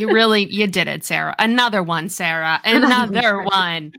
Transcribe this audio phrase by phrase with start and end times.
[0.00, 1.34] You really you did it, Sarah.
[1.38, 2.58] Another one, Sarah.
[2.64, 3.92] Another one.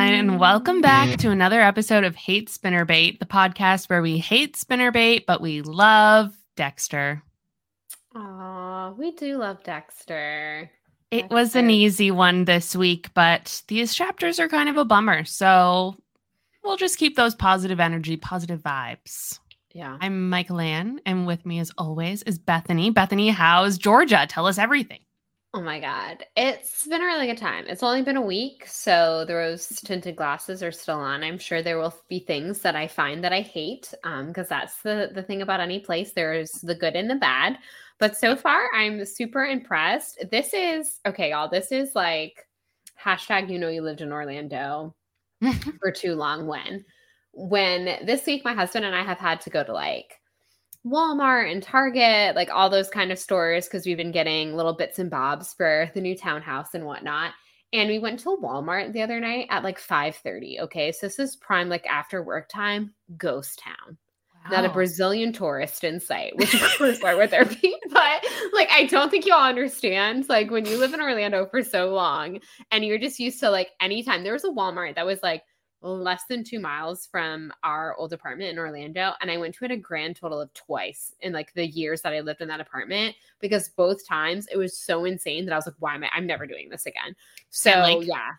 [0.00, 4.56] Everyone, and welcome back to another episode of Hate Spinnerbait, the podcast where we hate
[4.56, 7.22] Spinnerbait, but we love Dexter.
[8.14, 10.70] Aw, we do love Dexter.
[11.10, 15.24] It was an easy one this week, but these chapters are kind of a bummer.
[15.24, 15.96] So
[16.64, 19.38] we'll just keep those positive energy, positive vibes.
[19.74, 19.98] Yeah.
[20.00, 22.88] I'm Mikelanne, and with me, as always, is Bethany.
[22.88, 24.26] Bethany, how's Georgia?
[24.26, 25.00] Tell us everything.
[25.52, 26.24] Oh my God.
[26.36, 27.64] It's been a really good time.
[27.66, 31.24] It's only been a week, so the rose tinted glasses are still on.
[31.24, 34.80] I'm sure there will be things that I find that I hate, um, because that's
[34.82, 36.12] the the thing about any place.
[36.12, 37.58] There's the good and the bad.
[37.98, 40.24] But so far, I'm super impressed.
[40.30, 41.48] This is okay, y'all.
[41.50, 42.46] This is like
[43.02, 44.94] hashtag you know you lived in Orlando
[45.80, 46.84] for too long when
[47.32, 50.19] when this week my husband and I have had to go to like
[50.86, 54.98] Walmart and Target, like all those kind of stores, because we've been getting little bits
[54.98, 57.32] and bobs for the new townhouse and whatnot.
[57.72, 60.60] And we went to Walmart the other night at like 5:30.
[60.62, 60.90] Okay.
[60.92, 63.98] So this is prime like after work time, ghost town.
[64.50, 67.76] Not a Brazilian tourist in sight, which of course why would there be?
[67.90, 70.28] But like I don't think y'all understand.
[70.28, 73.68] Like when you live in Orlando for so long and you're just used to like
[73.80, 75.42] anytime there was a Walmart that was like
[75.82, 79.12] less than two miles from our old apartment in Orlando.
[79.20, 82.12] And I went to it a grand total of twice in like the years that
[82.12, 85.66] I lived in that apartment because both times it was so insane that I was
[85.66, 86.10] like, why am I?
[86.14, 87.16] I'm never doing this again.
[87.50, 88.30] So, like- yeah.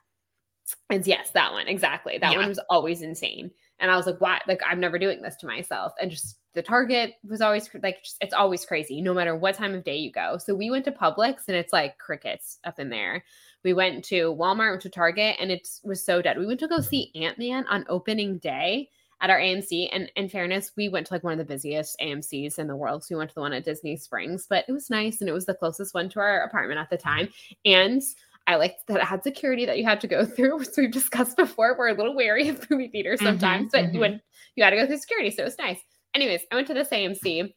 [0.89, 1.67] It's yes, that one.
[1.67, 2.17] Exactly.
[2.17, 2.39] That Yeah.
[2.39, 3.51] one was always insane.
[3.79, 4.39] And I was like, why?
[4.47, 5.93] Like, I'm never doing this to myself.
[5.99, 9.73] And just the Target was always like, just, it's always crazy no matter what time
[9.73, 10.37] of day you go.
[10.37, 13.23] So we went to Publix and it's like crickets up in there.
[13.63, 16.37] We went to Walmart, went to Target, and it was so dead.
[16.37, 18.89] We went to go see Ant Man on opening day
[19.21, 19.89] at our AMC.
[19.91, 23.03] And in fairness, we went to like one of the busiest AMCs in the world.
[23.03, 25.33] So we went to the one at Disney Springs, but it was nice and it
[25.33, 27.29] was the closest one to our apartment at the time.
[27.63, 28.01] And
[28.47, 31.37] I liked that it had security that you had to go through, which we've discussed
[31.37, 31.75] before.
[31.77, 33.93] We're a little wary of movie theaters Mhm, sometimes, but mhm.
[33.93, 34.21] you went
[34.55, 35.79] you had to go through security, so it was nice.
[36.15, 37.53] Anyways, I went to this AMC.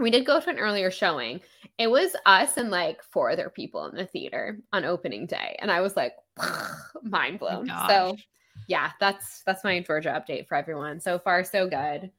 [0.00, 1.40] We did go to an earlier showing.
[1.78, 5.70] It was us and like four other people in the theater on opening day, and
[5.70, 6.14] I was like,
[7.02, 7.66] mind blown.
[7.66, 7.88] gosh.
[7.90, 8.16] so,
[8.68, 11.00] yeah, that's that's my Georgia update for everyone.
[11.00, 12.10] So far, so good.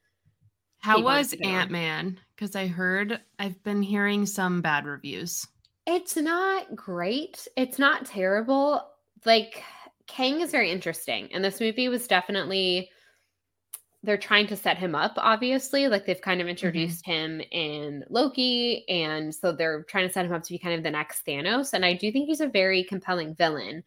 [0.79, 1.33] How Keep was.
[1.41, 2.19] Ant Man?
[2.35, 5.47] Because I heard I've been hearing some bad reviews.
[5.87, 7.47] It's not great.
[7.55, 8.87] It's not terrible.
[9.25, 9.63] Like
[10.07, 12.89] Kang is very interesting, and this movie was definitely
[14.05, 18.85] they're trying to set him up obviously like they've kind of introduced him in loki
[18.87, 21.73] and so they're trying to set him up to be kind of the next thanos
[21.73, 23.83] and i do think he's a very compelling villain.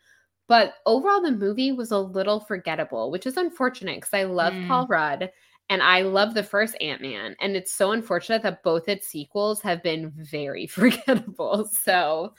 [0.49, 4.67] But overall the movie was a little forgettable which is unfortunate because i love Mm.
[4.69, 5.31] paul rudd
[5.71, 9.83] and i love the first ant-man and it's so unfortunate that both its sequels have
[9.83, 12.33] been very forgettable so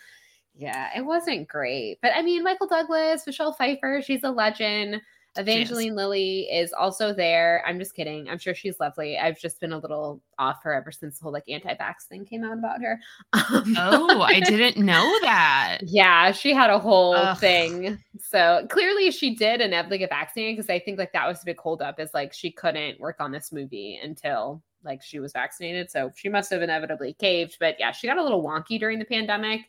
[0.56, 2.00] yeah it wasn't great.
[2.02, 5.02] But i mean michael douglas michelle pfeiffer she's a legend
[5.40, 7.64] Evangeline Lilly is also there.
[7.66, 8.30] I'm just kidding.
[8.30, 9.18] I'm sure she's lovely.
[9.18, 12.44] I've just been a little off her ever since the whole like anti-vax thing came
[12.44, 13.00] out about her.
[13.34, 15.80] Um, Oh, I didn't know that.
[15.84, 17.38] yeah, she had a whole Ugh.
[17.38, 17.98] thing.
[18.20, 21.60] So clearly she did inevitably get vaccinated because I think like that was a big
[21.60, 25.90] holdup is like she couldn't work on this movie until like she was vaccinated.
[25.92, 27.58] So she must have inevitably caved.
[27.60, 29.62] But yeah, she got a little wonky during the pandemic.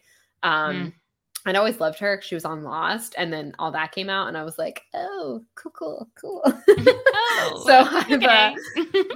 [0.42, 0.88] Um Hmm.
[1.47, 2.21] I'd always loved her.
[2.23, 5.43] She was on Lost, and then all that came out, and I was like, "Oh,
[5.55, 6.43] cool, cool, cool."
[7.32, 8.53] Oh, so I've uh,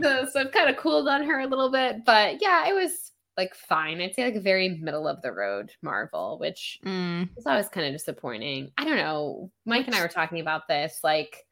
[0.06, 3.12] uh, so I've kind of cooled on her a little bit, but yeah, it was
[3.36, 4.00] like fine.
[4.00, 7.86] I'd say like a very middle of the road Marvel, which Mm, was always kind
[7.86, 8.70] of disappointing.
[8.78, 9.50] I don't know.
[9.66, 11.00] Mike and I were talking about this.
[11.02, 11.44] Like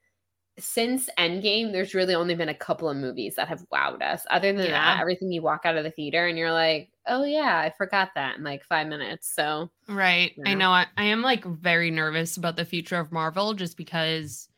[0.62, 4.25] since Endgame, there's really only been a couple of movies that have wowed us.
[4.31, 4.73] Other than Yeah.
[4.94, 8.11] that, everything you walk out of the theater and you're like, oh yeah, I forgot
[8.14, 9.32] that in like five minutes.
[9.35, 10.32] So right.
[10.47, 10.70] I know.
[10.70, 14.49] I, I am like very nervous about the future of Marvel just because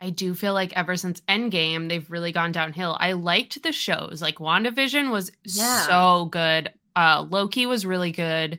[0.00, 2.96] I do feel like ever since Endgame, they've really gone downhill.
[2.98, 4.20] I liked the shows.
[4.22, 5.86] Like WandaVision was Yeah.
[5.86, 6.72] so good.
[6.94, 8.58] Uh Loki was really good.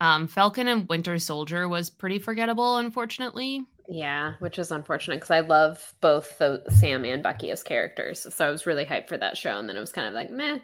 [0.00, 3.64] Um Falcon and Winter Soldier was pretty forgettable, unfortunately.
[3.90, 8.24] Yeah, which is unfortunate because I love both the Sam and Bucky as characters.
[8.32, 10.30] So I was really hyped for that show, and then it was kind of like
[10.30, 10.58] meh.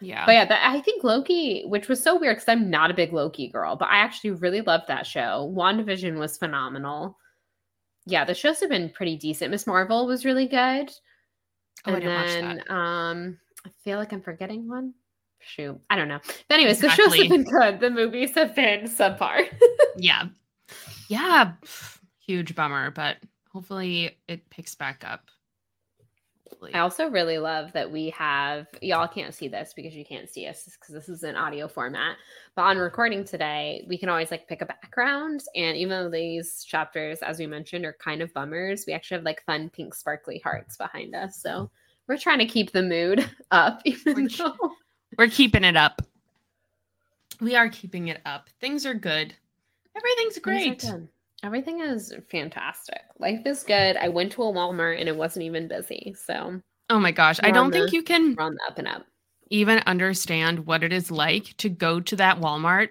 [0.00, 0.26] Yeah.
[0.26, 3.12] But yeah, that, I think Loki, which was so weird because I'm not a big
[3.12, 5.52] Loki girl, but I actually really loved that show.
[5.56, 7.16] WandaVision was phenomenal.
[8.04, 9.52] Yeah, the shows have been pretty decent.
[9.52, 10.90] Miss Marvel was really good.
[11.86, 12.74] Oh, I and didn't watch then that.
[12.74, 14.92] um I feel like I'm forgetting one.
[15.38, 15.80] Shoot.
[15.88, 16.18] I don't know.
[16.48, 17.78] But anyways, the shows have been good.
[17.78, 19.46] The movies have been subpar.
[19.96, 20.24] Yeah.
[21.08, 21.52] Yeah.
[22.32, 23.18] Huge bummer, but
[23.50, 25.28] hopefully it picks back up.
[26.48, 26.72] Hopefully.
[26.72, 30.46] I also really love that we have y'all can't see this because you can't see
[30.46, 32.16] us because this is an audio format.
[32.56, 35.42] But on recording today, we can always like pick a background.
[35.54, 39.26] And even though these chapters, as we mentioned, are kind of bummers, we actually have
[39.26, 41.36] like fun pink sparkly hearts behind us.
[41.36, 41.70] So
[42.08, 44.72] we're trying to keep the mood up, even We're though
[45.18, 46.00] We're keeping it up.
[47.42, 48.48] We are keeping it up.
[48.58, 49.34] Things are good.
[49.94, 50.80] Everything's Things great.
[50.80, 51.08] good.
[51.42, 53.00] Everything is fantastic.
[53.18, 53.96] Life is good.
[53.96, 56.14] I went to a Walmart and it wasn't even busy.
[56.16, 56.60] So
[56.90, 57.40] Oh my gosh.
[57.42, 59.06] I don't on think you can the up and up.
[59.50, 62.90] even understand what it is like to go to that Walmart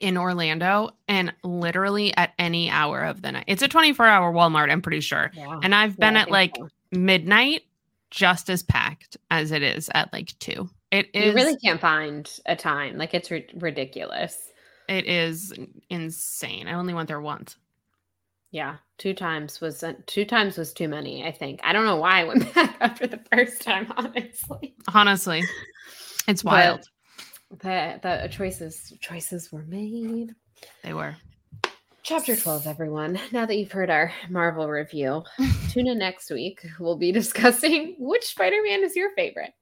[0.00, 3.44] in Orlando and literally at any hour of the night.
[3.46, 5.30] It's a 24 hour Walmart, I'm pretty sure.
[5.34, 5.60] Yeah.
[5.62, 6.68] And I've been Yeah, at like so.
[6.90, 7.62] midnight
[8.10, 10.68] just as packed as it is at like two.
[10.90, 12.98] It is you really can't find a time.
[12.98, 14.50] Like it's ri- ridiculous.
[14.88, 15.52] It is
[15.90, 16.66] insane.
[16.68, 17.56] I only went there once.
[18.50, 21.24] Yeah, two times was uh, two times was too many.
[21.26, 23.92] I think I don't know why I went back after the first time.
[23.96, 25.42] Honestly, Honestly,
[26.28, 26.88] it's But- wild.
[27.50, 30.34] the the choices choices were made.
[30.82, 31.16] they were.
[32.04, 33.18] Chapter twelve, everyone.
[33.32, 35.24] Now that you've heard our Marvel review,
[35.70, 36.60] tune in next week.
[36.78, 39.52] We'll be discussing which Spider Man is your favorite.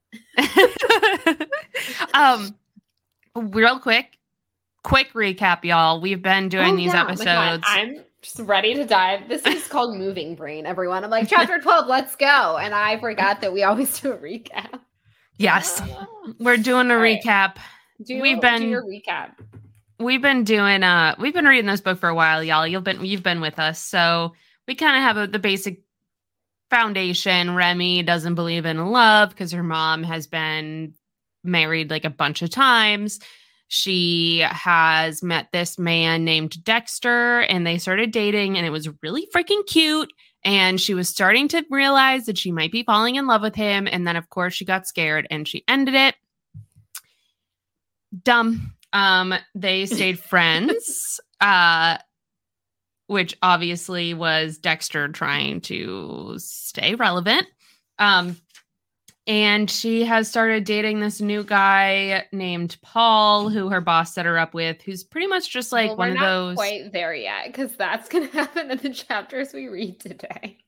[2.14, 2.54] um
[3.34, 4.18] real quick
[4.82, 9.28] quick recap y'all we've been doing Oh, these yeah, episodes I'm just ready to dive.
[9.28, 11.02] This is called moving brain, everyone.
[11.02, 12.56] I'm like, chapter 12, let's go.
[12.56, 14.78] And I forgot that we always do a recap.
[15.38, 16.06] yes Ah.
[16.38, 17.20] we're doing a All right.
[17.22, 17.56] recap
[18.04, 19.32] Do, We've do been- your recap.
[19.98, 23.04] we've been doing uh we've been reading this book for a while y'all you've been
[23.04, 24.34] you've been with us so
[24.68, 25.80] we kind of have a, the basic
[26.70, 30.94] foundation remy doesn't believe in love because her mom has been
[31.44, 33.18] married like a bunch of times
[33.74, 39.26] she has met this man named dexter and they started dating and it was really
[39.34, 40.12] freaking cute.
[40.44, 43.88] And she was starting to realize that she might be falling in love with him.
[43.90, 46.14] And then of course she got scared and she ended it.
[48.22, 48.74] Dumb.
[48.92, 51.96] Um they stayed friends uh
[53.06, 57.46] which obviously was dexter trying to stay relevant.
[57.98, 58.36] Um
[59.26, 64.38] and she has started dating this new guy named paul who her boss set her
[64.38, 67.14] up with who's pretty much just like Well, one we're of not those quite there
[67.14, 70.58] yet because that's going to happen in the chapters we read today.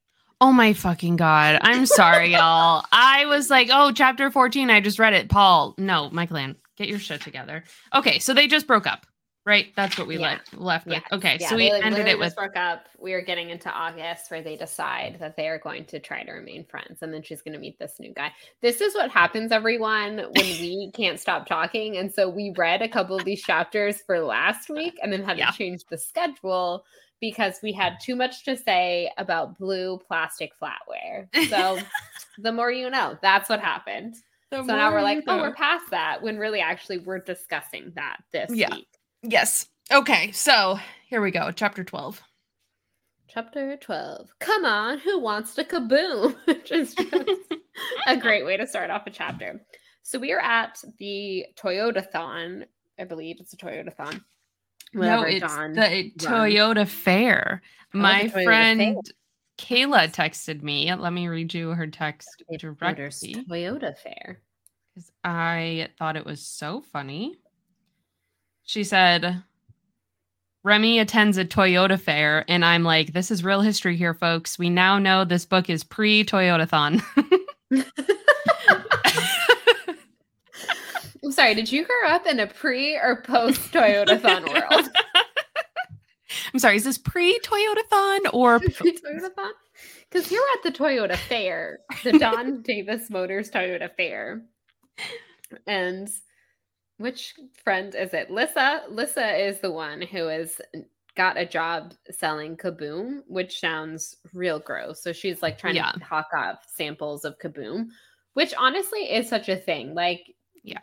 [0.41, 1.59] oh my fucking god.
[1.63, 2.85] I'm sorry y'all.
[2.93, 5.29] I was like oh chapter 14 i just read it.
[5.29, 7.65] Paul no Mikelanne, get your shit together.
[7.95, 9.07] Okay so they just broke up
[9.47, 10.39] right that's what we Yeah.
[10.55, 12.87] left left with okay Yeah, so we like, ended it with broke up.
[12.99, 16.33] We are getting into August where they decide that they are going to try to
[16.33, 18.33] remain friends, and then she's going to meet this new guy.
[18.63, 21.99] This is what happens, everyone, when we can't stop talking.
[21.99, 25.37] And so we read a couple of these chapters for last week, and then had
[25.39, 25.51] Yeah.
[25.51, 26.85] to change the schedule
[27.21, 31.29] because we had too much to say about blue plastic flatware.
[31.51, 31.79] So
[32.39, 34.17] the more you know, that's what happened.
[34.53, 38.51] So now we're like, oh, we're past that when really actually we're discussing that this
[38.53, 38.71] Yeah.
[38.71, 38.89] week.
[39.25, 40.79] Yes okay so
[41.09, 42.23] here we go chapter 12
[43.27, 44.29] Chapter 12.
[44.39, 46.37] Come on, who wants to kaboom?
[46.47, 47.31] Which is just
[48.07, 49.61] a great way to start off a chapter.
[50.03, 52.65] So we are at the Toyotathon.
[52.97, 54.23] I believe it's a Toyotathon.
[54.93, 56.13] no Whatever it's John the runs.
[56.17, 57.63] toyota fair
[57.93, 58.95] Oh, my Toyota friend Fair.
[59.59, 64.43] kayla texted me let me read you her text directly Toyota Fair.
[64.95, 67.35] because I thought it was so funny.
[68.65, 69.43] She said,
[70.63, 74.59] Remy attends a Toyota fair, and I'm like, this is real history here, folks.
[74.59, 77.03] We now know this book is pre Toyotathon.
[81.25, 84.89] I'm sorry, did you grow up in a pre or post Toyotathon world?
[86.53, 89.53] I'm sorry, is this pre Toyotathon or Toyotathon?
[90.11, 94.43] Because we're at the Toyota Fair, the Don Davis Motors Toyota Fair.
[95.67, 96.09] And
[96.99, 98.31] which friend is it?
[98.31, 98.83] Lissa.
[98.89, 100.61] Lissa is the one who has
[101.17, 105.03] got a job selling Kaboom, which sounds real gross.
[105.03, 105.93] So she's like trying Yeah.
[105.93, 107.89] to hawk off samples of Kaboom,
[108.35, 109.95] which honestly is such a thing.
[109.95, 110.81] Like, Yeah.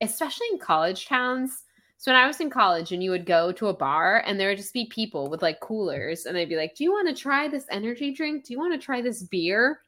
[0.00, 1.64] especially in college towns,
[1.96, 4.48] So when I was in college and you would go to a bar and there
[4.50, 7.14] would just be people with like coolers and they'd be like, Do you want to
[7.14, 8.44] try this energy drink?
[8.44, 9.80] Do you want to try this beer?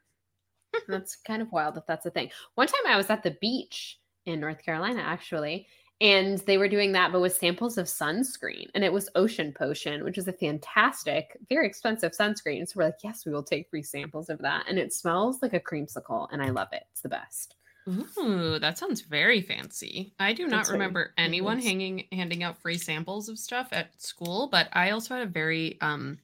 [0.88, 2.30] that's kind of wild if that's a thing.
[2.54, 5.66] One time I was at the beach in North Carolina, actually,
[6.00, 8.68] and they were doing that, but with samples of sunscreen.
[8.74, 12.68] And it was Ocean Potion, which is a fantastic, very expensive sunscreen.
[12.68, 14.66] So we're like, yes, we will take free samples of that.
[14.68, 16.84] And it smells like a creamsicle, and I love it.
[16.92, 17.54] It's the best.
[17.88, 20.12] Ooh, that sounds very fancy.
[20.18, 24.68] I do not remember anyone hanging handing out free samples of stuff at school, but
[24.72, 26.18] I also had a very um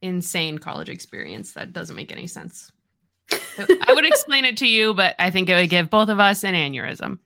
[0.00, 2.72] insane college experience that doesn't make any sense.
[3.58, 6.44] I would explain it to you, but I think it would give both of us
[6.44, 7.18] an aneurysm.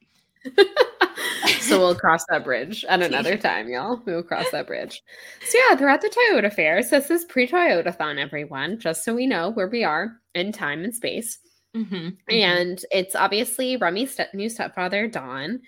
[1.61, 4.01] so we'll cross that bridge at another time, y'all.
[4.05, 5.03] We will cross that bridge.
[5.47, 6.83] So yeah, they're at the Toyota Fair.
[6.83, 10.95] So this is pre-Toyotathon, everyone, just so we know where we are in time and
[10.95, 11.39] space.
[11.77, 12.31] Mm-hmm, mm-hmm.
[12.31, 15.61] And it's obviously Remy's step- new stepfather, Don.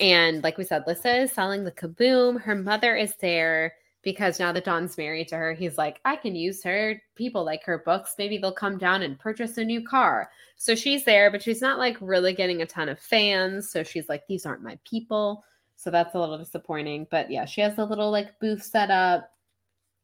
[0.00, 2.40] And like we said, Lissa is selling the kaboom.
[2.40, 6.34] Her mother is there because now that Don's married to her, he's like, I can
[6.34, 8.16] use her people like her books.
[8.18, 10.30] Maybe they'll come down and purchase a new car.
[10.56, 13.70] So she's there, but she's not like really getting a ton of fans.
[13.70, 15.44] So she's like, these aren't my people.
[15.76, 17.06] So that's a little disappointing.
[17.10, 19.28] But yeah, she has a little like booth set up.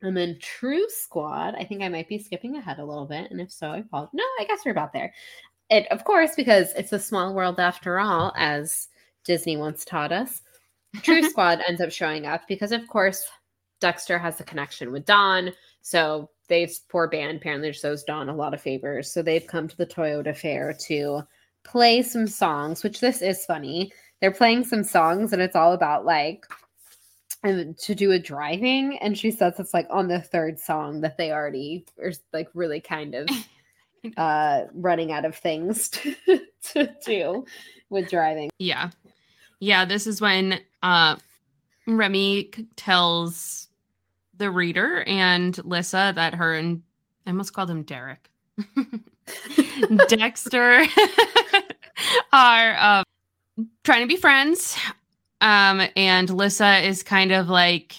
[0.00, 3.32] And then Truth Squad, I think I might be skipping ahead a little bit.
[3.32, 4.14] And if so, I apologize.
[4.14, 5.12] No, I guess we're about there.
[5.70, 8.88] It, of course, because it's a small world after all, as
[9.24, 10.42] Disney once taught us.
[11.02, 13.28] Truth Squad ends up showing up because, of course,
[13.80, 15.52] Dexter has a connection with Don.
[15.82, 19.10] So they've poor band apparently shows Don a lot of favors.
[19.10, 21.22] So they've come to the Toyota Fair to
[21.64, 23.92] play some songs, which this is funny.
[24.20, 26.46] They're playing some songs and it's all about like
[27.44, 28.98] and to do with driving.
[28.98, 32.80] And she says it's like on the third song that they already are like really
[32.80, 33.28] kind of
[34.16, 35.88] uh running out of things
[36.24, 36.40] to,
[36.72, 37.44] to do
[37.90, 38.50] with driving.
[38.58, 38.90] Yeah.
[39.60, 41.16] Yeah, this is when uh
[41.86, 43.67] Remy tells
[44.38, 46.82] the reader and Lissa that her and
[47.26, 48.30] I almost called him Derek.
[50.08, 50.84] Dexter
[52.32, 53.02] are uh,
[53.84, 54.78] trying to be friends.
[55.40, 57.94] Um, and Lissa is kind of like,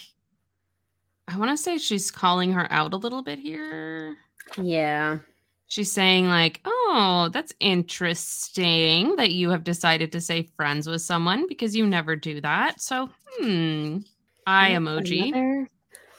[1.28, 4.18] I want to say she's calling her out a little bit here.
[4.58, 5.20] Yeah.
[5.68, 11.48] She's saying, like, oh, that's interesting that you have decided to say friends with someone
[11.48, 12.82] because you never do that.
[12.82, 14.00] So, hmm,
[14.48, 15.28] eye emoji.
[15.28, 15.70] Another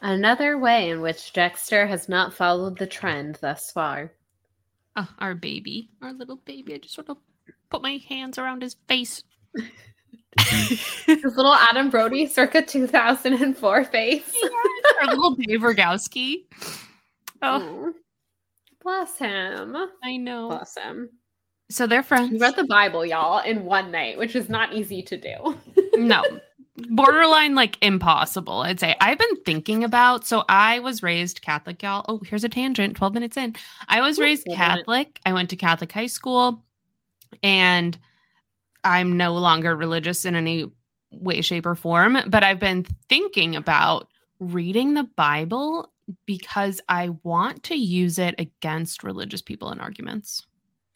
[0.02, 4.12] Another way in which Dexter has not followed the trend thus far.
[4.96, 6.74] Oh, our baby, our little baby.
[6.74, 7.16] I just want to
[7.70, 9.22] put my hands around his face.
[10.38, 14.34] his little Adam Brody circa 2004 face.
[14.42, 14.48] Yeah,
[15.02, 16.44] our little Dave Rygalski.
[17.42, 17.94] Oh.
[18.82, 19.74] Bless him.
[20.04, 20.48] I know.
[20.48, 21.08] Bless him.
[21.70, 22.32] So they're friends.
[22.32, 25.56] He read the Bible, y'all, in one night, which is not easy to do.
[25.94, 26.22] no,
[26.88, 28.96] borderline like impossible i'd say.
[29.00, 32.04] I've been thinking about so i was raised catholic y'all.
[32.08, 33.54] Oh here's a tangent 12 minutes in.
[33.88, 35.20] I was raised catholic.
[35.26, 36.64] I went to catholic high school
[37.42, 37.98] and
[38.84, 40.70] i'm no longer religious in any
[41.12, 44.08] way shape or form but i've been thinking about
[44.38, 45.92] reading the bible
[46.26, 50.46] because i want to use it against religious people in arguments.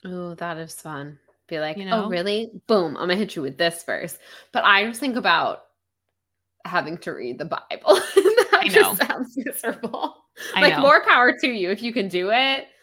[0.04, 1.18] Oh that is fun.
[1.46, 2.04] Be like, you oh, know?
[2.04, 2.50] oh, really?
[2.66, 4.18] Boom, I'm gonna hit you with this verse.
[4.52, 5.64] But I just think about
[6.64, 7.94] having to read the Bible.
[8.14, 8.74] that I know.
[8.74, 10.24] just sounds miserable.
[10.54, 10.82] I like know.
[10.82, 12.66] more power to you if you can do it.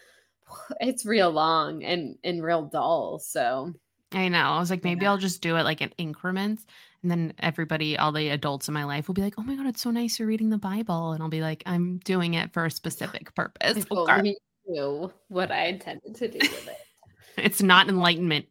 [0.80, 3.18] It's real long and and real dull.
[3.18, 3.72] So
[4.12, 4.38] I know.
[4.38, 5.10] I was like, maybe yeah.
[5.10, 6.66] I'll just do it like in increments.
[7.02, 9.66] And then everybody, all the adults in my life will be like, oh my God,
[9.66, 11.12] it's so nice you're reading the Bible.
[11.12, 13.84] And I'll be like, I'm doing it for a specific purpose.
[13.90, 14.34] I
[14.66, 16.76] knew what I intended to do with it.
[17.36, 18.46] it's not enlightenment.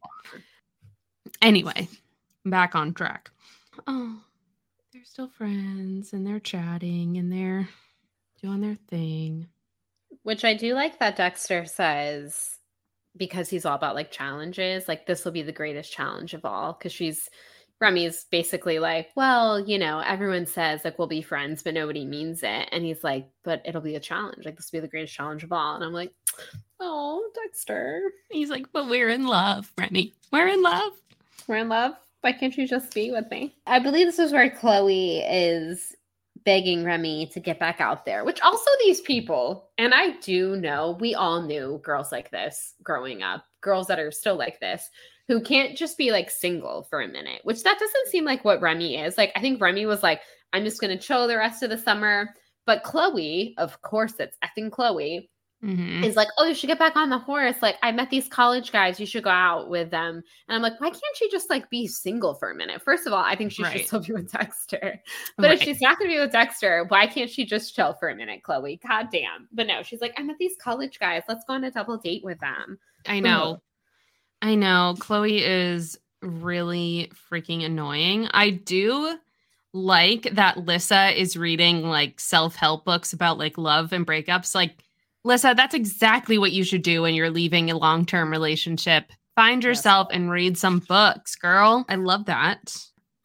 [1.41, 1.87] Anyway,
[2.45, 3.31] back on track.
[3.87, 4.19] Oh,
[5.01, 7.67] they're still friends and they're chatting and they're
[8.39, 9.47] doing their thing.
[10.21, 12.59] Which I do like that Dexter says
[13.17, 16.75] because he's all about like challenges, like this will be the greatest challenge of all.
[16.75, 17.27] Cause she's
[17.79, 22.43] Remy's basically like, well, you know, everyone says like we'll be friends, but nobody means
[22.43, 22.69] it.
[22.71, 24.45] And he's like, but it'll be a challenge.
[24.45, 25.73] Like this will be the greatest challenge of all.
[25.73, 26.13] And I'm like,
[26.79, 28.03] oh, Dexter.
[28.29, 30.13] He's like, but we're in love, Remy.
[30.31, 30.91] We're in love.
[31.47, 31.93] We're in love.
[32.21, 33.55] Why can't you just be with me?
[33.65, 35.95] I believe this is where Chloe is
[36.45, 40.97] begging Remy to get back out there, which also these people, and I do know
[40.99, 44.89] we all knew girls like this growing up, girls that are still like this,
[45.27, 48.61] who can't just be like single for a minute, which that doesn't seem like what
[48.61, 49.17] Remy is.
[49.17, 50.21] Like, I think Remy was like,
[50.53, 52.35] I'm just going to chill the rest of the summer.
[52.67, 55.30] But Chloe, of course, it's effing Chloe,
[55.63, 56.03] Mhm.
[56.03, 57.61] is like, "Oh, you should get back on the horse.
[57.61, 58.99] Like, I met these college guys.
[58.99, 61.85] You should go out with them." And I'm like, "Why can't she just like be
[61.87, 63.77] single for a minute?" First of all, I think she Right.
[63.77, 65.01] should still be with Dexter.
[65.37, 68.09] But if she's not going to be with Dexter, why can't she just chill for
[68.09, 68.79] a minute, Chloe?
[68.87, 69.47] God damn.
[69.51, 71.21] But no, she's like, "I met these college guys.
[71.27, 73.61] Let's go on a double date with them." I know.
[74.41, 74.95] I know.
[74.99, 78.27] Chloe is really freaking annoying.
[78.31, 79.17] I do
[79.73, 84.53] like that Lissa is reading like self-help books about like love and breakups.
[84.55, 84.83] Like,
[85.23, 89.11] Lissa, that's exactly what you should do when you're leaving a long-term relationship.
[89.35, 89.67] Find Yes.
[89.69, 91.85] yourself and read some books, girl.
[91.87, 92.75] I love that.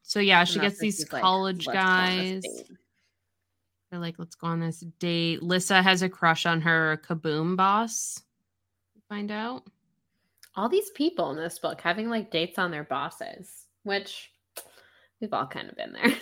[0.02, 2.76] So yeah, she gets these like, college "Let's go on this guys.
[3.90, 5.42] They're like, let's go on this date.
[5.42, 8.22] Lissa has a crush on her kaboom boss.
[9.08, 9.64] Find out.
[10.54, 14.30] All these people in this book having like dates on their bosses, which
[15.20, 16.14] we've all kind of been there.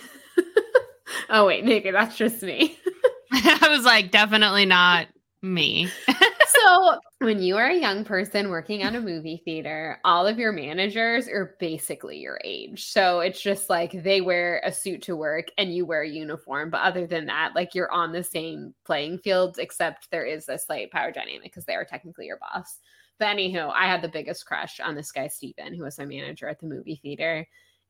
[1.29, 2.77] oh wait, maybe that's just me.
[3.31, 5.07] I was like, definitely not
[5.45, 5.89] me.
[6.47, 10.51] so when you are a young person working at a movie theater, all of your
[10.51, 12.91] managers are basically your age.
[12.91, 16.69] So it's just like they wear a suit to work and you wear a uniform.
[16.69, 20.57] But other than that, like you're on the same playing field, except there is a
[20.57, 22.79] slight power dynamic because they are technically your boss.
[23.19, 26.49] But anywho, I had the biggest crush on this guy, Steven, who was my manager
[26.49, 27.47] at the movie theater.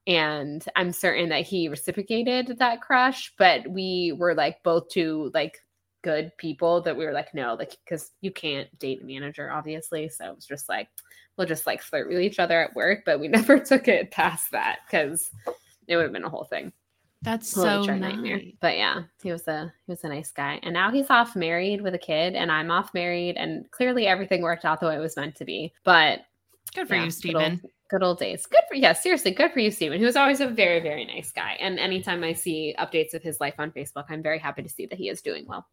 [0.07, 5.59] And I'm certain that he reciprocated that crush, but we were like both too like
[6.05, 10.07] good people that we were like, no, like because you can't date a manager, obviously.
[10.07, 10.87] So it was just like
[11.35, 14.51] we'll just like flirt with each other at work, but we never took it past
[14.51, 15.31] that because
[15.87, 16.71] it would have been a whole thing.
[17.23, 18.53] That's so nice.
[18.61, 20.59] But yeah, he was a he was a nice guy.
[20.61, 24.43] And now he's off married with a kid, and I'm off married, and clearly everything
[24.43, 25.73] worked out the way it was meant to be.
[25.83, 26.19] But
[26.75, 27.51] Good for yeah, you, good Steven.
[27.63, 28.47] old- Good old days.
[28.47, 29.99] Good for yeah, seriously, good for you, Steven.
[29.99, 31.55] He was always a very, very nice guy.
[31.59, 34.87] And anytime I see updates of his life on Facebook, I'm very happy to see
[34.87, 35.67] that he is doing well.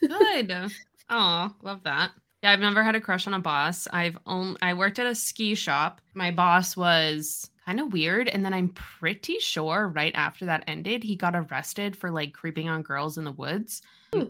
[0.00, 0.72] Good.
[1.10, 2.12] Oh, love that.
[2.42, 3.86] Yeah, I've never had a crush on a boss.
[3.92, 6.00] I've only I worked at a ski shop.
[6.14, 11.04] My boss was kind of weird, and then I'm pretty sure right after that ended,
[11.04, 13.82] he got arrested for like creeping on girls in the woods.
[14.12, 14.24] Hmm.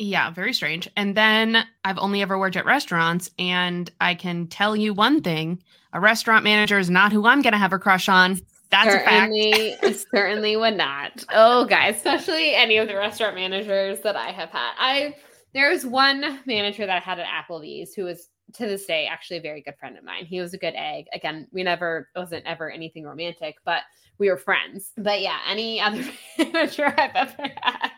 [0.00, 0.88] Yeah, very strange.
[0.96, 5.60] And then I've only ever worked at restaurants, and I can tell you one thing:
[5.92, 8.40] a restaurant manager is not who I'm gonna have a crush on.
[8.70, 9.32] That's a fact.
[9.32, 9.76] certainly,
[10.14, 11.24] certainly would not.
[11.32, 14.72] Oh, guys, especially any of the restaurant managers that I have had.
[14.78, 15.16] I
[15.54, 19.38] there was one manager that I had at Applebee's who was to this day actually
[19.38, 20.26] a very good friend of mine.
[20.26, 21.06] He was a good egg.
[21.14, 23.82] Again, we never it wasn't ever anything romantic, but
[24.18, 24.92] we were friends.
[24.98, 26.04] But yeah, any other
[26.38, 27.90] manager I've ever had.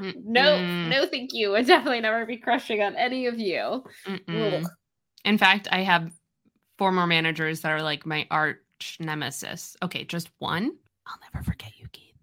[0.00, 0.88] No, Mm-mm.
[0.88, 1.50] no, thank you.
[1.50, 3.84] Would definitely never be crushing on any of you.
[5.24, 6.12] In fact, I have
[6.78, 8.26] former managers that are like my
[8.80, 9.76] arch nemesis.
[9.82, 10.72] Okay, just one.
[11.06, 12.14] I'll never forget you, Keith.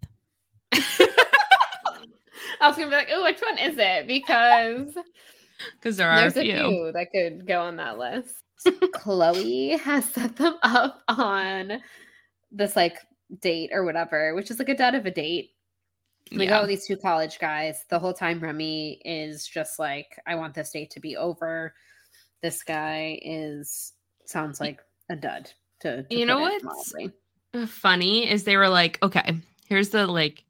[2.60, 4.08] I was gonna be like, oh, which one is it?
[4.08, 4.94] Because
[5.76, 6.70] Because there are There's a a few.
[6.70, 8.36] few that could go on that list.
[8.94, 11.80] Chloe has set them up on
[12.52, 12.98] this like
[13.42, 15.52] date or whatever, which is like a dud of a date.
[16.32, 16.66] Go Yeah.
[16.66, 17.84] these two college guys.
[17.90, 21.74] The whole time Remy is just like, I want this date to be over.
[22.42, 23.94] This guy is
[24.26, 26.94] sounds like a dud to, to You know what's-
[27.68, 29.38] funny is they were like, okay,
[29.68, 30.44] here's the like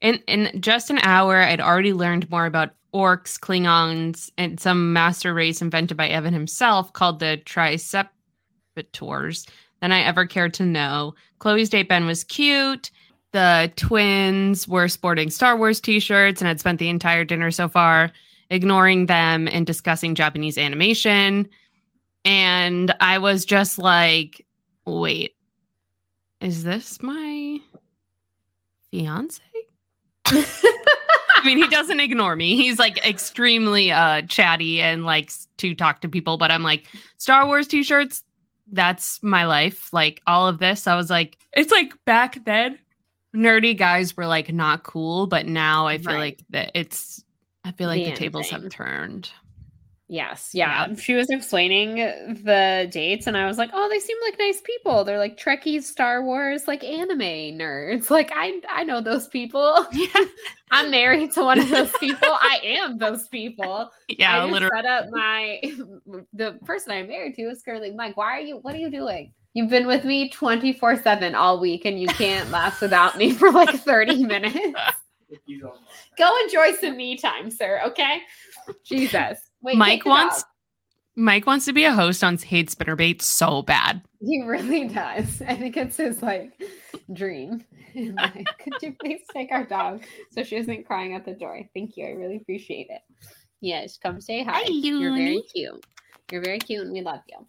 [0.00, 5.34] in in just an hour, I'd already learned more about orcs, Klingons, and some master
[5.34, 8.08] race invented by Evan himself called the Triceptors
[9.80, 11.14] than I ever cared to know.
[11.38, 12.90] Chloe's date Ben was cute.
[13.32, 18.10] The twins were sporting Star Wars t-shirts and had spent the entire dinner so far
[18.50, 21.46] ignoring them and discussing Japanese animation.
[22.24, 24.44] And I was just like,
[24.88, 25.34] wait,
[26.40, 27.58] is this my
[28.90, 29.42] fiance?
[30.26, 32.56] I mean, he doesn't ignore me.
[32.56, 36.86] He's like extremely uh chatty and likes to talk to people, but I'm like,
[37.18, 38.22] Star Wars t-shirts,
[38.70, 39.92] that's my life.
[39.92, 42.78] Like all of this, I was like, it's like back then,
[43.34, 46.18] nerdy guys were like not cool, but now I feel Right.
[46.18, 47.24] like that it's
[47.64, 48.62] I feel like The the, tables thing.
[48.62, 49.30] have turned.
[50.10, 50.94] Yes, yeah.
[50.94, 55.04] She was explaining the dates, and I was like, "Oh, they seem like nice people.
[55.04, 57.18] They're like Trekkies, Star Wars, like anime
[57.58, 58.08] nerds.
[58.18, 59.86] Like I, I know those people.
[59.92, 60.24] Yeah,
[60.70, 62.28] I'm married to one of those people.
[62.30, 63.90] I am those people.
[64.08, 64.70] yeah, I literally.
[64.74, 65.60] set up my
[66.32, 68.16] the person I'm married to is currently Mike.
[68.16, 68.56] Why are you?
[68.58, 69.34] What are you doing?
[69.52, 73.52] You've been with me 24 seven all week, and you can't last without me for
[73.52, 74.80] like 30 minutes.
[76.16, 77.82] Go enjoy some me time, sir.
[77.84, 78.22] Okay.
[78.84, 79.47] Jesus.
[79.62, 80.44] Wait, Mike wants.
[81.16, 84.00] Mike wants to be a host on Hate Spinnerbait so bad.
[84.20, 85.42] He really does.
[85.42, 86.52] I think it's his like
[87.12, 87.64] dream.
[87.94, 91.60] like, could you please take our dog so she isn't crying at the door?
[91.74, 92.06] Thank you.
[92.06, 93.02] I really appreciate it.
[93.60, 94.62] Yes, come say hi.
[94.62, 95.84] Hi, You're very cute.
[96.30, 97.44] You're very cute and we love you.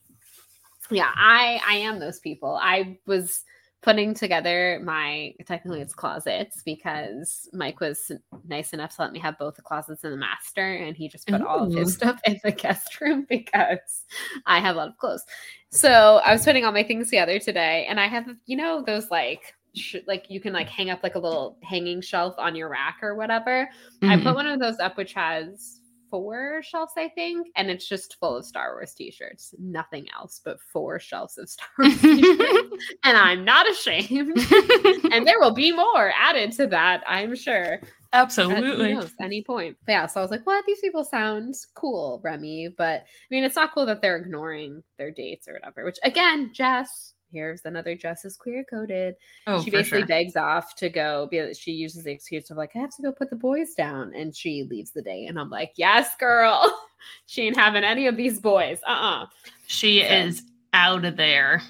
[0.89, 2.58] Yeah, I I am those people.
[2.60, 3.43] I was
[3.82, 8.12] putting together my technically it's closets because Mike was
[8.48, 11.28] nice enough to let me have both the closets and the master and he just
[11.28, 14.04] put all of his stuff in the guest room because
[14.46, 15.24] I have a lot of clothes.
[15.70, 19.10] So I was putting all my things together today and I have you know those
[19.10, 22.68] like sh- like you can like hang up like a little hanging shelf on your
[22.70, 23.70] rack or whatever.
[24.04, 24.24] I Mhm.
[24.24, 25.79] put one of those up, which has
[26.10, 29.54] four shelves, I think, and it's just full of Star Wars t-shirts.
[29.60, 32.86] Nothing else but four shelves of Star Wars t-shirts.
[33.04, 34.38] and I'm not ashamed.
[35.12, 37.80] and there will be more added to that, I'm sure.
[38.12, 38.93] At, Absolutely.
[38.93, 39.78] knows, any point.
[39.86, 40.65] But yeah, so I was like, what?
[40.65, 42.69] These people sound cool, Remy.
[42.78, 46.52] But I mean, it's not cool that they're ignoring their dates or whatever, which again,
[46.54, 49.15] Jess, here's another dress is queer coded
[49.48, 50.08] Oh, she basically sure.
[50.08, 53.30] begs off to go she uses the excuse of like i have to go put
[53.30, 56.82] the boys down and she leaves the day and i'm like yes girl
[57.26, 59.26] she ain't having any of these boys uh-uh
[59.68, 61.62] She So- is out of there.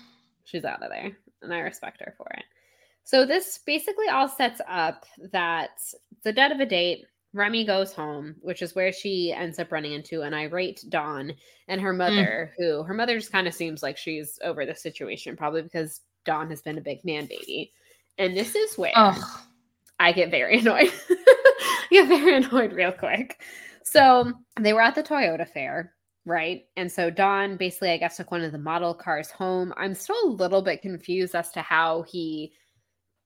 [0.46, 2.44] she's out of there and i respect her for it
[3.04, 5.72] so this basically all sets up that
[6.24, 9.94] the dead of a date remy goes home which is where she ends up running
[9.94, 11.32] into an irate Don
[11.68, 11.98] and her mm.
[11.98, 16.02] mother who her mother just kind of seems like she's over the situation probably because
[16.26, 17.72] Don has been a big man baby
[18.18, 19.46] and this is where Oh,
[20.00, 20.92] I get very annoyed.
[21.10, 23.42] I get very annoyed real quick.
[23.84, 25.94] So they were at the Toyota fair,
[26.26, 26.64] right?
[26.78, 29.74] And so Don basically, I guess, took one of the model cars home.
[29.78, 32.54] I'm still a little bit confused as to how he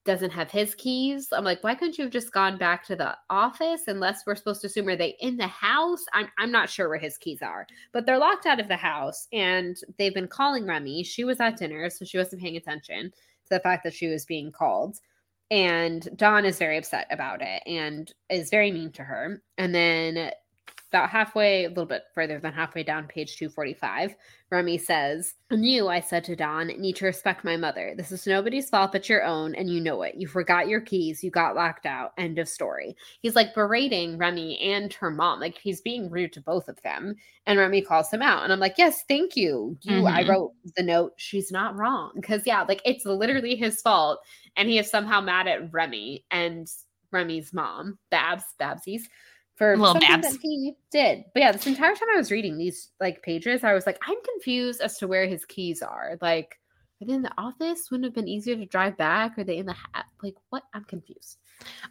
[0.04, 1.28] doesn't have his keys.
[1.32, 3.82] I'm like, why couldn't you have just gone back to the office?
[3.86, 6.04] Unless we're supposed to assume are they in the house?
[6.12, 9.26] I'm I'm not sure where his keys are, but they're locked out of the house,
[9.32, 11.04] and they've been calling Remy.
[11.04, 14.24] She was at dinner, so she wasn't paying attention to the fact that she was
[14.24, 14.98] being called
[15.50, 19.42] and Don is very upset about it and is very mean to her.
[19.58, 20.30] And then
[20.94, 24.14] about halfway, a little bit further than halfway down page 245,
[24.50, 27.94] Remy says, And you, I said to Don, need to respect my mother.
[27.96, 30.14] This is nobody's fault but your own, and you know it.
[30.14, 32.12] You forgot your keys, you got locked out.
[32.16, 32.96] End of story.
[33.22, 35.40] He's like berating Remy and her mom.
[35.40, 37.16] Like he's being rude to both of them.
[37.46, 38.44] And Remy calls him out.
[38.44, 39.76] And I'm like, Yes, thank you.
[39.82, 40.28] You I Mhm.
[40.28, 42.12] wrote the note, she's not wrong.
[42.14, 44.20] Because yeah, like it's literally his fault
[44.56, 46.68] and he is somehow mad at Remy and
[47.10, 49.02] Remy's mom, Babs, Babsies,
[49.56, 51.24] for Little something that he did.
[51.32, 54.16] But yeah, this entire time I was reading these like pages, I was like, I'm
[54.32, 56.18] confused as to where his keys are.
[56.20, 56.58] Like,
[57.00, 57.88] are they in the office?
[57.90, 59.38] Wouldn't it have been easier to drive back?
[59.38, 60.06] Are they in the hat?
[60.22, 60.62] Like, what?
[60.74, 61.38] I'm confused.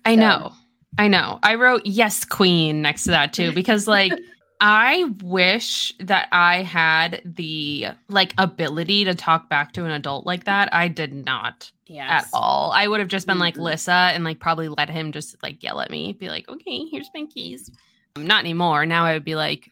[0.05, 0.53] I So- know.
[0.99, 1.39] I know.
[1.41, 4.13] I wrote yes, queen next to that too, because like
[4.61, 10.43] I wish that I had the like ability to talk back to an adult like
[10.43, 10.71] that.
[10.73, 12.23] I did not Yes.
[12.25, 12.71] at all.
[12.71, 13.61] I would have just been like Mhm.
[13.63, 17.09] Lissa and like probably let him just like yell at me, be like, okay, here's
[17.13, 17.69] my keys.
[18.17, 18.85] Not anymore.
[18.85, 19.69] Now I would be like,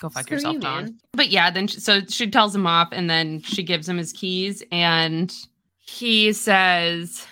[0.00, 0.84] go fuck Screw yourself, you, Don.
[0.84, 0.98] man.
[1.12, 4.12] But yeah, then sh- so she tells him off and then she gives him his
[4.12, 5.34] keys and
[5.78, 7.26] he says,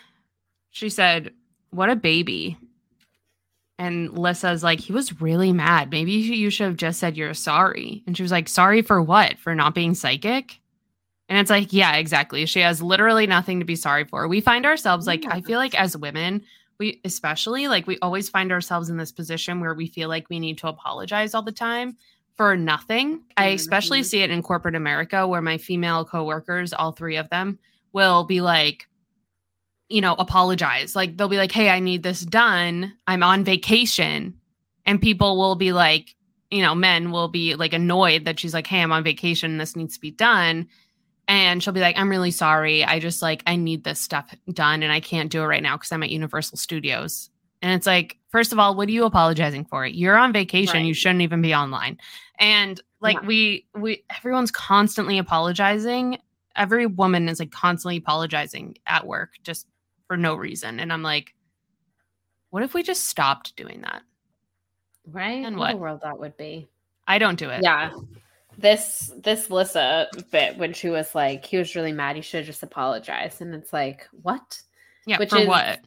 [0.71, 1.33] she said,
[1.71, 2.57] what a baby.
[3.79, 5.91] And Lissa's like, he was really mad.
[5.91, 8.03] Maybe you should have just said you're sorry.
[8.07, 9.39] And she was like, sorry for what?
[9.39, 10.59] For not being psychic?
[11.29, 12.47] And it's like, yeah, exactly.
[12.47, 14.29] She has literally nothing to be sorry for.
[14.29, 16.43] We find ourselves like, I feel like as women,
[16.79, 20.39] we especially like we always find ourselves in this position where we feel like we
[20.39, 21.97] need to apologize all the time
[22.37, 23.23] for nothing.
[23.37, 27.59] I especially see it in corporate America where my female coworkers, all three of them,
[27.93, 28.89] will be like,
[29.89, 30.95] you know, apologize.
[30.95, 32.93] Like they'll be like, hey, I need this done.
[33.07, 34.35] I'm on vacation.
[34.85, 36.15] And people will be like,
[36.51, 39.59] you know, men will be like annoyed that she's like, hey, I'm on vacation.
[39.59, 40.69] This needs to be done.
[41.29, 42.85] And she'll be like, I'm really sorry.
[42.85, 45.77] I just like, I need this stuff done and I can't do it right now
[45.77, 47.31] because I'm at Universal Studios.
[47.63, 49.85] And it's like, first of all, what are you apologizing for?
[49.87, 50.85] You're on vacation.
[50.85, 51.99] You shouldn't even be online.
[52.39, 53.27] And like Yeah.
[53.27, 56.19] we we everyone's constantly apologizing.
[56.55, 59.67] Every woman is like constantly apologizing at work just
[60.07, 60.79] for no reason.
[60.79, 61.35] And I'm like,
[62.51, 64.03] what if we just stopped doing that?
[65.11, 65.45] Right?
[65.45, 65.81] And what what?
[65.81, 66.69] world that would be.
[67.09, 67.63] I don't do it.
[67.63, 67.91] Yeah.
[68.59, 72.47] This this Lissa bit when she was like, he was really mad, he should have
[72.47, 73.41] just apologized.
[73.41, 74.61] And it's like, what?
[75.07, 75.19] Yeah.
[75.19, 75.81] Which for is- what?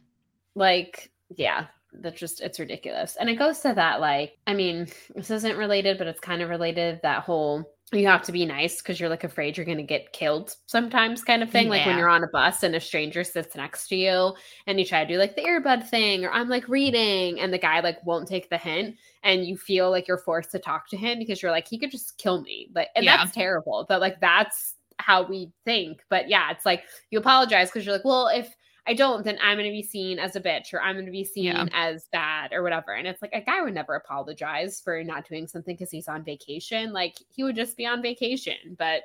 [0.55, 3.15] Like, yeah, that's just it's ridiculous.
[3.19, 6.49] And it goes to that, like, I mean, this isn't related, but it's kind of
[6.49, 6.99] related.
[7.03, 10.56] That whole you have to be nice because you're like afraid you're gonna get killed
[10.67, 11.69] sometimes kind of thing.
[11.69, 14.36] Like when you're on a bus and a stranger sits next to you
[14.67, 17.58] and you try to do like the earbud thing, or I'm like reading, and the
[17.58, 20.97] guy like won't take the hint, and you feel like you're forced to talk to
[20.97, 22.69] him because you're like, he could just kill me.
[22.75, 23.17] Like, and Yeah.
[23.17, 23.86] that's terrible.
[23.89, 26.02] But like that's how we think.
[26.10, 28.54] But yeah, it's like you apologize because you're like, well, if
[28.89, 31.12] I don't, then I'm going to be seen as a bitch or I'm going to
[31.12, 31.67] be seen Yeah.
[31.73, 32.91] as bad or whatever.
[32.93, 36.23] And it's like a guy would never apologize for not doing something because he's on
[36.23, 36.91] vacation.
[36.91, 38.56] Like he would just be on vacation.
[38.80, 39.04] But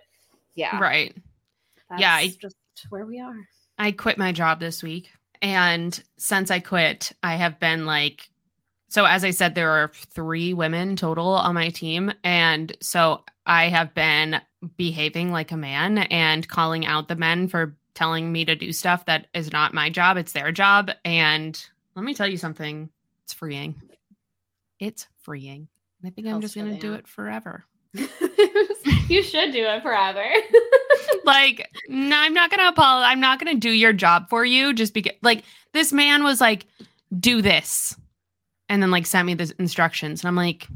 [0.54, 1.14] yeah, Right.
[1.90, 2.56] that's Yeah, I- just
[2.88, 3.36] where we are.
[3.78, 5.10] I quit my job this week.
[5.42, 8.30] And since I quit, I have been like,
[8.88, 12.10] so as I said, there are three women total on my team.
[12.24, 14.40] And so I have been
[14.78, 19.06] behaving like a man and calling out the men for telling me to do stuff
[19.06, 20.90] that is not my job, it's their job.
[21.04, 21.62] And
[21.94, 22.90] let me tell you something
[23.24, 23.74] it's freeing.
[24.80, 25.68] It's freeing.
[26.02, 27.64] And I think I'm just going to do it forever.
[27.94, 30.24] you should do it forever.
[31.24, 34.94] like no, i'm not gonna apologize i'm not gonna do your job for you just
[34.94, 36.66] because like this man was like
[37.18, 37.96] do this
[38.68, 40.68] and then like sent me the instructions and i'm like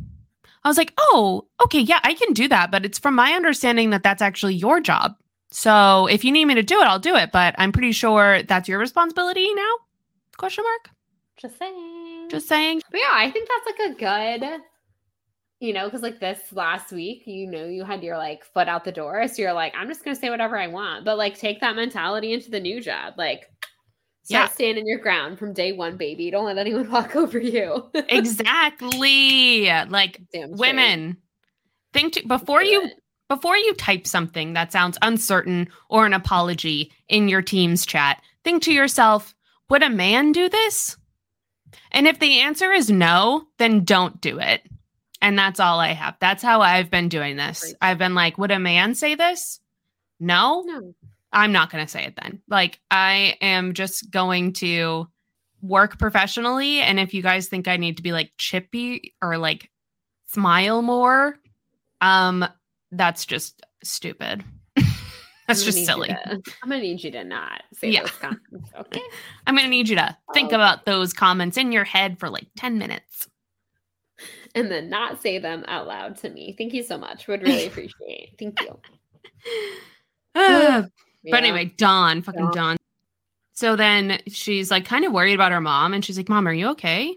[0.64, 3.90] i was like oh okay yeah i can do that but it's from my understanding
[3.90, 5.14] that that's actually your job
[5.50, 8.42] so if you need me to do it i'll do it but i'm pretty sure
[8.44, 9.72] that's your responsibility now
[10.36, 10.90] question mark
[11.40, 12.28] just saying.
[12.30, 13.94] just saying But yeah, I think that's like a
[14.40, 14.60] good,
[15.60, 18.84] you know, because like this last week, you know, you had your like foot out
[18.84, 19.26] the door.
[19.28, 21.04] So you're like, I'm just going to say whatever I want.
[21.04, 23.14] But like, take that mentality into the new job.
[23.16, 23.48] Like,
[24.28, 24.46] Yeah.
[24.46, 26.28] start standing your ground from day one, baby.
[26.32, 27.88] Don't let anyone walk over you.
[27.94, 30.58] exactly like Damn straight.
[30.58, 31.16] women
[31.92, 32.90] think to, before you.
[33.28, 38.62] Before you type something that sounds uncertain or an apology in your team's chat, think
[38.62, 39.34] to yourself,
[39.68, 40.96] would a man do this?
[41.92, 44.62] And if the answer is no, then don't do it.
[45.20, 46.16] And that's all I have.
[46.20, 47.74] That's how I've been doing this.
[47.80, 49.60] I've been like, would a man say this?
[50.20, 50.94] No, No.
[51.32, 52.40] I'm not going to say it then.
[52.48, 55.08] Like, I am just going to
[55.60, 56.80] work professionally.
[56.80, 59.70] And if you guys think I need to be like chippy or like
[60.28, 61.36] smile more,
[62.00, 62.46] um,
[62.92, 64.44] that's just stupid.
[65.46, 66.08] that's just silly.
[66.08, 68.00] to- I'm gonna need you to not say Yeah.
[68.02, 68.70] those comments.
[68.80, 69.02] Okay.
[69.46, 70.56] I'm to need you to think Oh.
[70.56, 73.28] about those comments in your head for like 10 minutes.
[74.54, 76.54] and then not say them out loud to me.
[76.58, 77.28] Thank you so much.
[77.28, 78.34] Would really appreciate.
[78.38, 78.78] Thank you.
[80.34, 80.84] Yeah.
[81.30, 82.52] But anyway, Don, fucking Don.
[82.52, 82.76] Don.
[83.52, 86.52] So then she's like kind of worried about her mom and she's like, Mom, are
[86.52, 87.16] you okay?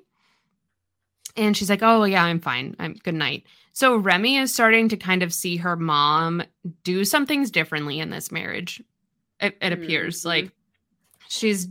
[1.38, 2.76] And she's like, Oh, yeah, I'm fine.
[2.80, 3.44] I'm good night.
[3.74, 6.44] So Remy is starting to kind of see her mom
[6.84, 8.84] do some things differently in this marriage.
[9.39, 10.26] It, it appears Mhm.
[10.26, 10.52] like
[11.30, 11.67] she's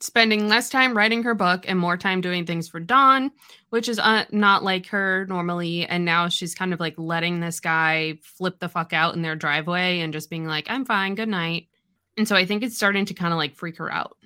[0.00, 3.30] spending less time writing her book and more time doing things for Don,
[3.70, 5.86] which is uh, not like her normally.
[5.86, 9.36] And now she's kind of like letting this guy flip the fuck out in their
[9.36, 11.68] driveway and just being like, I'm fine, good night.
[12.16, 14.16] And so I think it's starting to kind of like freak her out.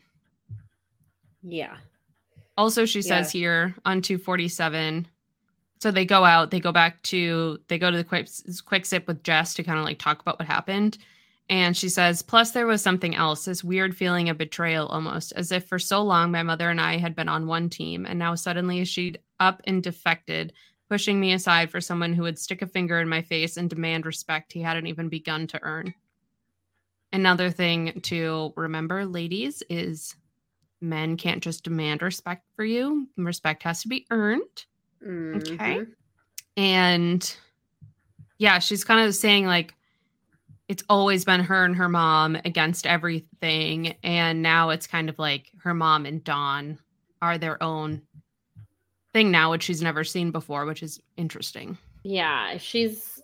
[1.42, 1.77] Yeah.
[2.56, 5.06] Also, she says here on 247.
[5.80, 8.28] So they go out, they go back to, they go to the quick,
[8.64, 10.96] Quick Zip with Jess to kind of like talk about what happened.
[11.48, 15.52] And she says, plus there was something else, this weird feeling of betrayal almost, as
[15.52, 18.04] if for so long my mother and I had been on one team.
[18.06, 20.54] And now suddenly she'd up and defected,
[20.88, 24.06] pushing me aside for someone who would stick a finger in my face and demand
[24.06, 25.94] respect he hadn't even begun to earn.
[27.12, 30.16] Another thing to remember, ladies, is
[30.80, 33.08] men can't just demand respect for you.
[33.16, 34.64] Respect has to be earned.
[35.02, 35.78] Okay.
[35.78, 35.86] Mhm.
[36.56, 37.36] And
[38.38, 39.74] yeah, she's kind of saying like
[40.68, 43.94] it's always been her and her mom against everything.
[44.02, 46.78] And now it's kind of like her mom and Don
[47.22, 48.02] are their own
[49.12, 51.78] thing now, which she's never seen before, which is interesting.
[52.02, 53.15] Yeah, she's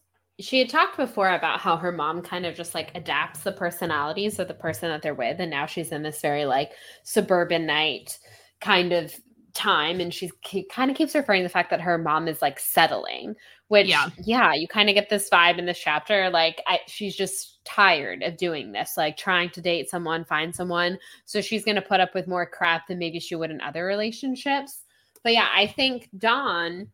[0.43, 4.39] she had talked before about how her mom kind of just like adapts the personalities
[4.39, 8.19] of the person that they're with and now she's in this very like suburban night
[8.61, 9.15] kind of
[9.55, 12.41] time and she's ke- kind of keeps referring to the fact that her mom is
[12.41, 13.35] like settling
[13.69, 14.09] which Yeah.
[14.25, 18.23] yeah you kind of get this vibe in this chapter like I, she's just tired
[18.23, 22.01] of doing this like trying to date someone find someone so she's going to put
[22.01, 24.85] up with more crap than maybe she would in other relationships
[25.23, 26.89] but yeah i think Don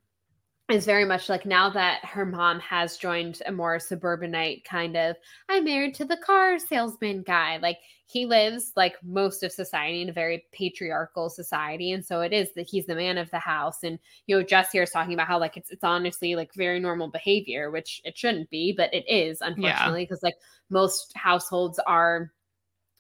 [0.69, 5.17] is very much like now that her mom has joined a more suburbanite kind of
[5.49, 7.57] I'm married to the car salesman guy.
[7.57, 11.93] Like he lives like most of society in a very patriarchal society.
[11.93, 13.83] And so it is that he's the man of the house.
[13.83, 16.81] And you know, Jess here is talking about how like it's it's honestly like very
[16.81, 20.37] normal behavior, which it shouldn't be, but it is, unfortunately, because like
[20.69, 22.31] most households are,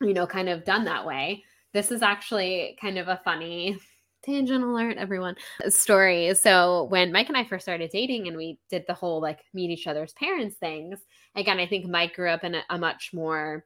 [0.00, 1.44] you know, kind of done that way.
[1.74, 3.78] This is actually kind of a funny
[4.28, 5.36] tangent alert, everyone
[5.68, 6.34] story.
[6.34, 9.70] So when Mike and I first started dating and we did the whole like meet
[9.70, 11.00] each other's parents things,
[11.34, 13.64] again, I think Mike grew up in a, a much more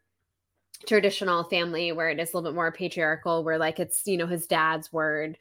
[0.87, 4.27] traditional family where it is a little bit more patriarchal, where like it's, you know,
[4.27, 5.37] his dad's word.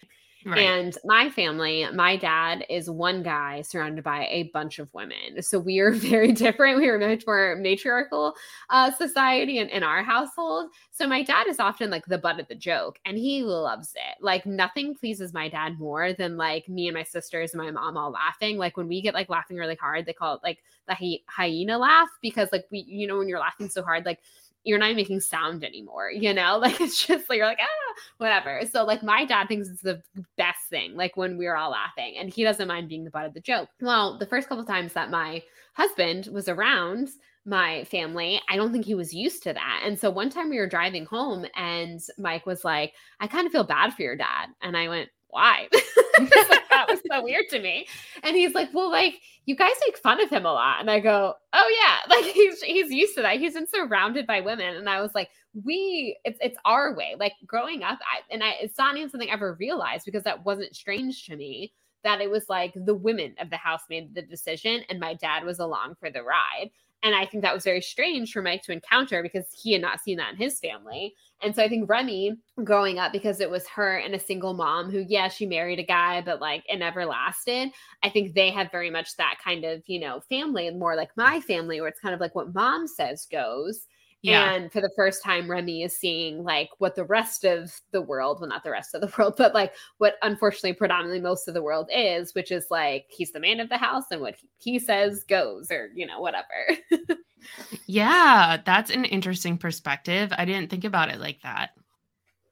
[0.45, 0.59] Right.
[0.59, 5.41] And my family, my dad is one guy surrounded by a bunch of women.
[5.41, 6.77] So we are very different.
[6.77, 8.33] We are much more matriarchal
[8.69, 10.71] uh, society in, in our household.
[10.89, 14.21] So my dad is often like the butt of the joke and he loves it.
[14.21, 17.97] Like nothing pleases my dad more than like me and my sisters and my mom
[17.97, 18.57] all laughing.
[18.57, 21.77] Like when we get like laughing really hard, they call it like the hy- hyena
[21.77, 24.19] laugh because like we, you know, when you're laughing so hard, like
[24.63, 26.57] you're not making sound anymore, you know?
[26.61, 28.61] Like it's just like you're like, ah, whatever.
[28.71, 30.01] So like my dad thinks it's the
[30.37, 33.33] best thing, like when we're all laughing, and he doesn't mind being the butt of
[33.33, 33.69] the joke.
[33.81, 35.41] Well, the first couple times that my
[35.73, 37.09] husband was around
[37.45, 39.81] my family, I don't think he was used to that.
[39.83, 43.51] And so one time we were driving home and Mike was like, I kind of
[43.51, 44.49] feel bad for your dad.
[44.61, 45.67] And I went, why?
[46.19, 47.87] that was so weird to me.
[48.23, 50.79] And he's like, well, like you guys make fun of him a lot.
[50.79, 53.39] And I go, oh yeah, like he's he's used to that.
[53.39, 54.75] He's been surrounded by women.
[54.75, 57.15] And I was like, we, it's it's our way.
[57.19, 60.45] Like growing up, I, and I, it's not even something I ever realized because that
[60.45, 61.73] wasn't strange to me.
[62.03, 65.43] That it was like the women of the house made the decision, and my dad
[65.43, 66.71] was along for the ride.
[67.03, 69.99] And I think that was very strange for Mike to encounter because he had not
[69.99, 71.15] seen that in his family.
[71.43, 74.91] And so I think Remy growing up, because it was her and a single mom
[74.91, 77.69] who, yeah, she married a guy, but like it never lasted.
[78.03, 81.09] I think they have very much that kind of, you know, family, and more like
[81.17, 83.87] my family, where it's kind of like what mom says goes.
[84.21, 84.53] Yeah.
[84.53, 88.39] And for the first time, Remy is seeing like what the rest of the world,
[88.39, 91.63] well, not the rest of the world, but like what unfortunately predominantly most of the
[91.63, 95.23] world is, which is like he's the man of the house and what he says
[95.23, 96.45] goes, or, you know, whatever.
[97.87, 100.31] yeah, that's an interesting perspective.
[100.37, 101.71] I didn't think about it like that.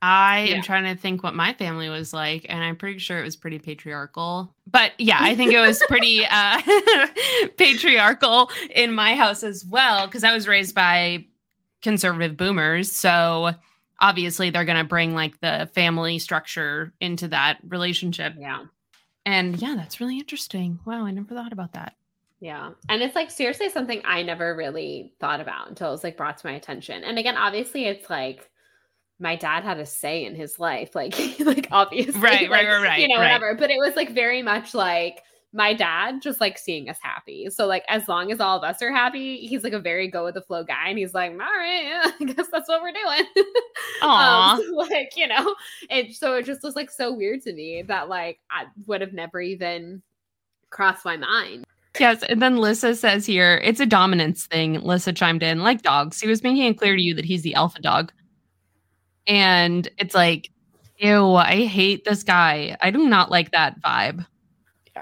[0.01, 0.55] I yeah.
[0.55, 3.36] am trying to think what my family was like, and I'm pretty sure it was
[3.36, 4.55] pretty patriarchal.
[4.65, 6.62] But yeah, I think it was pretty uh,
[7.58, 11.25] patriarchal in my house as well, because I was raised by
[11.81, 12.91] conservative boomers.
[12.91, 13.51] So
[13.99, 18.33] obviously they're going to bring like the family structure into that relationship.
[18.37, 18.65] Yeah.
[19.25, 20.79] And yeah, that's really interesting.
[20.85, 21.95] Wow, I never thought about that.
[22.39, 22.71] Yeah.
[22.87, 26.37] And it's like seriously something I never really thought about until it was like brought
[26.37, 27.03] to my attention.
[27.03, 28.49] And again, obviously it's like
[29.19, 30.95] my dad had a say in his life.
[30.95, 32.19] Like like obviously.
[32.21, 33.01] Right, like, right, right, right.
[33.01, 33.33] You know, right.
[33.33, 33.55] whatever.
[33.55, 37.49] But it was like very much like my dad just like seeing us happy.
[37.49, 40.23] So like as long as all of us are happy, he's like a very go
[40.25, 42.91] with the flow guy, and he's like, all right, yeah, I guess that's what we're
[42.91, 43.25] doing.
[44.01, 45.55] um, so, like you know,
[45.89, 49.13] and so it just was like so weird to me that like I would have
[49.13, 50.01] never even
[50.69, 51.65] crossed my mind.
[51.99, 54.79] Yes, and then Lissa says here it's a dominance thing.
[54.81, 56.21] Lissa chimed in, like dogs.
[56.21, 58.12] He was making it clear to you that he's the alpha dog,
[59.25, 60.51] and it's like,
[60.97, 62.77] ew, I hate this guy.
[62.81, 64.25] I do not like that vibe.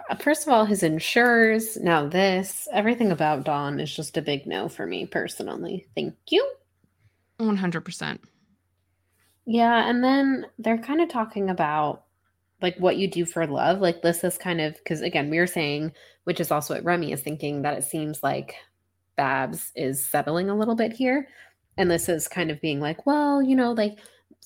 [0.10, 4.46] Uh, first of all, his insurers, now this, everything about Don is just a big
[4.46, 5.88] no for me personally.
[5.96, 6.50] Thank you.
[7.40, 8.20] 100%.
[9.46, 12.04] Yeah, and then they're kind of talking about
[12.62, 13.80] like what you do for love.
[13.80, 17.12] Like this is kind of because again, we are saying, which is also what Remy
[17.12, 18.56] is thinking, that it seems like
[19.16, 21.28] Babs is settling a little bit here.
[21.78, 24.00] And this is kind of being like, well, you know, like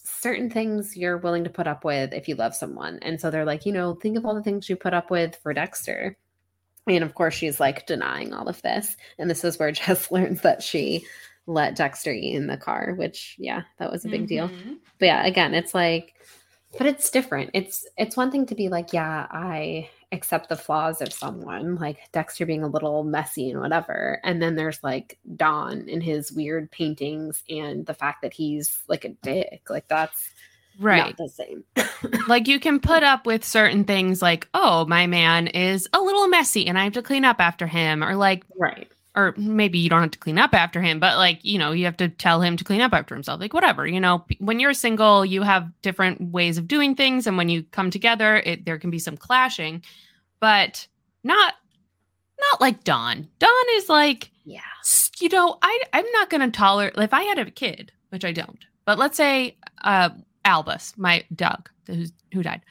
[0.04, 3.00] certain things you're willing to put up with if you love someone.
[3.02, 5.36] And so they're like, you know, think of all the things you put up with
[5.38, 6.18] for Dexter.
[6.88, 8.96] And of course, she's like denying all of this.
[9.18, 11.06] And this is where Jess learns that she
[11.48, 14.48] let Dexter eat in the car, which, yeah, that was a big mm-hmm.
[14.48, 14.78] deal.
[15.00, 16.16] But yeah, again, it's like,
[16.78, 17.52] but it's different.
[17.54, 22.12] It's it's one thing to be like, yeah, I accept the flaws of someone, like
[22.12, 24.20] Dexter being a little messy and whatever.
[24.24, 29.06] And then there's like Don and his weird paintings and the fact that he's like
[29.06, 29.70] a dick.
[29.70, 30.30] Like that's
[30.80, 31.06] right.
[31.06, 31.64] not the same.
[32.28, 36.28] like you can put up with certain things like, oh, my man is a little
[36.28, 38.04] messy and I have to clean up after him.
[38.04, 41.40] Or like right or maybe you don't have to clean up after him, but like,
[41.44, 43.42] you know, you have to tell him to clean up after himself.
[43.42, 47.28] Like, whatever, you know, when you're single, you have different ways of doing things.
[47.28, 49.84] And when you come together, it, there can be some clashing,
[50.40, 50.88] but
[51.24, 51.56] not,
[52.40, 53.28] not like Don.
[53.40, 54.62] Don is like, yeah,
[55.20, 58.32] you know, I, I'm not going to tolerate, if I had a kid, which I
[58.32, 60.10] don't, but let's say, uh,
[60.46, 62.62] Albus, my dog who's, who died.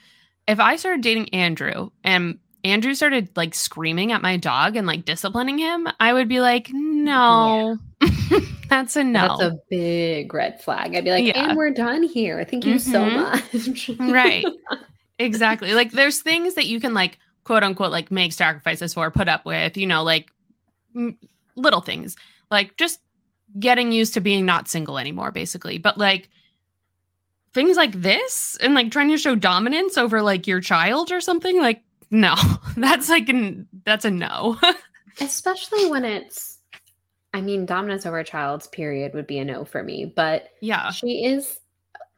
[0.49, 5.05] If I started dating Andrew and Andrew started like screaming at my dog and like
[5.05, 8.41] disciplining him, I would be like, no, yeah.
[8.69, 9.39] that's a no.
[9.39, 10.95] That's a big red flag.
[10.95, 11.49] I'd be like, yeah.
[11.49, 12.45] and we're done here.
[12.45, 12.93] Thank you mm-hmm.
[12.93, 13.91] so much.
[14.13, 14.45] right.
[15.19, 15.75] Exactly.
[15.75, 19.45] Like there's things that you can like quote unquote like make sacrifices for, put up
[19.45, 20.31] with, you know, like
[20.95, 21.19] m-
[21.57, 22.17] little things
[22.51, 23.01] like just
[23.59, 25.79] getting used to being not single anymore, basically.
[25.79, 26.29] But like
[27.53, 31.61] things like this and like trying to show dominance over like your child or something,
[31.61, 32.35] like no,
[32.77, 34.59] that's like an that's a no.
[35.21, 36.59] Especially when it's
[37.33, 40.91] I mean, dominance over a child's period would be a no for me, but yeah,
[40.91, 41.61] she is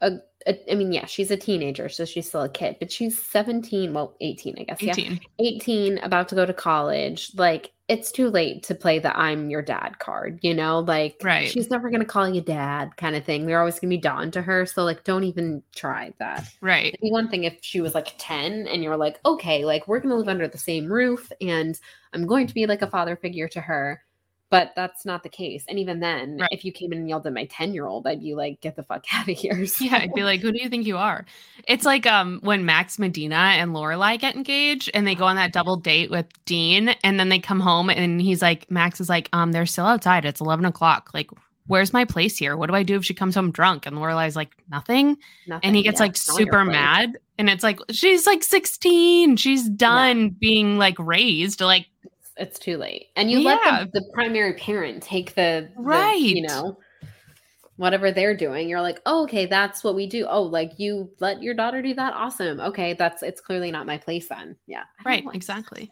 [0.01, 0.12] a
[0.47, 4.16] I mean, yeah, she's a teenager, so she's still a kid, but she's 17, well,
[4.20, 4.82] 18, I guess.
[4.82, 5.20] 18.
[5.38, 5.47] Yeah.
[5.47, 7.30] 18, about to go to college.
[7.34, 10.80] Like, it's too late to play the I'm your dad card, you know?
[10.80, 11.49] Like, right.
[11.49, 13.47] she's never going to call you dad kind of thing.
[13.47, 14.66] They're always going to be Don to her.
[14.66, 16.49] So, like, don't even try that.
[16.61, 16.88] Right.
[16.88, 20.01] It'd be one thing if she was like 10 and you're like, okay, like, we're
[20.01, 21.78] going to live under the same roof and
[22.12, 24.03] I'm going to be like a father figure to her
[24.53, 25.64] but that's not the case.
[25.66, 26.48] And even then, right.
[26.53, 28.76] if you came in and yelled at my 10 year old, I'd be like, get
[28.76, 29.64] the fuck out of here.
[29.66, 29.86] So.
[29.86, 31.24] Yeah, I'd be like, who do you think you are?
[31.66, 35.55] It's like um when Max Medina and Lorelai get engaged and they go on that
[35.55, 39.30] double date with Dean, and then they come home and he's like, Max is like,
[39.32, 40.26] um, they're still outside.
[40.26, 41.11] It's 11 o'clock.
[41.14, 41.30] Like,
[41.66, 42.55] where's my place here?
[42.55, 43.86] What do I do if she comes home drunk?
[43.86, 45.16] And Lorelai's like, nothing.
[45.46, 47.16] nothing and he gets yeah, like super mad.
[47.38, 49.36] And it's like, she's like 16.
[49.36, 50.30] She's done yeah.
[50.38, 51.62] being like raised.
[51.62, 51.86] Like,
[52.43, 53.09] it's too late.
[53.16, 53.55] And you yeah.
[53.55, 56.76] let the, the, primary parent take the, the, right, you know,
[57.76, 58.68] whatever they're doing.
[58.68, 60.26] You're like, oh, okay, that's what we do.
[60.28, 62.12] Oh, like you let your daughter do that.
[62.14, 62.61] Awesome.
[62.61, 64.57] Okay, that's it's clearly not my place then.
[64.66, 65.90] Yeah, right, exactly.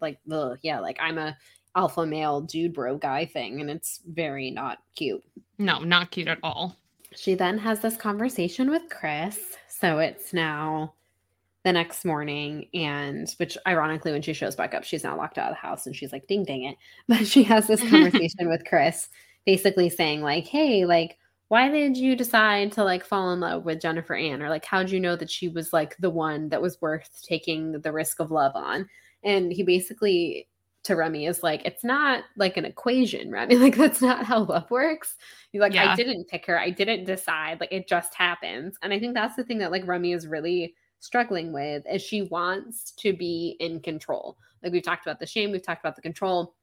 [0.00, 1.36] Like the yeah, like I'm a
[1.76, 5.22] alpha male dude bro guy thing, and it's very not cute.
[5.58, 6.76] No, not cute at all.
[7.14, 9.38] She then has this conversation with Chris.
[9.68, 10.94] So it's now
[11.64, 15.50] the next morning and which ironically when she shows back up she's now locked out
[15.50, 16.76] of the house and she's like ding dang it
[17.08, 19.08] but she has this conversation with chris
[19.46, 23.80] basically saying like hey like why did you decide to like fall in love with
[23.80, 26.80] jennifer ann or like how'd you know that she was like the one that was
[26.80, 28.88] worth taking the risk of love on
[29.22, 30.48] and he basically
[30.84, 33.56] to Remy is like, it's not like an equation, Remy.
[33.62, 35.16] Like, that's not how love works.
[35.52, 35.92] He's like, yeah.
[35.92, 36.58] I didn't pick her.
[36.58, 37.60] I didn't decide.
[37.60, 38.76] Like, it just happens.
[38.82, 42.22] And I think that's the thing that like Remy is really struggling with is she
[42.22, 44.38] wants to be in control.
[44.62, 46.54] Like we've talked about the shame, we've talked about the control.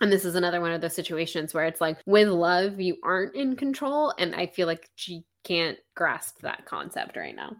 [0.00, 3.34] And this is another one of those situations where it's like with love, you aren't
[3.34, 4.14] in control.
[4.16, 7.56] And I feel like she can't grasp that concept right now.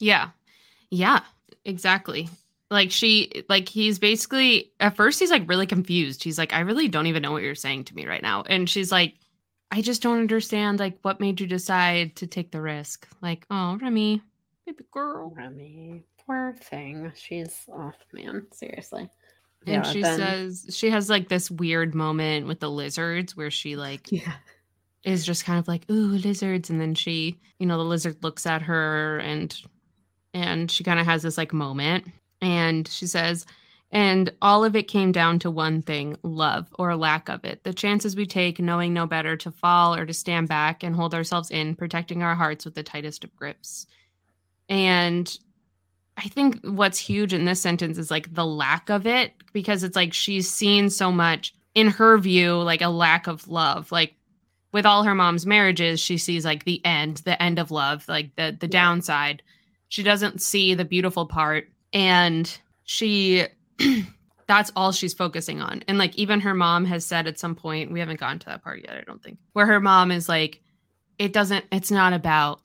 [0.00, 0.30] Yeah.
[0.90, 1.20] Yeah,
[1.64, 2.28] exactly.
[2.70, 6.24] Like she, like he's basically, at first, he's like really confused.
[6.24, 8.42] He's like, I really don't even know what you're saying to me right now.
[8.42, 9.14] And she's like,
[9.70, 10.78] I just don't understand.
[10.78, 13.08] Like, what made you decide to take the risk?
[13.20, 14.22] Like, oh, Remy,
[14.66, 15.32] Baby girl.
[15.36, 16.04] Remy.
[16.26, 17.12] Poor thing.
[17.14, 18.46] She's off, oh, man.
[18.52, 19.10] Seriously.
[19.66, 20.18] And yeah, she then...
[20.18, 24.34] says she has like this weird moment with the lizards where she like yeah.
[25.04, 26.70] is just kind of like, ooh, lizards.
[26.70, 29.56] And then she, you know, the lizard looks at her and
[30.32, 32.06] and she kind of has this like moment.
[32.40, 33.46] And she says,
[33.90, 37.62] and all of it came down to one thing love or lack of it.
[37.62, 41.14] The chances we take, knowing no better, to fall or to stand back and hold
[41.14, 43.86] ourselves in, protecting our hearts with the tightest of grips.
[44.68, 45.38] And
[46.16, 49.96] I think what's huge in this sentence is like the lack of it because it's
[49.96, 53.90] like she's seen so much in her view, like a lack of love.
[53.90, 54.14] Like
[54.72, 58.34] with all her mom's marriages, she sees like the end, the end of love, like
[58.36, 58.72] the the yeah.
[58.72, 59.42] downside.
[59.88, 63.46] She doesn't see the beautiful part and she
[64.46, 65.82] that's all she's focusing on.
[65.88, 68.62] And like even her mom has said at some point, we haven't gotten to that
[68.62, 70.60] part yet, I don't think, where her mom is like,
[71.18, 72.60] it doesn't, it's not about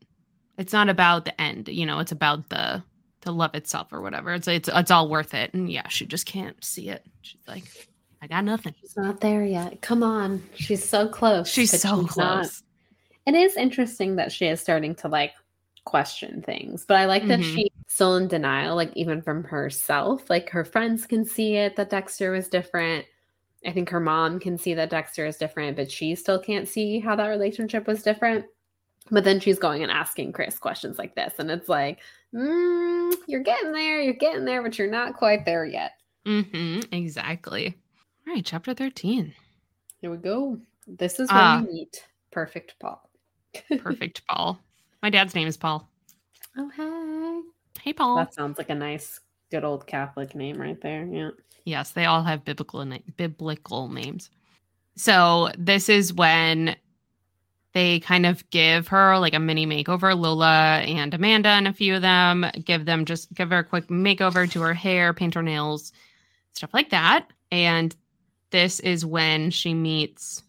[0.60, 2.84] it's not about the end, you know, it's about the
[3.22, 4.34] the love itself or whatever.
[4.34, 5.54] It's it's it's all worth it.
[5.54, 7.06] And yeah, she just can't see it.
[7.22, 7.64] She's like,
[8.22, 8.76] I got nothing.
[8.80, 9.82] She's not there yet.
[9.82, 10.44] Come on.
[10.56, 11.50] She's so close.
[11.50, 12.64] She's so she's close.
[13.26, 13.34] Not.
[13.34, 15.34] It is interesting that she is starting to like
[15.86, 17.42] question things, but I like mm-hmm.
[17.42, 20.30] that she's still in denial, like even from herself.
[20.30, 23.06] Like her friends can see it that Dexter was different.
[23.66, 27.00] I think her mom can see that Dexter is different, but she still can't see
[27.00, 28.46] how that relationship was different.
[29.12, 31.34] But then she's going and asking Chris questions like this.
[31.40, 32.00] And it's like,
[32.34, 35.94] mm, you're getting there, you're getting there, but you're not quite there yet.
[36.26, 37.76] Mm-hmm, exactly.
[38.28, 39.34] All right, chapter 13.
[40.02, 40.60] Here we go.
[40.88, 43.10] This is when uh, you meet Perfect Paul.
[43.80, 44.60] perfect Paul.
[45.02, 45.90] My dad's name is Paul.
[46.58, 47.82] Oh, hey.
[47.82, 48.18] Hey, Paul.
[48.18, 51.06] That sounds like a nice, good old Catholic name right there.
[51.06, 51.32] Yeah.
[51.66, 54.30] Yes, they all have biblical na- biblical names.
[54.96, 56.76] So this is when
[57.74, 60.18] they kind of give her like a mini makeover.
[60.18, 63.88] Lola and Amanda and a few of them give them just give her a quick
[63.88, 65.92] makeover to her hair, paint her nails,
[66.54, 67.28] stuff like that.
[67.52, 67.96] And
[68.52, 70.42] this is when she meets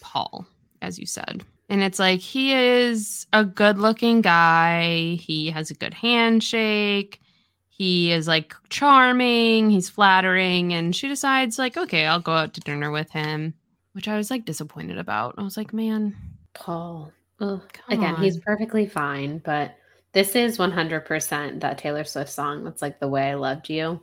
[0.00, 0.46] Paul,
[0.80, 1.44] as you said.
[1.68, 5.14] And it's like he is a good looking guy.
[5.14, 7.20] He has a good handshake.
[7.68, 9.70] He is like charming.
[9.70, 10.74] He's flattering.
[10.74, 13.54] And she decides, like, okay, I'll go out to dinner with him,
[13.92, 15.36] which I was like disappointed about.
[15.38, 16.14] I was like, man,
[16.54, 17.12] Paul.
[17.40, 17.62] Ugh.
[17.88, 18.22] Again, on.
[18.22, 19.76] he's perfectly fine, but
[20.12, 24.02] this is 100% that Taylor Swift song that's like The Way I Loved You.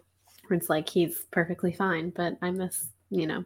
[0.52, 3.46] It's like he's perfectly fine, but I miss, you know,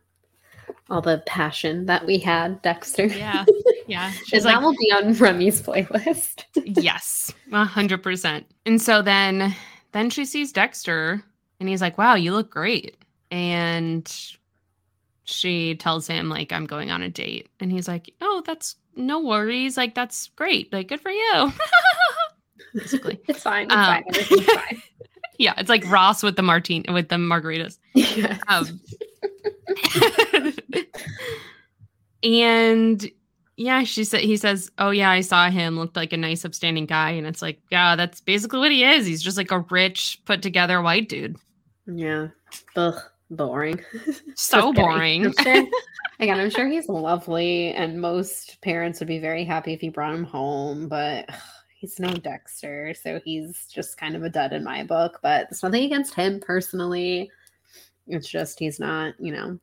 [0.89, 3.05] all the passion that we had, Dexter.
[3.05, 3.45] Yeah.
[3.87, 4.11] Yeah.
[4.25, 6.45] She's that will be on Remy's playlist.
[6.55, 8.45] yes, a hundred percent.
[8.65, 9.55] And so then,
[9.91, 11.21] then she sees Dexter,
[11.59, 12.97] and he's like, "Wow, you look great."
[13.31, 14.11] And
[15.25, 19.19] she tells him like, "I'm going on a date," and he's like, "Oh, that's no
[19.21, 19.77] worries.
[19.77, 20.71] Like, that's great.
[20.73, 21.51] Like, good for you."
[22.73, 23.65] Basically, it's fine.
[23.65, 24.03] It's Um, fine.
[24.07, 24.81] Everything's fine.
[25.37, 27.77] yeah, it's like Ross with the martini with the margaritas.
[27.95, 28.39] Yes.
[28.47, 28.79] Um,
[32.23, 33.09] and
[33.57, 35.77] yeah, she said he says, "Oh yeah, I saw him.
[35.77, 39.05] Looked like a nice, upstanding guy." And it's like, yeah, that's basically what he is.
[39.05, 41.37] He's just like a rich, put together white dude.
[41.85, 42.27] yeah.
[42.75, 42.95] Ugh,
[43.35, 43.81] boring.
[44.35, 45.33] So boring.
[45.41, 45.65] Sure,
[46.19, 50.15] again, I'm sure he's lovely, and most parents would be very happy if he brought
[50.15, 51.35] him home, but ugh,
[51.75, 55.19] he's no Dexter, so he's just kind of a dud in my book.
[55.21, 57.29] But there's nothing against him personally.
[58.07, 59.59] It's just he's not, you know,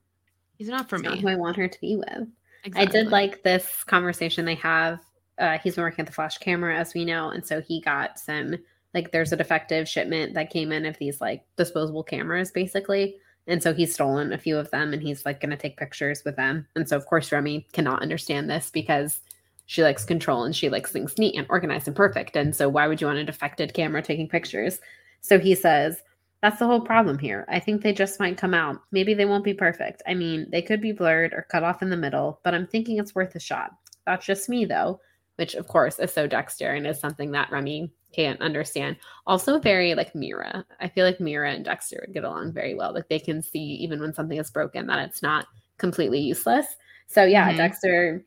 [0.56, 1.20] He's not for he's not me.
[1.20, 2.28] who I want her to be with.
[2.76, 5.00] I did like this conversation they have.
[5.38, 8.18] Uh, he's been working at the flash camera, as we know, and so he got
[8.18, 8.54] some
[8.92, 13.16] like there's a defective shipment that came in of these like disposable cameras, basically.
[13.46, 16.22] And so he's stolen a few of them, and he's like going to take pictures
[16.24, 16.66] with them.
[16.76, 19.20] And so of course Remy cannot understand this because
[19.66, 22.36] she likes control and she likes things neat and organized and perfect.
[22.36, 24.80] And so why would you want a defected camera taking pictures?
[25.20, 26.02] So he says.
[26.42, 27.44] That's the whole problem here.
[27.50, 28.80] I think they just might come out.
[28.92, 30.02] Maybe they won't be perfect.
[30.06, 32.96] I mean, they could be blurred or cut off in the middle, but I'm thinking
[32.96, 33.72] it's worth a shot.
[34.06, 35.00] That's just me, though,
[35.36, 38.96] which of course is so Dexter and is something that Remy can't understand.
[39.26, 40.64] Also, very like Mira.
[40.80, 42.92] I feel like Mira and Dexter would get along very well.
[42.94, 45.46] Like they can see even when something is broken that it's not
[45.78, 46.66] completely useless.
[47.06, 47.56] So yeah, Mhm.
[47.56, 48.24] Dexter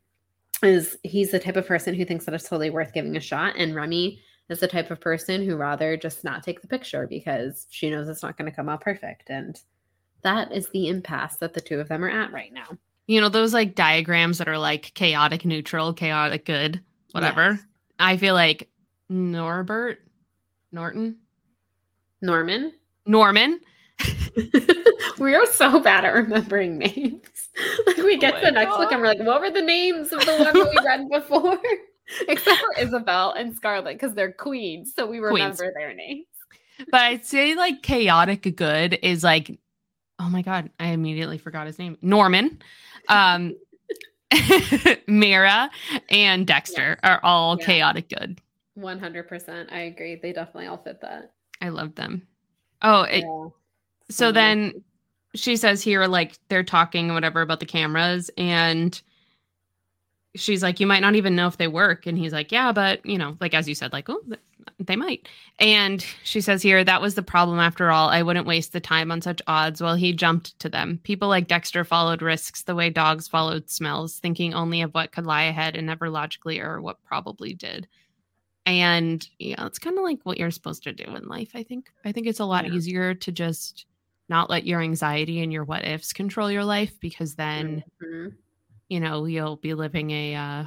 [0.62, 3.56] is he's the type of person who thinks that it's totally worth giving a shot,
[3.58, 4.20] and Remy
[4.50, 8.08] is the type of person who rather just not take the picture because she knows
[8.10, 9.30] it's not going to come out perfect.
[9.30, 9.60] And
[10.22, 12.78] that is the impasse that the two of them are at right now.
[13.08, 16.82] you know those like diagrams that are like chaotic neutral, chaotic good,
[17.12, 17.52] whatever.
[17.54, 17.60] Yes.
[18.00, 18.70] I feel like
[19.14, 20.00] Norbert,
[20.72, 21.18] Norton,
[22.22, 22.74] Norman.
[23.06, 23.60] Norman.
[25.20, 27.20] we are so bad at remembering names.
[27.86, 30.12] Like we get Oh to the next book and we're like, what were the names
[30.12, 31.60] of the one we read before?
[32.28, 35.74] Except for Isabel and Scarlett, because they're queens, so we remember Queens.
[35.78, 36.26] their names.
[36.90, 39.60] But I'd say like chaotic good is like,
[40.18, 41.96] oh my god, I immediately forgot his name.
[42.02, 42.60] Norman,
[43.08, 43.56] um,
[45.08, 45.70] Mira,
[46.10, 47.66] and Dexter are all Yeah.
[47.68, 48.42] chaotic good.
[48.76, 49.70] One hundred percent.
[49.72, 50.16] I agree.
[50.16, 51.32] They definitely all fit that.
[51.62, 52.28] I love them.
[52.82, 53.48] Oh, it, Yeah.
[54.10, 54.34] so Mhm.
[54.34, 54.84] then
[55.36, 59.02] she says here like they're talking whatever about the cameras and
[60.36, 63.04] she's like you might not even know if they work and he's like yeah but
[63.06, 64.22] you know like as you said like oh
[64.80, 65.28] they might
[65.60, 69.12] and she says here that was the problem after all i wouldn't waste the time
[69.12, 72.90] on such odds while he jumped to them people like dexter followed risks the way
[72.90, 77.04] dogs followed smells thinking only of what could lie ahead and never logically or what
[77.04, 77.88] probably did
[78.66, 81.92] and yeah it's kind of like what you're supposed to do in life i think
[82.06, 82.72] i think it's a lot Yeah.
[82.74, 83.86] easier to just
[84.30, 88.34] not let your anxiety and your what ifs control your life because then Mhm.
[88.90, 90.66] you know you'll be living a uh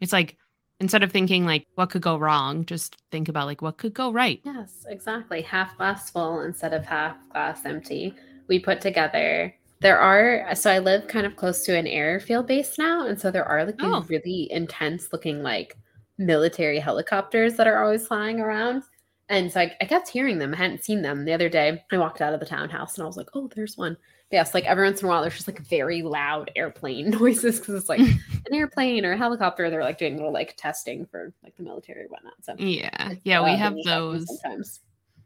[0.00, 0.36] it's like
[0.80, 4.12] instead of thinking like what could go wrong just think about like what could go
[4.12, 5.42] right Yes, exactly.
[5.42, 8.14] Half glass full instead of half glass empty.
[8.48, 9.54] We put together.
[9.80, 13.30] There are so I live kind of close to an airfield base now, and so
[13.30, 14.04] there are like these Oh.
[14.08, 15.76] really intense looking like
[16.20, 18.84] military helicopters that are always flying around.
[19.28, 20.54] And so I, I kept hearing them.
[20.54, 21.82] I hadn't seen them the other day.
[21.90, 23.96] I walked out of the townhouse and I was like, "Oh, there's one."
[24.28, 27.58] But yes, like every once in a while, there's just like very loud airplane noises
[27.58, 29.70] because it's like an airplane or a helicopter.
[29.70, 32.34] They're like doing little like testing for like the military and whatnot.
[32.42, 34.80] So yeah yeah we have those sometimes.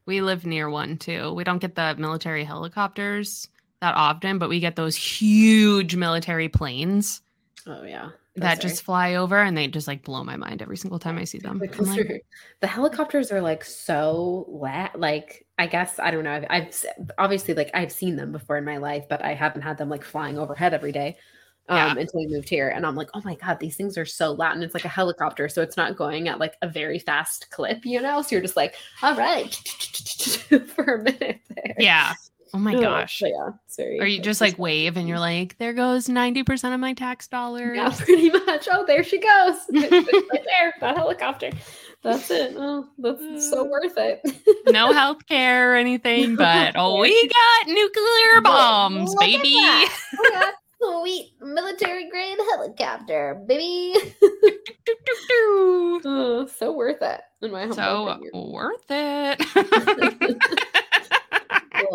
[0.07, 3.49] we live near one too we don't get the military helicopters
[3.81, 7.23] that often but we get those huge military planes
[7.67, 10.99] Oh yeah, that just fly over and they just like blow my mind every single
[10.99, 12.21] time i see them Like, I'm those like, are-
[12.61, 16.33] the helicopters are like so la- like I guess I don't know.
[16.33, 16.85] I've, I've
[17.17, 20.03] obviously like I've seen them before in my life, but I haven't had them like
[20.03, 21.17] flying overhead every day
[21.69, 21.91] um, Yeah.
[22.03, 22.71] until we moved here.
[22.71, 24.89] And I'm like, oh my god, these things are so loud, and it's like a
[24.89, 28.21] helicopter, so it's not going at like a very fast clip, you know.
[28.21, 29.55] So you're just like, all right,
[30.75, 31.77] for a minute there.
[31.79, 32.15] yeah
[32.55, 34.01] oh my gosh but yeah, it's very.
[34.01, 37.77] or you just like wave and you're like there goes 90% of my tax dollars
[37.77, 38.69] Yeah, pretty much.
[38.73, 39.57] Oh, there she goes.
[39.73, 41.51] Right there, that helicopter.
[42.03, 42.55] That's it.
[42.57, 44.21] Oh, that's so worth it.
[44.69, 49.55] no health care or anything, but oh, we got nuclear bombs, Look baby.
[49.55, 53.95] We got sweet military grade helicopter, baby.
[56.05, 57.21] Oh, so worth it.
[57.43, 58.53] In my so opinion.
[58.53, 60.69] worth it.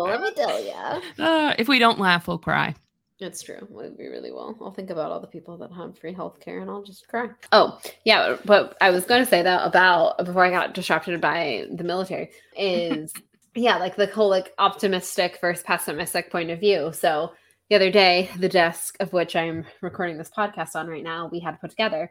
[0.04, 1.00] Let me tell ya.
[1.18, 2.74] Uh, if we don't laugh, we'll cry.
[3.20, 3.68] It's true.
[3.70, 4.56] We really will.
[4.62, 7.28] I'll think about all the people that have free healthcare and I'll just cry.
[7.52, 8.36] Oh, yeah.
[8.46, 12.30] But I was going to say that about before I got distracted by the military
[12.56, 13.12] is,
[13.54, 16.92] yeah, like the whole like optimistic versus pessimistic point of view.
[16.94, 17.32] So
[17.68, 21.40] the other day, the desk of which I'm recording this podcast on right now, we
[21.40, 22.10] had put together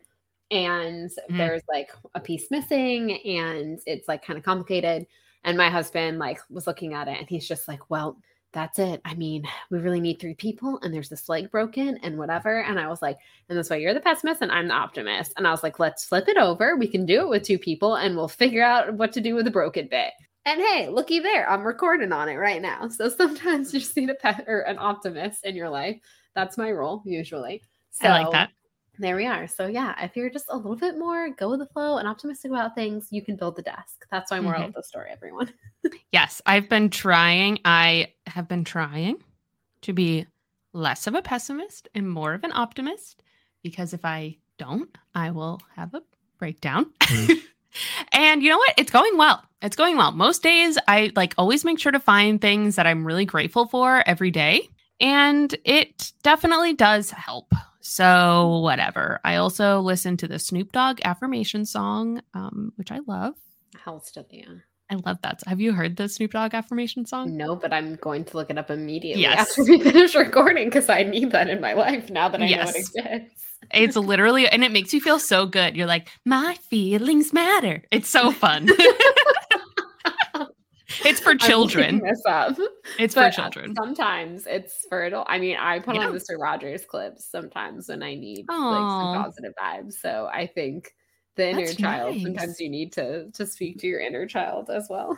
[0.52, 1.38] and mm.
[1.38, 5.08] there's like a piece missing and it's like kind of complicated.
[5.44, 8.18] And my husband like was looking at it and he's just like, well,
[8.52, 9.00] that's it.
[9.06, 12.62] I mean, we really need three people, and there's this leg broken and whatever.
[12.62, 15.34] And I was like, and this way you're the pessimist and I'm the optimist.
[15.38, 16.76] And I was like, let's flip it over.
[16.76, 19.46] We can do it with two people and we'll figure out what to do with
[19.46, 20.14] the broken bit.
[20.46, 22.88] And hey, looky there, I'm recording on it right now.
[22.90, 26.00] So sometimes you just need a pet or an optimist in your life.
[26.34, 27.62] That's my role usually.
[27.92, 28.50] So I like that
[29.00, 29.48] there we are.
[29.48, 32.52] So yeah, if you're just a little bit more go with the flow and optimistic
[32.52, 34.06] about things, you can build the desk.
[34.12, 34.70] That's my moral mm-hmm.
[34.70, 35.52] of the story, everyone.
[36.12, 37.60] yes, I've been trying.
[37.66, 39.18] I have been trying
[39.82, 40.28] to be
[40.74, 43.24] less of a pessimist and more of an optimist
[43.64, 46.04] because if I don't, I will have a
[46.38, 46.92] breakdown.
[47.00, 47.34] Mm-hmm.
[48.12, 48.74] and you know what?
[48.78, 49.44] It's going well.
[49.62, 50.12] It's going well.
[50.12, 54.04] Most days I like always make sure to find things that I'm really grateful for
[54.06, 54.70] every day.
[55.00, 57.54] And it definitely does help.
[57.82, 59.20] So whatever.
[59.24, 63.36] I also listen to the Snoop Dogg affirmation song, um, which I love.
[63.76, 64.46] How still yeah.
[64.92, 65.42] I love that.
[65.46, 67.38] Have you heard the Snoop Dogg affirmation song?
[67.38, 69.52] No, but I'm going to look it up immediately yes.
[69.52, 72.66] after we finish recording because I need that in my life now that I yes.
[72.66, 73.46] know it exists.
[73.72, 75.78] it's literally, and it makes you feel so good.
[75.78, 77.84] You're like, my feelings matter.
[77.92, 78.68] It's so fun.
[81.06, 82.00] it's for children.
[82.00, 82.58] this up.
[82.98, 83.76] It's but for children.
[83.76, 85.28] Sometimes it's for adult.
[85.30, 86.08] I mean, I put yeah.
[86.08, 86.40] on Mr.
[86.40, 89.94] Rogers clips sometimes when I need like some positive vibes.
[89.94, 90.94] So I think
[91.36, 92.24] the inner That's child nice.
[92.24, 95.18] sometimes you need to to speak to your inner child as well.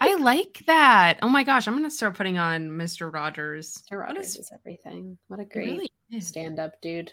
[0.00, 1.18] I like that.
[1.22, 3.12] Oh my gosh, I'm gonna start putting on Mr.
[3.12, 3.82] Rogers.
[3.90, 4.00] Mr.
[4.00, 5.16] Rogers is, is everything.
[5.28, 5.70] What a great
[6.12, 7.12] really stand up dude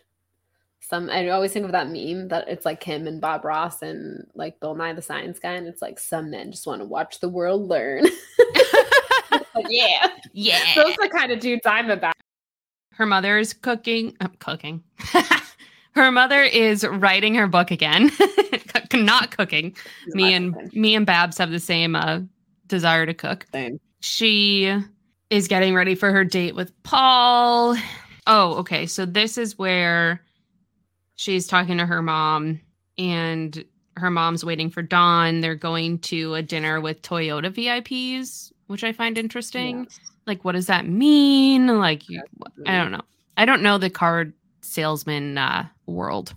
[0.81, 4.25] some I always think of that meme that it's like him and Bob Ross and
[4.33, 7.19] like Bill Nye the Science Guy, and it's like some men just want to watch
[7.19, 8.03] the world learn.
[8.03, 10.75] like, yeah, yeah.
[10.75, 12.15] Those are the kind of dudes I'm about.
[12.91, 14.83] Her mother is cooking, I'm cooking.
[15.91, 18.11] her mother is writing her book again,
[18.93, 19.75] not cooking.
[20.07, 22.21] me and me and Babs have the same uh,
[22.67, 23.45] desire to cook.
[23.51, 23.79] Same.
[24.01, 24.73] She
[25.29, 27.75] is getting ready for her date with Paul.
[28.27, 28.85] Oh, okay.
[28.85, 30.21] So this is where
[31.19, 32.61] she's talking to her mom
[32.97, 33.65] and
[33.97, 35.41] her mom's waiting for Don.
[35.41, 39.83] They're going to a dinner with Toyota VIPs, which I find interesting.
[39.83, 39.99] Yes.
[40.25, 41.67] Like, what does that mean?
[41.77, 42.03] Like,
[42.65, 43.01] I don't know.
[43.35, 44.27] I don't know the car
[44.61, 46.35] salesman uh, world.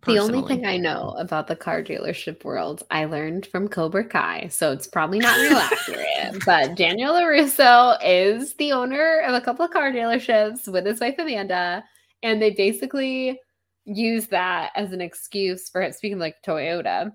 [0.00, 0.32] Personally.
[0.32, 4.48] The only thing I know about the car dealership world, I learned from Cobra Kai,
[4.48, 6.42] so it's probably not real accurate.
[6.44, 11.14] But Daniel LaRusso is the owner of a couple of car dealerships with his wife
[11.18, 11.84] Amanda,
[12.22, 13.38] and they basically
[13.84, 17.12] use that as an excuse for speaking like Toyota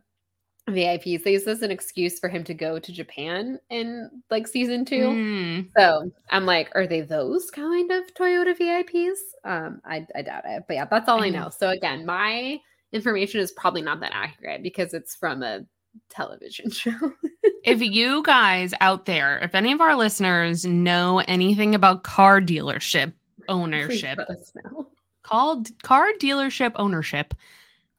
[0.69, 1.23] VIPs.
[1.23, 4.85] They use this as an excuse for him to go to Japan in like season
[4.85, 5.07] two.
[5.07, 5.69] Mm.
[5.77, 9.17] So I'm like, are they those kind of Toyota VIPs?
[9.43, 10.63] Um, I, I doubt it.
[10.67, 11.43] But yeah, that's all I, I know.
[11.45, 11.49] know.
[11.49, 12.59] So again, my
[12.91, 15.61] information is probably not that accurate because it's from a
[16.09, 17.13] television show.
[17.63, 23.13] if you guys out there, if any of our listeners know anything about car dealership
[23.47, 24.19] ownership,
[25.29, 27.33] called car dealership ownership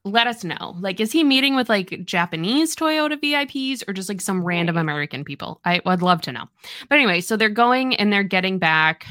[0.04, 0.76] let us know.
[0.80, 5.24] Like is he meeting with like japanese toyota vips or just like some random american
[5.24, 5.60] people?
[5.64, 6.46] I would love to know.
[6.88, 9.06] But anyway so they're going and they're getting back.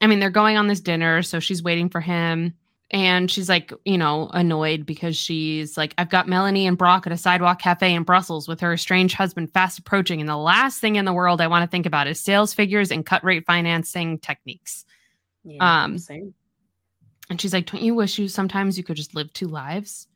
[0.00, 2.54] I mean they're going on this dinner so she's waiting for him.
[2.90, 7.12] And she's like you know annoyed because she's like i've got melanie and brock at
[7.12, 10.96] a sidewalk cafe in brussels with her estranged husband fast approaching and the last thing
[10.96, 14.18] in the world i want to think about is sales figures and cut rate financing
[14.18, 14.86] techniques.
[15.44, 16.32] Yeah, um same
[17.30, 20.06] and she's like, Don't you wish you sometimes you could just live two lives?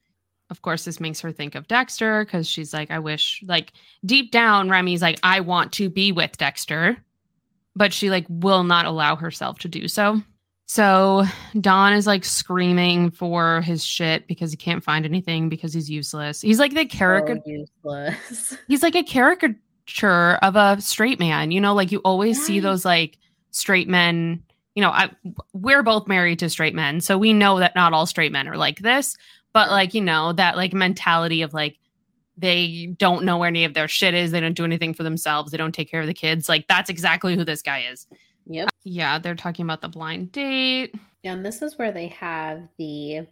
[0.51, 3.73] Of course, this makes her think of Dexter because she's like, I wish, like,
[4.05, 6.99] deep down, Remy's like, I want to be with Dexter,
[7.75, 10.21] but she, like, will not allow herself to do so.
[10.67, 11.25] So
[11.61, 16.41] Don is like screaming for his shit because he can't find anything because he's useless.
[16.41, 17.39] He's like the character.
[17.45, 18.57] Useless.
[18.69, 21.51] he's like a caricature of a straight man.
[21.51, 23.19] You know, like you always see those like
[23.51, 24.43] straight men
[24.75, 25.11] you know, I
[25.53, 28.57] we're both married to straight men, so we know that not all straight men are
[28.57, 29.17] like this,
[29.53, 31.79] but like, you know, that like mentality of like
[32.37, 35.53] they don't know where any of their shit is, they don't do anything for themselves,
[35.53, 36.49] they don't take care of the kids.
[36.49, 38.07] Like that's exactly who this guy is.
[38.47, 38.71] Yep.
[38.85, 40.95] Yeah, they're talking about the blind date.
[41.25, 43.27] And this is where they have the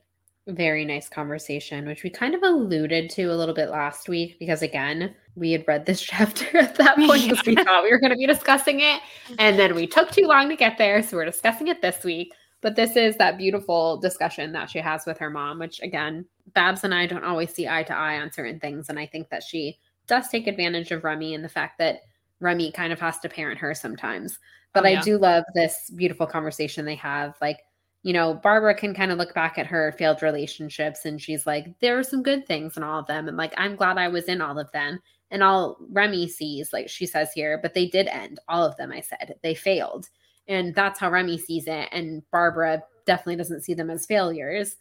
[0.47, 4.63] very nice conversation, which we kind of alluded to a little bit last week because,
[4.63, 8.11] again, we had read this chapter at that point because we thought we were going
[8.11, 9.01] to be discussing it.
[9.39, 11.03] And then we took too long to get there.
[11.03, 12.33] So we're discussing it this week.
[12.63, 16.85] But this is that beautiful discussion that she has with her mom, which again, Babs
[16.85, 18.91] and I don't always see eye to eye on certain things.
[18.91, 22.01] And I think that she does take advantage of Remy and the fact that
[22.41, 24.39] Remy kind of has to parent her sometimes.
[24.75, 25.01] But oh, yeah.
[25.01, 27.35] I do love this beautiful conversation they have.
[27.41, 27.61] Like,
[28.03, 31.67] you know, Barbara can kind of look back at her failed relationships and she's like,
[31.81, 33.29] there are some good things in all of them.
[33.29, 34.99] And like, I'm glad I was in all of them.
[35.31, 38.91] And all Remy sees, like she says here, but they did end all of them.
[38.91, 40.09] I said they failed.
[40.49, 41.89] And that's how Remy sees it.
[41.93, 44.77] And Barbara definitely doesn't see them as failures.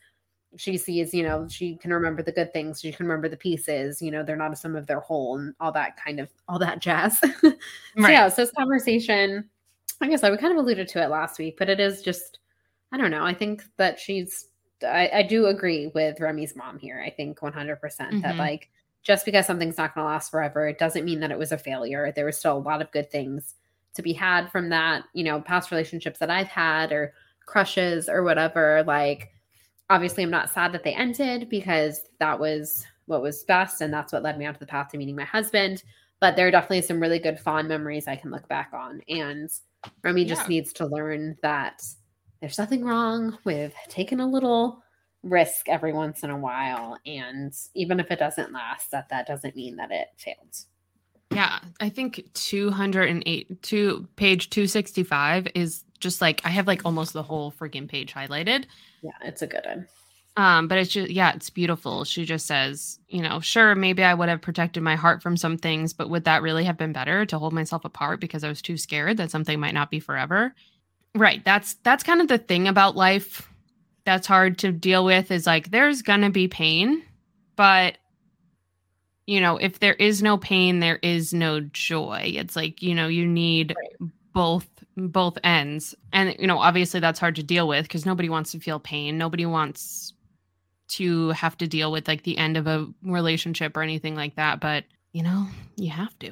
[0.57, 2.81] She sees, you know, she can remember the good things.
[2.81, 4.01] She can remember the pieces.
[4.01, 6.57] You know, they're not a sum of their whole and all that kind of all
[6.59, 7.19] that jazz.
[7.41, 7.53] so
[7.97, 9.47] yeah, so this conversation,
[10.01, 12.39] I guess I we kind of alluded to it last week, but it is just,
[12.91, 13.23] I don't know.
[13.23, 14.47] I think that she's
[14.83, 17.03] I, I do agree with Remy's mom here.
[17.05, 18.21] I think 100% mm-hmm.
[18.21, 18.69] that like
[19.01, 21.57] just because something's not going to last forever, it doesn't mean that it was a
[21.57, 22.11] failure.
[22.11, 23.55] There was still a lot of good things
[23.95, 27.13] to be had from that, you know, past relationships that I've had or
[27.45, 28.83] crushes or whatever.
[28.85, 29.29] Like,
[29.89, 33.81] obviously, I'm not sad that they ended because that was what was best.
[33.81, 35.83] And that's what led me onto the path to meeting my husband.
[36.19, 39.01] But there are definitely some really good, fond memories I can look back on.
[39.07, 39.49] And
[40.03, 40.27] Remy yeah.
[40.27, 41.81] just needs to learn that
[42.41, 44.83] there's nothing wrong with taking a little
[45.23, 49.55] risk every once in a while and even if it doesn't last that that doesn't
[49.55, 50.55] mean that it failed.
[51.31, 57.23] Yeah i think 208 to page 265 is just like i have like almost the
[57.23, 58.65] whole freaking page highlighted.
[59.01, 59.87] Yeah it's a good one.
[60.37, 62.05] Um but it's just yeah it's beautiful.
[62.05, 65.57] She just says you know sure maybe i would have protected my heart from some
[65.57, 68.61] things but would that really have been better to hold myself apart because i was
[68.61, 70.55] too scared that something might not be forever?
[71.13, 73.48] Right that's that's kind of the thing about life
[74.09, 77.03] that's hard to deal with is like there's gonna be pain,
[77.55, 77.99] but
[79.27, 82.23] you know, if there is no pain, there is no joy.
[82.25, 84.09] It's like, you know, you need right.
[84.33, 85.93] both both ends.
[86.11, 89.19] And you know, obviously that's hard to deal with because nobody wants to feel pain.
[89.19, 90.13] Nobody wants
[90.87, 94.59] to have to deal with like the end of a relationship or anything like that,
[94.59, 95.45] but you know,
[95.75, 96.31] you have to.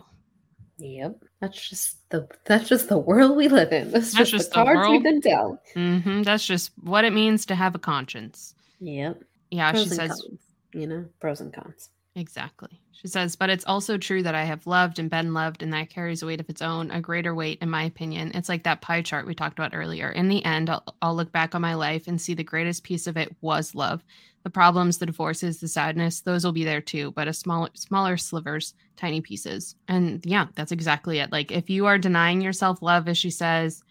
[0.80, 1.24] Yep.
[1.40, 3.92] That's just the that's just the world we live in.
[3.92, 4.92] That's, that's just, just, the, the cards world.
[4.92, 5.60] we've been dealt.
[5.76, 6.22] Mm-hmm.
[6.24, 8.54] That's just what it means to have a conscience.
[8.80, 9.24] Yep.
[9.50, 10.40] Yeah, pros she says cons,
[10.74, 11.90] you know, pros and cons.
[12.18, 12.82] Exactly.
[12.94, 15.92] She says, but it's also true that I have loved and been loved, and that
[15.92, 18.32] carries a weight of its own, a greater weight, in my opinion.
[18.34, 20.10] It's like that pie chart we talked about earlier.
[20.10, 23.06] In the end, I'll, I'll look back on my life and see the greatest piece
[23.06, 24.04] of it was love
[24.44, 28.16] the problems, the divorces, the sadness, those will be there too, but a smaller smaller
[28.18, 29.76] slivers, tiny pieces.
[29.90, 31.32] And yeah, that's exactly it.
[31.34, 33.84] Like if you are denying yourself love as she says,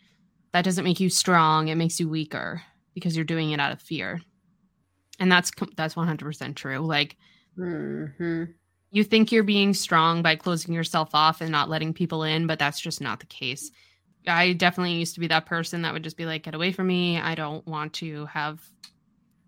[0.52, 2.62] that doesn't make you strong, it makes you weaker
[2.94, 4.20] because you're doing it out of fear.
[5.18, 6.78] And that's that's 100% true.
[6.78, 7.16] Like
[7.58, 8.44] mm-hmm.
[8.90, 12.58] you think you're being strong by closing yourself off and not letting people in, but
[12.58, 13.70] that's just not the case.
[14.26, 16.88] I definitely used to be that person that would just be like, get away from
[16.88, 17.18] me.
[17.18, 18.60] I don't want to have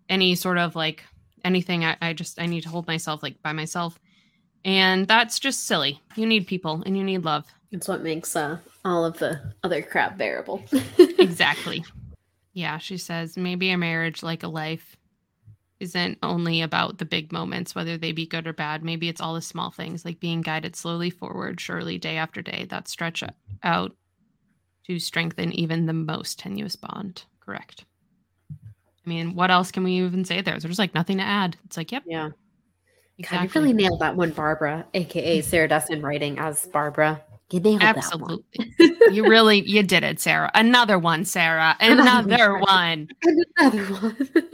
[0.07, 1.03] any sort of like
[1.43, 1.85] anything.
[1.85, 3.99] I, I just I need to hold myself like by myself,
[4.65, 6.01] and that's just silly.
[6.15, 7.45] You need people and you need love.
[7.71, 10.63] It's what makes uh, all of the other crap bearable.
[10.97, 11.83] exactly.
[12.53, 14.97] Yeah, she says maybe a marriage like a life
[15.79, 18.83] isn't only about the big moments, whether they be good or bad.
[18.83, 22.65] Maybe it's all the small things like being guided slowly forward, surely day after day,
[22.69, 23.23] that stretch
[23.63, 23.95] out
[24.87, 27.23] to strengthen even the most tenuous bond.
[27.39, 27.85] Correct.
[28.51, 30.59] I mean, what else can we even say there?
[30.59, 31.55] There's like nothing to add.
[31.65, 32.03] It's like, yep.
[32.05, 32.31] Yeah.
[33.17, 33.47] Exactly.
[33.47, 37.21] God, you really nailed that one, Barbara, aka Sarah Dessen writing as Barbara.
[37.51, 38.45] You nailed Absolutely.
[39.11, 40.51] you really you did it, Sarah.
[40.53, 41.75] Another one, Sarah.
[41.79, 43.09] Another one.
[43.57, 44.15] Another one.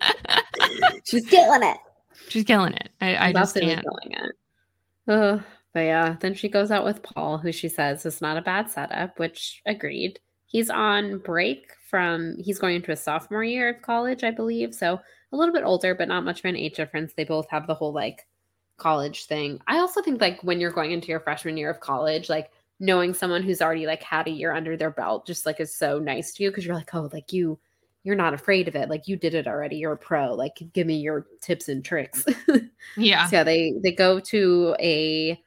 [1.14, 1.78] She's killing it.
[2.28, 2.90] She's killing it.
[3.00, 3.82] I, I just can't.
[3.82, 4.32] Killing it.
[5.06, 5.38] Uh,
[5.72, 8.70] but yeah, then she goes out with Paul, who she says is not a bad
[8.70, 10.18] setup, which agreed.
[10.46, 14.74] He's on break from he's going into his sophomore year of college, I believe.
[14.74, 15.00] So
[15.32, 17.12] a little bit older, but not much of an age difference.
[17.12, 18.26] They both have the whole like
[18.76, 19.60] college thing.
[19.66, 22.50] I also think like when you're going into your freshman year of college, like
[22.80, 25.98] knowing someone who's already like had a year under their belt just like is so
[25.98, 27.58] nice to you because you're like, oh, like you
[28.04, 28.88] you're not afraid of it.
[28.88, 29.76] Like you did it already.
[29.76, 30.34] You're a pro.
[30.34, 32.24] Like give me your tips and tricks.
[32.96, 33.26] yeah.
[33.26, 35.40] So they they go to a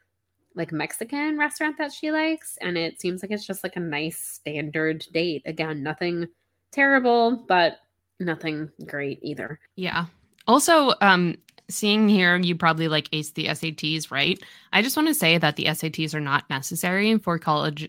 [0.55, 2.58] like Mexican restaurant that she likes.
[2.60, 5.43] And it seems like it's just like a nice standard date.
[5.45, 6.28] Again, nothing
[6.72, 7.78] terrible, but
[8.20, 9.60] nothing great either.
[9.76, 10.05] Yeah.
[10.47, 11.36] Also, um,
[11.70, 14.41] seeing here, you probably like ace the SATs, right?
[14.74, 17.88] I just want to say that the SATs are not necessary for college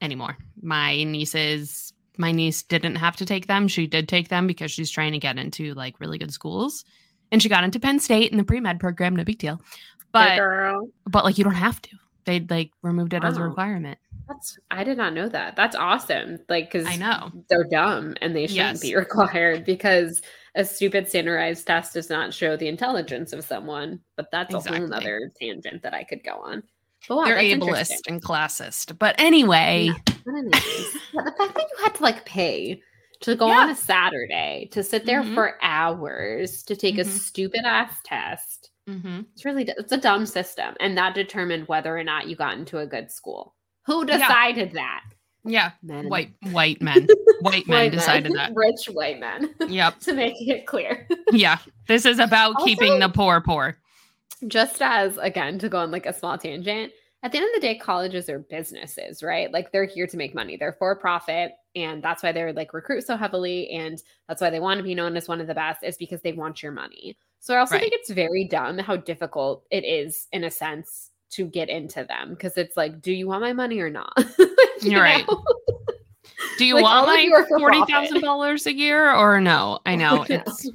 [0.00, 0.38] anymore.
[0.62, 3.66] My nieces, my niece didn't have to take them.
[3.66, 6.84] She did take them because she's trying to get into like really good schools.
[7.32, 9.60] And she got into Penn State in the pre med program, no big deal.
[10.12, 10.38] But
[11.06, 11.96] but like you don't have to.
[12.26, 13.30] They like removed it wow.
[13.30, 13.98] as a requirement.
[14.28, 15.56] That's I did not know that.
[15.56, 16.38] That's awesome.
[16.48, 18.80] Like because I know they're dumb and they shouldn't Yes.
[18.80, 20.20] be required because
[20.54, 24.00] a stupid standardized test does not show the intelligence of someone.
[24.16, 26.64] But that's a whole nother tangent that I could go on.
[27.08, 28.98] But wow, they're ableist and classist.
[28.98, 29.86] But anyway.
[29.86, 29.94] Yeah,
[30.24, 32.82] the fact that you had to like pay
[33.20, 33.60] to go Yeah.
[33.60, 35.34] on a Saturday to sit there Mhm.
[35.34, 37.18] for hours to take a Mhm.
[37.18, 38.70] stupid ass test.
[38.88, 39.24] mhm.
[39.34, 42.78] It's really it's a dumb system, and that determined whether or not you got into
[42.78, 43.54] a good school.
[43.86, 45.02] Who decided that?
[45.44, 46.08] yeah, Men.
[46.08, 47.06] white white men,
[47.40, 48.52] white men White decided that.
[48.54, 49.54] Rich white men.
[49.68, 50.00] Yep.
[50.06, 51.06] to make it clear.
[51.32, 51.58] Yeah.
[51.88, 53.76] This is about keeping the poor poor.
[54.46, 57.60] Just as again to go on like a small tangent, at the end of the
[57.60, 59.52] day, colleges are businesses, right?
[59.52, 60.56] Like they're here to make money.
[60.56, 64.60] They're for profit, and that's why they're like recruit so heavily, and that's why they
[64.60, 65.82] want to be known as one of the best.
[65.84, 67.18] Is because they want your money.
[67.40, 67.80] So I also Right.
[67.82, 72.30] think it's very dumb how difficult it is, in a sense, to get into them
[72.30, 74.12] because it's like, do you want my money or not?
[74.82, 75.26] You You're right.
[76.56, 79.38] Do you Like, want of you my are for forty thousand dollars a year or
[79.42, 79.78] no?
[79.84, 80.36] I know No.
[80.36, 80.70] it's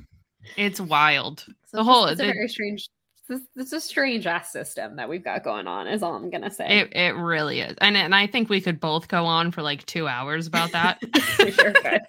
[0.58, 1.44] it's wild.
[1.66, 2.88] So the whole it's a very strange.
[3.30, 5.88] It's, it's a strange ass system that we've got going on.
[5.88, 6.80] Is all I'm gonna say.
[6.80, 9.86] It it really is, and and I think we could both go on for like
[9.86, 11.02] two hours about that.
[11.40, 12.02] we sure could.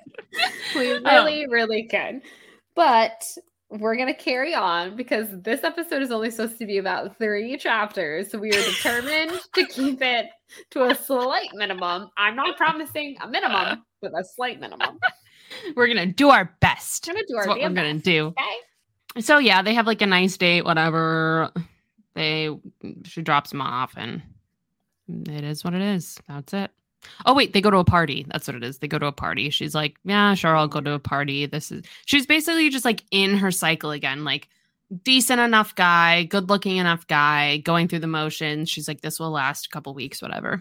[0.75, 1.01] We Oh.
[1.05, 2.23] really, really could.
[2.75, 3.25] But
[3.71, 8.31] we're gonna carry on because this episode is only supposed to be about three chapters.
[8.31, 10.27] So we are determined to keep it
[10.71, 12.11] to a slight minimum.
[12.17, 14.99] I'm not promising a minimum, but a slight minimum.
[15.75, 17.07] We're gonna do our best.
[17.07, 18.27] We're gonna do our what we're damn gonna do.
[18.29, 18.57] Okay.
[19.21, 21.51] So yeah, they have like a nice date, whatever.
[22.15, 22.51] They
[23.05, 24.23] she drops him off, and
[25.09, 26.19] it is what it is.
[26.29, 26.71] That's it.
[27.25, 28.27] Oh wait, they go to a party.
[28.29, 28.79] That's what it is.
[28.79, 29.51] They go to a party.
[29.51, 31.47] She's like, yeah, sure, I'll go to a party.
[31.47, 31.85] This is.
[32.07, 34.49] She's basically just like in her cycle again, like
[35.05, 38.71] decent enough guy, good looking enough guy, going through the motions.
[38.71, 40.61] She's like, this will last a couple weeks, whatever.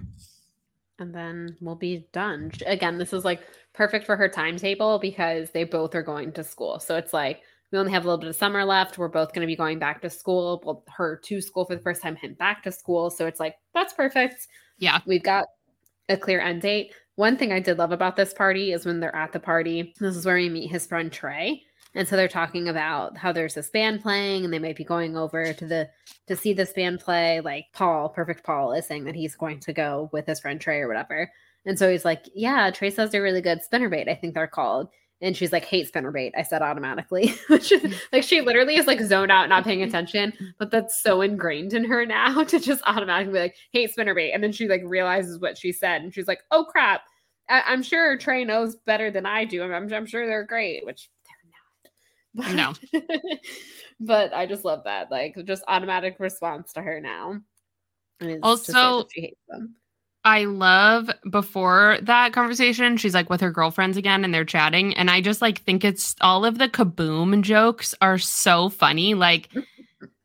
[0.99, 2.51] and then we'll be done.
[2.65, 3.41] Again, this is like
[3.73, 6.79] perfect for her timetable because they both are going to school.
[6.79, 7.41] So it's like
[7.75, 8.97] we only have a little bit of summer left.
[8.97, 10.61] We're both going to be going back to school.
[10.63, 13.09] Well, her to school for the first time, him back to school.
[13.09, 14.47] So it's like that's perfect.
[14.77, 15.01] Yeah.
[15.05, 15.45] We've got
[16.07, 16.93] a clear end date.
[17.15, 20.15] One thing I did love about this party is when they're at the party, this
[20.15, 21.63] is where we meet his friend Trey.
[21.95, 25.17] And so they're talking about how there's this band playing and they might be going
[25.17, 25.89] over to the
[26.27, 27.41] to see this band play.
[27.41, 30.79] Like Paul, perfect Paul, is saying that he's going to go with his friend Trey
[30.79, 31.29] or whatever.
[31.65, 34.87] And so he's like, Yeah, Trey says they're really good spinnerbait, I think they're called.
[35.25, 36.33] And she's like, hate spinnerbait.
[36.37, 37.33] I said automatically.
[37.49, 40.31] Which is like she literally is like zoned out, not paying attention.
[40.59, 44.35] But that's so ingrained in her now to just automatically be like, hate spinnerbait.
[44.35, 46.03] And then she like realizes what she said.
[46.03, 47.01] And she's like, oh crap.
[47.49, 49.63] I- I'm sure Trey knows better than I do.
[49.63, 51.09] I'm, I'm, I'm sure they're great, which
[52.35, 52.55] they're not.
[52.55, 52.73] No.
[53.07, 53.21] But,
[53.99, 55.09] but I just love that.
[55.09, 57.39] Like just automatic response to her now.
[58.19, 59.75] And it's to say that Also- she hates them.
[60.25, 64.95] I love before that conversation, she's like with her girlfriends again and they're chatting.
[64.95, 69.13] And I just like think it's all of the kaboom jokes are so funny.
[69.13, 69.49] Like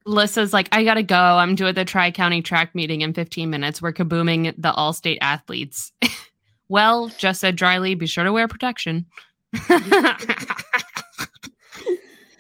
[0.07, 1.17] Lissa's like, I gotta go.
[1.17, 3.81] I'm due at the Tri County track meeting in 15 minutes.
[3.81, 5.93] We're kabooming the all state athletes.
[6.69, 9.07] well, just said dryly, be sure to wear protection.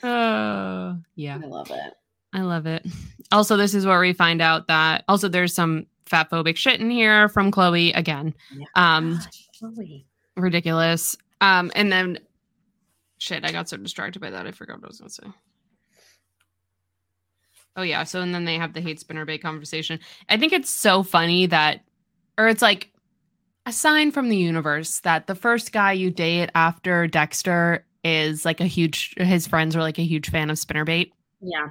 [0.02, 1.38] Oh, yeah.
[1.42, 1.94] I love it.
[2.32, 2.86] I love it.
[3.32, 6.90] Also, this is where we find out that also there's some fat phobic shit in
[6.90, 8.34] here from Chloe again.
[8.74, 9.20] Um,
[9.58, 10.04] Chloe.
[10.36, 11.16] ridiculous.
[11.40, 12.18] Um, and then
[13.18, 14.46] shit, I got so distracted by that.
[14.46, 15.26] I forgot what I was gonna say.
[17.76, 20.00] Oh yeah, so and then they have the hate spinnerbait conversation.
[20.28, 21.82] I think it's so funny that
[22.36, 22.90] or it's like
[23.66, 28.60] a sign from the universe that the first guy you date after Dexter is like
[28.60, 31.12] a huge his friends are like a huge fan of spinnerbait.
[31.40, 31.68] Yeah,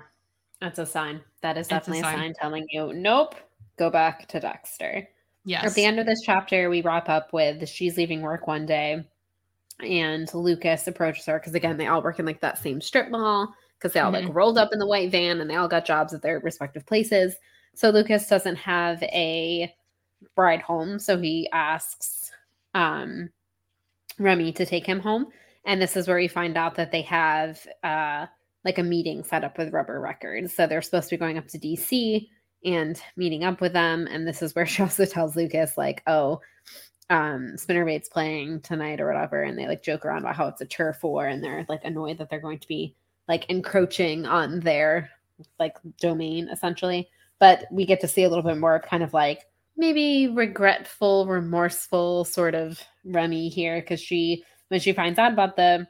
[0.61, 1.21] that's a sign.
[1.41, 2.17] That is a definitely a sign.
[2.17, 2.33] sign.
[2.39, 3.35] telling you, nope,
[3.79, 5.07] go back to Dexter.
[5.45, 5.65] Yes.
[5.65, 9.03] At the end of this chapter, we wrap up with she's leaving work one day,
[9.79, 13.53] and Lucas approaches her because again, they all work in like that same strip mall
[13.77, 16.13] because they all like rolled up in the white van and they all got jobs
[16.13, 17.35] at their respective places.
[17.73, 19.73] So Lucas doesn't have a
[20.35, 22.31] ride home, so he asks
[22.73, 23.29] um,
[24.17, 25.27] Remy to take him home.
[25.65, 28.25] And this is where we find out that they have uh,
[28.65, 30.53] like a meeting set up with Rubber Records.
[30.53, 32.27] So they're supposed to be going up to DC
[32.63, 34.07] and meeting up with them.
[34.09, 36.41] And this is where she also tells Lucas, like, oh,
[37.09, 39.43] um, Spinnerbait's playing tonight or whatever.
[39.43, 42.19] And they like joke around about how it's a turf war and they're like annoyed
[42.19, 42.95] that they're going to be
[43.27, 45.09] like encroaching on their
[45.59, 47.09] like domain essentially.
[47.39, 49.45] But we get to see a little bit more kind of like
[49.77, 55.87] maybe regretful, remorseful sort of Remy here because she, when she finds out about the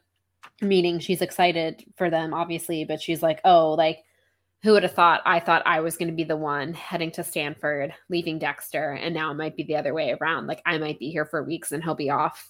[0.61, 4.03] meeting, she's excited for them, obviously, but she's like, oh, like,
[4.61, 7.23] who would have thought I thought I was going to be the one heading to
[7.23, 10.47] Stanford, leaving Dexter, and now it might be the other way around.
[10.47, 12.49] Like I might be here for weeks and he'll be off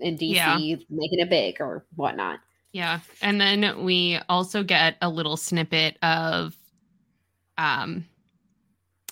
[0.00, 0.56] in DC yeah.
[0.88, 2.40] making it big or whatnot.
[2.72, 3.00] Yeah.
[3.20, 6.56] And then we also get a little snippet of
[7.58, 8.06] um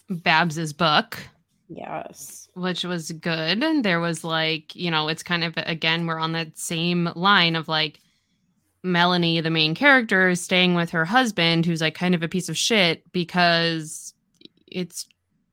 [0.09, 1.19] Babs's book.
[1.69, 2.49] Yes.
[2.55, 3.63] Which was good.
[3.63, 7.55] And there was like, you know, it's kind of again, we're on that same line
[7.55, 8.01] of like
[8.83, 12.49] Melanie, the main character, is staying with her husband, who's like kind of a piece
[12.49, 14.15] of shit because
[14.67, 15.07] it's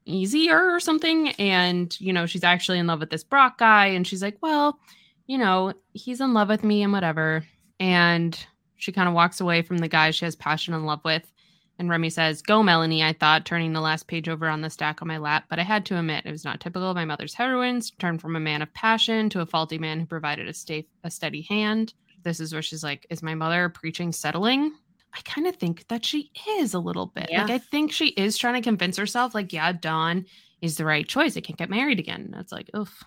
[0.06, 1.30] easier or something.
[1.32, 3.88] And, you know, she's actually in love with this Brock guy.
[3.88, 4.80] And she's like, well,
[5.28, 7.44] you know, he's in love with me and whatever.
[7.80, 8.38] And
[8.78, 11.32] she kind of walks away from the guy she has passion and love with.
[11.80, 15.02] And Remy says, Go, Melanie, I thought, turning the last page over on the stack
[15.02, 17.36] on my lap, but I had to admit it was not typical of my mother's
[17.36, 20.54] heroines to turn from a man of passion to a faulty man who provided a,
[20.54, 21.94] sta- a steady hand
[22.28, 24.74] this is where she's like, Is my mother preaching settling?
[25.14, 27.28] I kind of think that she is a little bit.
[27.32, 27.44] Yeah.
[27.44, 30.26] Like, I think she is trying to convince herself, like, yeah, Don
[30.62, 31.38] is the right choice.
[31.38, 32.30] I can't get married again.
[32.36, 33.04] That's like, oof.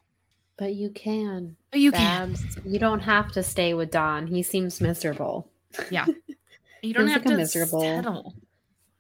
[0.56, 1.56] But you can.
[1.70, 2.54] But you Babs.
[2.54, 2.70] can.
[2.70, 4.26] You don't have to stay with Don.
[4.26, 5.50] He seems miserable.
[5.90, 6.06] Yeah.
[6.82, 8.34] You don't have like to miserable settle.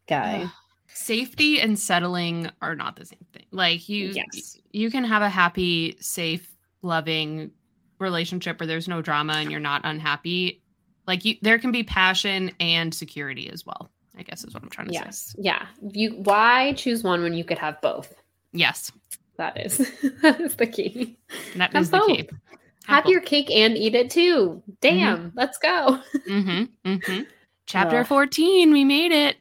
[0.06, 0.42] guy.
[0.44, 0.50] Ugh.
[0.92, 3.46] Safety and settling are not the same thing.
[3.52, 4.58] Like you yes.
[4.70, 7.52] you can have a happy, safe, loving
[8.00, 10.62] relationship where there's no drama and you're not unhappy,
[11.06, 13.90] like you, there can be passion and security as well.
[14.16, 15.34] I guess is what I'm trying to yes.
[15.34, 15.42] say.
[15.42, 15.66] Yes.
[15.82, 15.90] Yeah.
[15.92, 18.14] You why choose one when you could have both?
[18.52, 18.92] Yes.
[19.36, 19.78] That is
[20.22, 21.16] that is the key.
[21.56, 22.28] That is the key.
[22.84, 24.62] Have, have your cake and eat it too.
[24.80, 25.38] Damn, mm-hmm.
[25.38, 26.00] let's go.
[26.28, 26.88] mm-hmm.
[26.88, 27.22] Mm-hmm.
[27.66, 29.36] Chapter 14, we made it.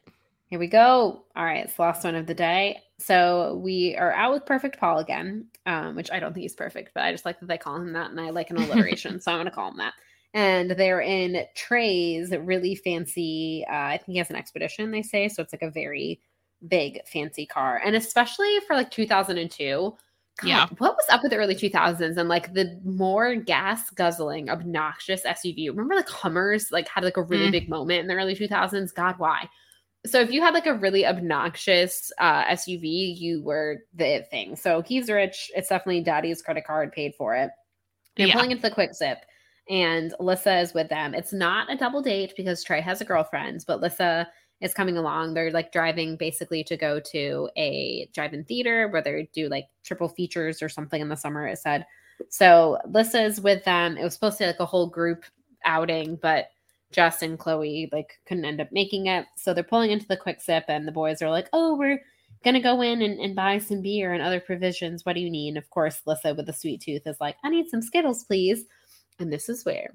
[0.46, 1.24] Here we go.
[1.34, 2.80] All right, it's the last one of the day.
[3.00, 6.92] So we are out with Perfect Paul again, um, which I don't think he's perfect,
[6.94, 9.32] but I just like that they call him that, and I like an alliteration, so
[9.32, 9.94] I'm going to call him that.
[10.34, 13.64] And they're in Trey's really fancy.
[13.68, 14.90] Uh, I think he has an expedition.
[14.90, 15.42] They say so.
[15.42, 16.20] It's like a very
[16.68, 19.96] big fancy car, and especially for like 2002.
[20.40, 20.66] God, yeah.
[20.78, 25.68] What was up with the early 2000s and like the more gas guzzling, obnoxious SUV?
[25.68, 27.52] Remember like Hummers like had like a really mm.
[27.52, 28.94] big moment in the early 2000s?
[28.94, 29.48] God, why?
[30.06, 34.56] So if you had like a really obnoxious uh, SUV, you were the thing.
[34.56, 35.50] So he's rich.
[35.54, 37.50] It's definitely daddy's credit card paid for it.
[38.16, 38.34] They're yeah.
[38.34, 39.18] pulling into the quick zip
[39.70, 41.14] and Lissa is with them.
[41.14, 44.26] It's not a double date because Trey has a girlfriend, but Lissa
[44.60, 45.32] is coming along.
[45.32, 50.08] They're like driving basically to go to a drive-in theater where they do like triple
[50.08, 51.86] features or something in the summer, it said.
[52.28, 53.96] So Lissa is with them.
[53.96, 55.24] It was supposed to be like a whole group
[55.64, 56.48] outing, but
[56.92, 59.26] Jess and Chloe like couldn't end up making it.
[59.36, 62.00] So they're pulling into the quick zip and the boys are like, Oh, we're
[62.44, 65.04] gonna go in and, and buy some beer and other provisions.
[65.04, 65.50] What do you need?
[65.50, 68.64] And of course, Lissa with the sweet tooth is like, I need some Skittles, please.
[69.18, 69.92] And this is where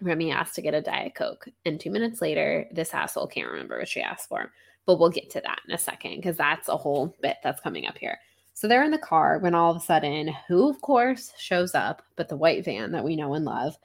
[0.00, 1.46] Remy asked to get a Diet Coke.
[1.64, 4.52] And two minutes later, this asshole can't remember what she asked for.
[4.84, 7.86] But we'll get to that in a second because that's a whole bit that's coming
[7.86, 8.18] up here.
[8.54, 12.02] So they're in the car when all of a sudden, who of course shows up,
[12.16, 13.76] but the white van that we know and love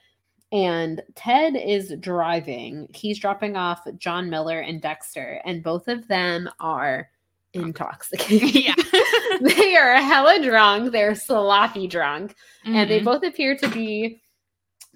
[0.52, 2.88] and Ted is driving.
[2.94, 7.10] He's dropping off John Miller and Dexter, and both of them are
[7.54, 8.56] intoxicated.
[8.56, 8.74] Yeah.
[9.42, 10.92] they are hella drunk.
[10.92, 12.36] They're sloppy drunk.
[12.66, 12.76] Mm-hmm.
[12.76, 13.06] And they mm-hmm.
[13.06, 14.22] both appear to be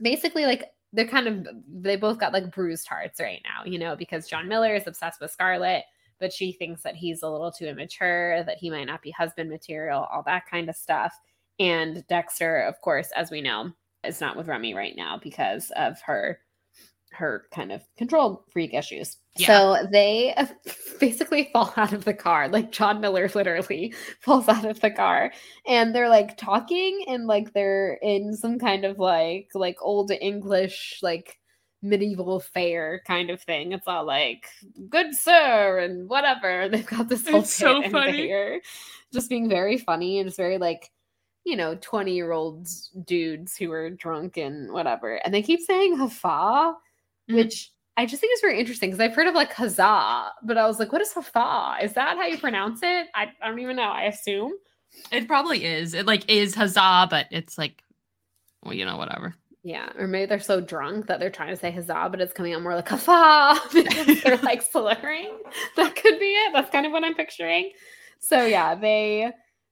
[0.02, 3.96] basically like they're kind of they both got like bruised hearts right now, you know,
[3.96, 5.84] because John Miller is obsessed with Scarlett,
[6.20, 9.50] but she thinks that he's a little too immature, that he might not be husband
[9.50, 11.14] material, all that kind of stuff.
[11.60, 13.72] And Dexter, of course, as we know,
[14.04, 16.40] is not with Remy right now because of her
[17.12, 19.18] her kind of control freak issues.
[19.36, 19.48] Yeah.
[19.48, 20.34] So they
[21.00, 22.48] basically fall out of the car.
[22.48, 25.32] Like John Miller literally falls out of the car
[25.68, 31.00] and they're like talking and like they're in some kind of like like old English
[31.02, 31.38] like
[31.82, 33.74] medieval fair kind of thing.
[33.74, 34.48] It's all like
[34.90, 36.70] good sir and whatever.
[36.72, 38.62] They've got this whole it's so funny.
[39.14, 40.92] just being very funny and just very like
[41.46, 42.68] you know, 20 year old
[43.06, 45.16] dudes who are drunk and whatever.
[45.16, 47.36] And they keep saying Huffah, mm-hmm.
[47.36, 50.66] which I just think is very interesting because I've heard of like Huzzah, but I
[50.68, 51.84] was like, what is Huffah?
[51.84, 53.08] Is that how you pronounce it?
[53.16, 53.84] I, I don't even know.
[53.84, 54.54] I assume.
[55.12, 55.94] It probably is.
[55.94, 57.84] It like is Huzzah, but it's like,
[58.64, 59.36] well, you know, whatever.
[59.64, 62.54] Yeah, or maybe they're so drunk that they're trying to say huzzah, but it's coming
[62.54, 65.38] out more like huffah because they're like slurring.
[65.76, 66.54] That could be it.
[66.54, 67.72] That's kind of what I'm picturing.
[68.20, 69.32] So yeah, they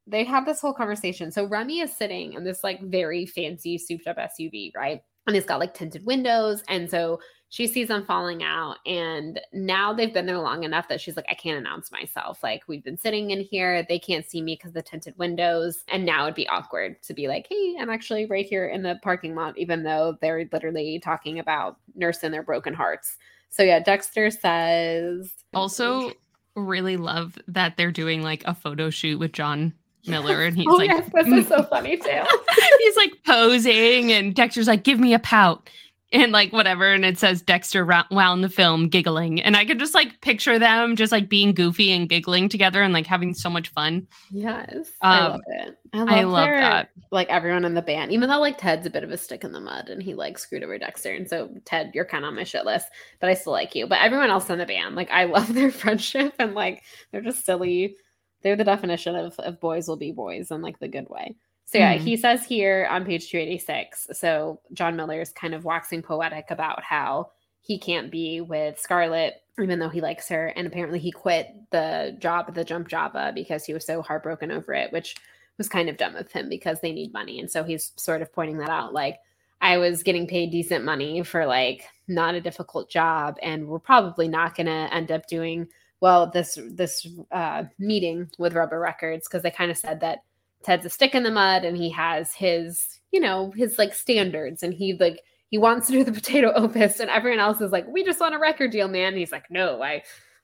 [0.10, 1.32] they have this whole conversation.
[1.32, 5.01] So Remy is sitting in this like very fancy souped up SUV, right?
[5.28, 6.64] And it's got like tinted windows.
[6.68, 8.78] And so she sees them falling out.
[8.86, 12.43] And now they've been there long enough that she's like, I can't announce myself.
[12.43, 13.86] Like, we've been sitting in here.
[13.88, 15.84] They can't see me because the tinted windows.
[15.88, 18.99] And now it'd be awkward to be like, hey, I'm actually right here in the
[19.03, 23.18] parking lot, even though they're literally talking about nursing their broken hearts.
[23.49, 26.12] So yeah, Dexter says Also,
[26.55, 29.74] really love that they're doing like a photo shoot with John
[30.08, 32.10] Miller, and he's oh like, yes, this is so funny too.
[32.80, 35.70] he's like posing, and Dexter's like, "Give me a pout."
[36.12, 39.93] And like whatever, and it says Dexter wound the film giggling, and I could just
[39.93, 43.68] like picture them just like being goofy and giggling together and like having so much
[43.70, 44.08] fun.
[44.32, 45.78] Yes, I Um, love it.
[45.93, 46.89] I love, I love their- that.
[47.12, 49.52] Like everyone in the band, even though like Ted's a bit of a stick in
[49.52, 52.36] the mud and he like screwed over Dexter, and so Ted, you're kind of on
[52.36, 52.88] my shit list,
[53.20, 53.86] but I still like you.
[53.86, 56.82] But everyone else in the band, like I love their friendship and like
[57.12, 57.95] they're just silly.
[58.42, 61.36] They're the definition of of boys will be boys in like the good way.
[61.66, 62.00] So yeah, Mhm.
[62.00, 64.08] he says here on page 286.
[64.14, 67.32] So John Miller is kind of waxing poetic about how
[67.62, 70.48] he can't be with Scarlett, even though he likes her.
[70.48, 74.50] And apparently he quit the job at the Jump Java because he was so heartbroken
[74.52, 75.16] over it, which
[75.60, 77.40] was kind of dumb of him because they need money.
[77.40, 78.94] And so he's sort of pointing that out.
[78.94, 79.20] Like,
[79.62, 84.28] I was getting paid decent money for like not a difficult job, and we're probably
[84.30, 85.68] not gonna end up doing
[86.02, 90.24] well this this uh meeting with Rubber Records because they kind of said that
[90.64, 94.64] Ted's a stick in the mud and he has his, you know, his like standards
[94.64, 97.88] and he like he wants to do the potato opus and everyone else is like,
[97.88, 99.10] we just want a record deal, man.
[99.10, 100.04] And he's like, no, I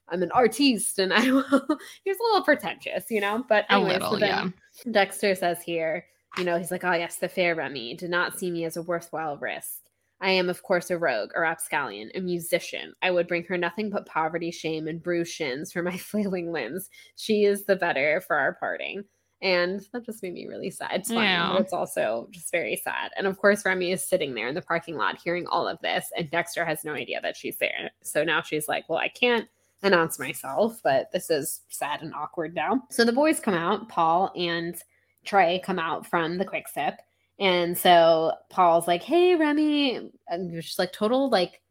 [0.09, 3.43] I'm an artiste and I will he's a little pretentious, you know.
[3.47, 4.49] But A anyway, little, so yeah.
[4.91, 6.05] Dexter says here,
[6.37, 8.81] you know, he's like, oh yes, the fair Remy did not see me as a
[8.81, 9.81] worthwhile risk.
[10.25, 12.95] I am, of course, a rogue, a rapscallion, a musician.
[13.03, 16.89] I would bring her nothing but poverty, shame, and bruised shins for my flailing limbs.
[17.15, 19.03] She is the better for our parting.
[19.43, 21.01] And that just made me really sad.
[21.01, 21.55] It's Yeah.
[21.59, 23.11] it's also just very sad.
[23.15, 26.11] And of course, Remy is sitting there in the parking lot hearing all of this,
[26.17, 27.91] and Dexter has no idea that she's there.
[28.01, 29.47] So now she's like, Well, I can't
[29.83, 32.81] announce myself, but this is sad and awkward now.
[32.89, 34.75] So the boys come out, Paul and
[35.23, 36.95] Trey come out from the quick zip.
[37.39, 39.95] And so Paul's like, Hey, Remy.
[40.27, 41.61] And it was just like total like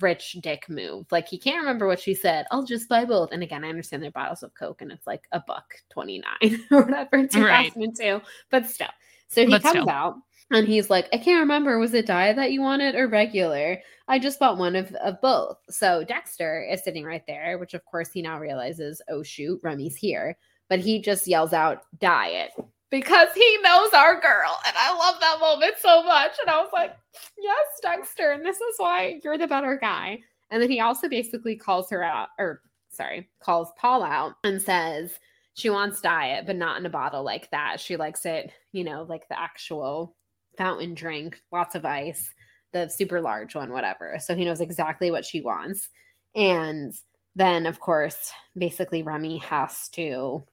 [0.00, 1.06] rich dick move.
[1.10, 2.46] Like he can't remember what she said.
[2.50, 3.30] I'll just buy both.
[3.32, 6.24] And again, I understand they're bottles of Coke and it's like a buck 29
[6.70, 7.72] or whatever in Right.
[7.72, 8.20] 2002.
[8.50, 8.88] But still.
[9.28, 9.88] So he But comes still.
[9.88, 10.16] out
[10.50, 11.78] and he's like, I can't remember.
[11.78, 13.80] Was it diet that you wanted or regular?
[14.08, 15.58] I just bought one of, of both.
[15.70, 19.96] So Dexter is sitting right there, which of course he now realizes, oh shoot, Remy's
[19.96, 20.36] here.
[20.68, 22.50] But he just yells out diet
[22.90, 24.58] because he knows our girl.
[24.66, 26.32] And I love that moment so much.
[26.40, 26.96] And I was like,
[27.38, 28.32] yes, Dexter.
[28.32, 30.20] And this is why you're the better guy.
[30.50, 35.18] And then he also basically calls her out, or sorry, calls Paul out and says
[35.54, 37.80] she wants diet, but not in a bottle like that.
[37.80, 40.16] She likes it, you know, like the actual
[40.56, 42.32] fountain drink, lots of ice,
[42.72, 44.16] the super large one, whatever.
[44.20, 45.88] So he knows exactly what she wants.
[46.34, 46.94] And
[47.34, 50.44] then, of course, basically, Remy has to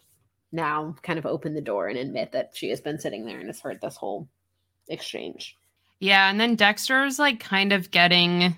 [0.52, 3.48] now kind of open the door and admit that she has been sitting there and
[3.48, 4.28] has heard this whole
[4.88, 5.58] exchange.
[6.00, 8.56] Yeah, and then Dexter's like kind of getting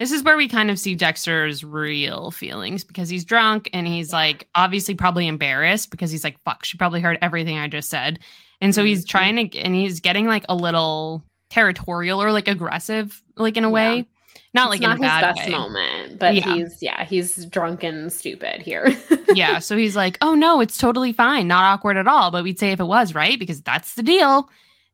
[0.00, 4.12] this is where we kind of see Dexter's real feelings because he's drunk and he's
[4.12, 8.18] like obviously probably embarrassed because he's like, fuck, she probably heard everything I just said.
[8.60, 9.08] And so he's Mhm.
[9.08, 13.70] trying to and he's getting like a little territorial or like aggressive, like in a
[13.70, 14.06] way.
[14.52, 15.50] Not It's like in a his best way.
[15.50, 16.54] moment, but Yeah.
[16.54, 18.96] he's yeah, he's drunk and stupid here.
[19.34, 19.58] yeah.
[19.58, 21.48] So he's like, oh no, it's totally fine.
[21.48, 22.30] Not awkward at all.
[22.30, 23.38] But we'd say if it was, right?
[23.38, 24.48] Because that's the deal.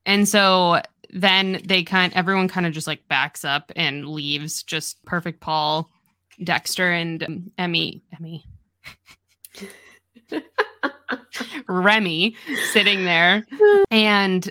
[0.07, 0.81] And so
[1.13, 5.91] then they kind everyone kind of just like backs up and leaves just perfect Paul,
[6.43, 8.45] Dexter, and um, Emmy, Emmy,
[11.69, 12.35] Remy
[12.73, 13.45] sitting there.
[13.91, 14.49] And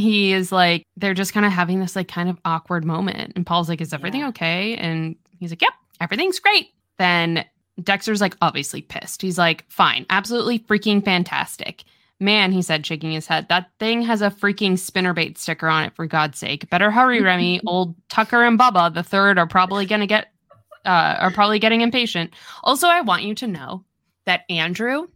[0.00, 3.32] he is like, they're just kind of having this like kind of awkward moment.
[3.36, 4.28] And Paul's like, is everything Yeah.
[4.28, 4.76] okay?
[4.76, 6.68] And he's like, yep, everything's great.
[6.98, 7.44] Then
[7.82, 9.22] Dexter's like obviously pissed.
[9.22, 11.84] He's like, fine, absolutely freaking fantastic.
[12.22, 15.94] Man, he said, shaking his head, that thing has a freaking spinnerbait sticker on it,
[15.96, 16.68] for God's sake.
[16.68, 17.62] Better hurry, Remy.
[17.66, 20.26] Old Tucker and Bubba, the third, are probably gonna get
[20.84, 22.34] uh are probably getting impatient.
[22.62, 23.84] Also, I want you to know
[24.26, 25.06] that Andrew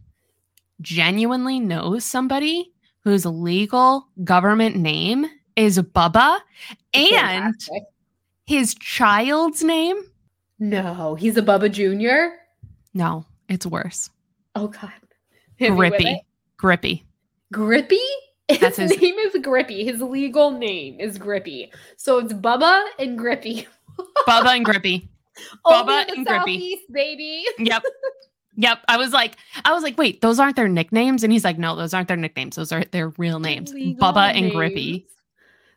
[0.81, 2.71] genuinely knows somebody
[3.05, 5.25] whose legal government name
[5.55, 6.39] is Bubba
[6.93, 7.09] and
[7.53, 7.83] Fantastic.
[8.45, 9.95] his child's name.
[10.59, 12.33] no, he's a Bubba Junior.
[12.93, 14.09] No, it's worse.
[14.55, 14.91] Oh God,
[15.59, 16.21] Grippy.
[16.57, 17.05] Grippy.
[17.53, 17.99] Grippy.
[18.47, 19.85] His, That's his- name is Grippy.
[19.85, 21.71] His legal name is Grippy.
[21.97, 23.67] So it's Bubba and Grippy.
[24.27, 25.07] Bubba and Grippy.
[25.65, 26.81] Bubba and Grippy.
[26.91, 27.45] Baby.
[27.59, 27.83] Yep.
[28.55, 28.79] Yep.
[28.87, 31.23] I was like, I was like, wait, those aren't their nicknames?
[31.23, 32.55] And he's like, no, those aren't their nicknames.
[32.55, 33.73] Those are their real names.
[33.73, 34.51] Legal Bubba and.
[34.51, 35.07] Grippy.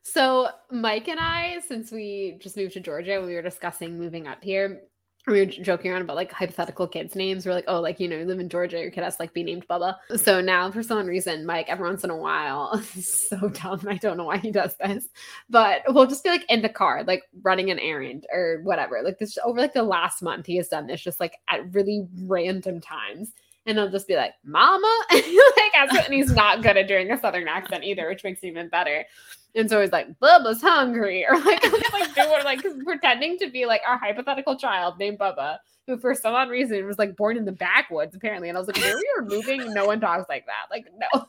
[0.02, 4.42] So Mike and I, since we just moved to Georgia, we were discussing moving up
[4.42, 4.82] here.
[5.28, 7.46] We were joking around about like hypothetical kids' names.
[7.46, 9.32] We're like, oh, like you know, you live in Georgia, your kid has to like
[9.32, 9.96] be named Bubba.
[10.16, 13.86] So now, for some reason, Mike, every once in a while, so dumb.
[13.88, 15.08] I don't know why he does this,
[15.48, 19.00] but we'll just be like in the car, like running an errand or whatever.
[19.02, 22.06] Like this over like the last month, he has done this just like at really
[22.22, 23.32] random times.
[23.66, 25.22] And he'll just be like, "Mama," and
[25.56, 28.68] like, and he's not good at doing a southern accent either, which makes it even
[28.70, 29.04] better.
[29.54, 31.62] And so he's like, Bubba's hungry, or like,
[31.92, 36.34] like doing like pretending to be like our hypothetical child named Bubba, who for some
[36.34, 38.48] odd reason was like born in the backwoods apparently.
[38.48, 40.66] And I was like, where we are moving, no one talks like that.
[40.70, 41.26] Like, no.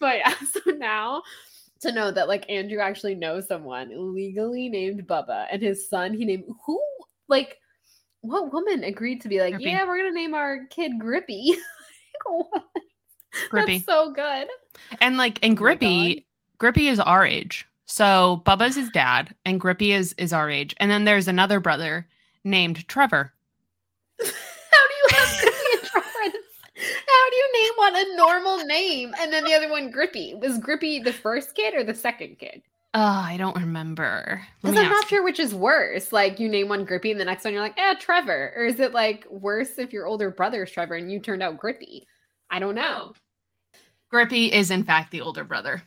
[0.00, 1.22] but yeah, so now
[1.80, 6.24] to know that like Andrew actually knows someone legally named Bubba, and his son he
[6.24, 6.80] named who
[7.28, 7.58] like
[8.20, 9.70] what woman agreed to be like, Grippy.
[9.70, 11.56] yeah, we're gonna name our kid Grippy.
[13.50, 13.78] Grippy.
[13.78, 14.48] That's so good.
[15.00, 16.26] And like, and oh Grippy,
[16.64, 17.66] Grippy is our age.
[17.84, 20.74] So Bubba's his dad, and Grippy is is our age.
[20.80, 22.08] And then there's another brother
[22.42, 23.34] named Trevor.
[24.18, 26.08] How do you have Grippy and Trevor?
[26.08, 30.36] How do you name one a normal name and then the other one Grippy?
[30.36, 32.62] Was Grippy the first kid or the second kid?
[32.94, 34.40] Oh, I don't remember.
[34.62, 36.14] Because I'm not sure which is worse.
[36.14, 38.54] Like you name one Grippy and the next one you're like, eh, Trevor.
[38.56, 42.06] Or is it like worse if your older brother's Trevor and you turned out Grippy?
[42.48, 43.12] I don't know.
[44.08, 45.82] Grippy is in fact the older brother.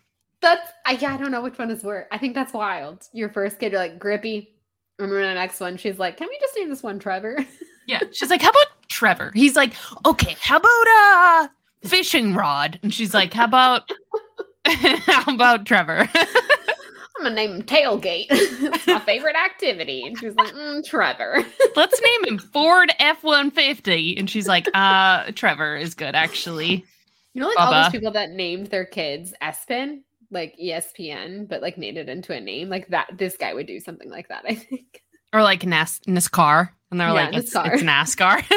[0.48, 2.08] That's I yeah, I don't know which one is worse.
[2.10, 3.04] I think that's wild.
[3.12, 4.56] Your first kid, you're like grippy.
[4.98, 7.38] Remember the next one, she's like, Can we just name this one Trevor?
[7.88, 8.02] Yeah.
[8.12, 9.32] She's like, How about Trevor?
[9.34, 9.74] He's like,
[10.06, 11.48] Okay, how about uh
[11.88, 12.80] fishing rod?
[12.84, 13.90] And she's like, How about
[14.68, 16.10] how about Trevor?
[16.16, 18.28] I'm gonna name him Tailgate.
[18.30, 20.04] That's my favorite activity.
[20.04, 21.46] And she's like, mm, Trevor.
[21.76, 24.18] Let's name him Ford F one fifty.
[24.18, 26.86] And she's like, uh, Trevor is good actually.
[27.34, 27.62] You know, like Bubba.
[27.62, 32.34] all those people that named their kids Espen like ESPN, but like made it into
[32.34, 32.70] a name.
[32.70, 35.04] Like that, this guy would do something like that, I think.
[35.34, 36.70] Or like Nas- NASCAR.
[36.90, 37.74] And they're yeah, like, it's, NASCAR.
[37.74, 38.44] it's NASCAR.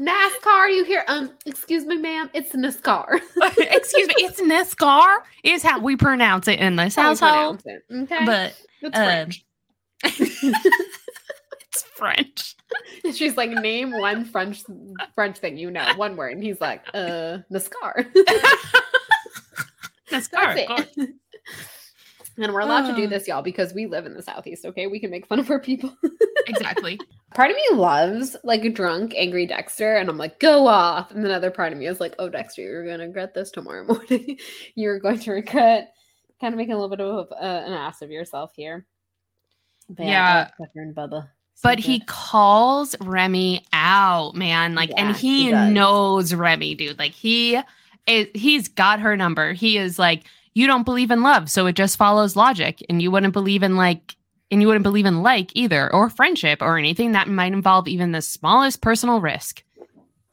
[0.00, 3.20] NASCAR, you hear, um, excuse me, ma'am, it's NASCAR.
[3.58, 7.62] excuse me, it's NASCAR is how we pronounce it in this household.
[7.92, 8.24] Okay.
[8.24, 9.44] But it's uh, French.
[10.02, 12.56] it's French.
[13.12, 14.62] She's like, name one French
[15.14, 16.32] French thing you know, one word.
[16.32, 18.06] And he's like, uh, NASCAR.
[20.10, 20.60] That's, That's
[20.96, 21.10] it.
[22.38, 22.94] and we're allowed uh.
[22.94, 24.86] to do this, y'all, because we live in the Southeast, okay?
[24.86, 25.96] We can make fun of our people.
[26.46, 26.98] exactly.
[27.34, 31.12] Part of me loves like a drunk, angry Dexter, and I'm like, go off.
[31.12, 33.52] And then other part of me is like, oh, Dexter, you're going to regret this
[33.52, 34.36] tomorrow morning.
[34.74, 35.92] you're going to regret
[36.40, 38.84] kind of making a little bit of uh, an ass of yourself here.
[39.88, 40.50] But yeah.
[40.58, 41.28] Dexter and Bubba.
[41.62, 44.74] but he calls Remy out, man.
[44.74, 46.98] Like, yeah, and he, he knows Remy, dude.
[46.98, 47.60] Like, he
[48.06, 49.52] it, he's got her number.
[49.52, 50.24] He is like,
[50.54, 53.76] you don't believe in love, so it just follows logic, and you wouldn't believe in
[53.76, 54.16] like,
[54.50, 58.12] and you wouldn't believe in like either, or friendship, or anything that might involve even
[58.12, 59.62] the smallest personal risk.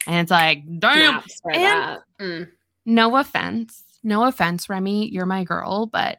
[0.06, 1.22] And it's like, damn.
[1.44, 2.48] And mm.
[2.84, 6.18] No offense, no offense, Remy, you're my girl, but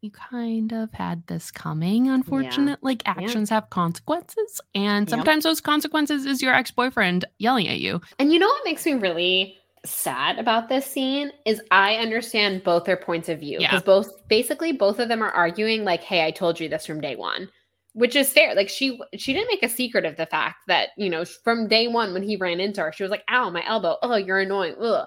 [0.00, 2.76] you kind of had this coming unfortunately yeah.
[2.82, 3.56] like actions yeah.
[3.56, 5.50] have consequences and sometimes yep.
[5.50, 9.57] those consequences is your ex-boyfriend yelling at you and you know what makes me really
[9.84, 13.86] sad about this scene is I understand both their points of view because yeah.
[13.86, 17.16] both basically both of them are arguing like, "Hey, I told you this from day
[17.16, 17.48] one,"
[17.92, 18.54] which is fair.
[18.54, 21.88] Like she she didn't make a secret of the fact that you know from day
[21.88, 23.96] one when he ran into her, she was like, "Ow, my elbow!
[24.02, 25.06] Oh, you're annoying!" Ugh.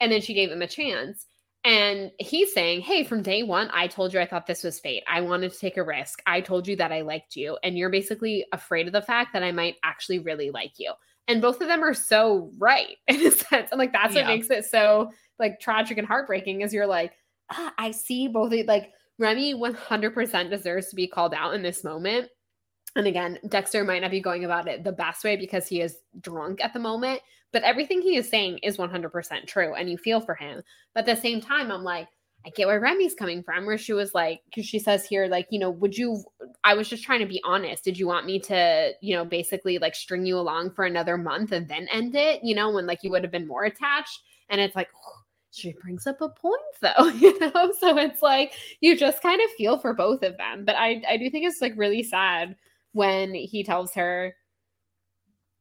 [0.00, 1.26] And then she gave him a chance.
[1.64, 5.02] And he's saying, Hey, from day one, I told you I thought this was fate.
[5.08, 6.22] I wanted to take a risk.
[6.24, 7.58] I told you that I liked you.
[7.64, 10.92] And you're basically afraid of the fact that I might actually really like you
[11.28, 13.70] and both of them are so right in a sense.
[13.70, 14.22] And like that's yeah.
[14.22, 17.12] what makes it so like tragic and heartbreaking is you're like
[17.52, 22.28] ah, i see both like remy 100% deserves to be called out in this moment.
[22.96, 25.98] And again dexter might not be going about it the best way because he is
[26.20, 27.20] drunk at the moment
[27.52, 30.62] but everything he is saying is 100% true and you feel for him.
[30.94, 32.08] But at the same time i'm like
[32.46, 35.48] I get where Remy's coming from, where she was like, because she says here, like,
[35.50, 36.22] you know, would you,
[36.62, 37.84] I was just trying to be honest.
[37.84, 41.52] Did you want me to, you know, basically like string you along for another month
[41.52, 44.20] and then end it, you know, when like you would have been more attached?
[44.48, 45.20] And it's like, oh,
[45.50, 47.72] she brings up a point though, you know?
[47.78, 50.64] So it's like, you just kind of feel for both of them.
[50.64, 52.54] But I, I do think it's like really sad
[52.92, 54.34] when he tells her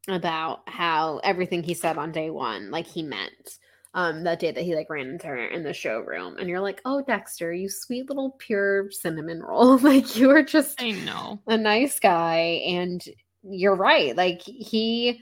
[0.07, 3.57] about how everything he said on day one, like he meant
[3.97, 6.79] um that day that he like ran into her in the showroom and you're like
[6.85, 11.57] oh dexter you sweet little pure cinnamon roll like you are just i know a
[11.57, 13.03] nice guy and
[13.43, 15.19] you're right like he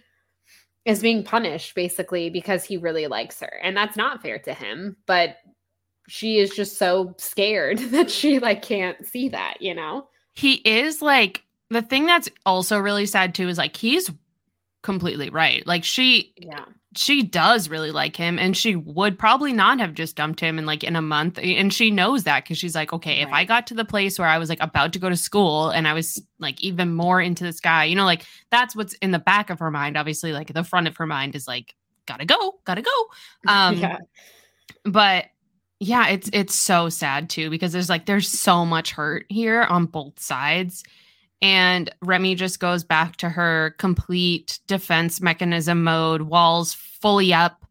[0.83, 4.95] is being punished basically because he really likes her and that's not fair to him
[5.07, 5.37] but
[6.07, 11.01] she is just so scared that she like can't see that you know he is
[11.01, 14.11] like the thing that's also really sad too is like he's
[14.85, 15.65] completely right.
[15.65, 16.65] Like she Yeah.
[16.97, 20.65] She does really like him and she would probably not have just dumped him in
[20.65, 23.67] like in a month and she knows that because she's like okay if i got
[23.67, 26.21] to the place where i was like about to go to school and i was
[26.39, 29.59] like even more into this guy you know like that's what's in the back of
[29.59, 33.07] her mind obviously like the front of her mind is like gotta go gotta go
[33.47, 33.97] um yeah.
[34.83, 35.25] but
[35.79, 39.85] yeah it's it's so sad too because there's like there's so much hurt here on
[39.85, 40.83] both sides
[41.41, 47.65] and Remy just goes back to her complete defense mechanism mode walls fully up.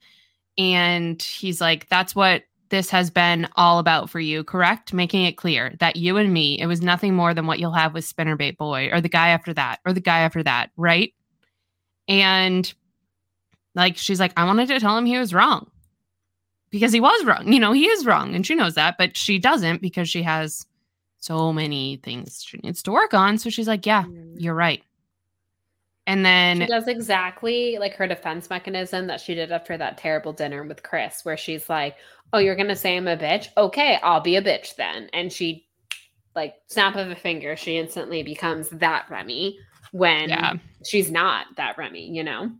[0.56, 4.92] And he's like that's what this has been all about for you correct?
[4.92, 7.94] Making it clear that you and me it was nothing more than what you'll have
[7.94, 11.12] with spinnerbait boy or the guy after that or the guy after that right?
[12.06, 12.72] And
[13.74, 15.68] like she's like i wanted to tell him he was wrong
[16.74, 17.52] because he was wrong.
[17.52, 20.66] You know, he is wrong and she knows that, but she doesn't because she has
[21.24, 23.38] so many things she needs to work on.
[23.38, 24.34] So she's like, yeah, Mm.
[24.38, 24.82] you're right.
[26.06, 30.34] And then She does exactly like her defense mechanism that she did after that terrible
[30.34, 31.96] dinner with Chris, where she's like,
[32.32, 33.48] Oh, you're gonna say I'm a bitch?
[33.56, 35.08] Okay, I'll be a bitch then.
[35.12, 35.66] And she
[36.34, 39.58] like snap of a finger, she instantly becomes that Remy
[39.92, 40.54] when yeah.
[40.84, 42.50] she's not that Remy, you know?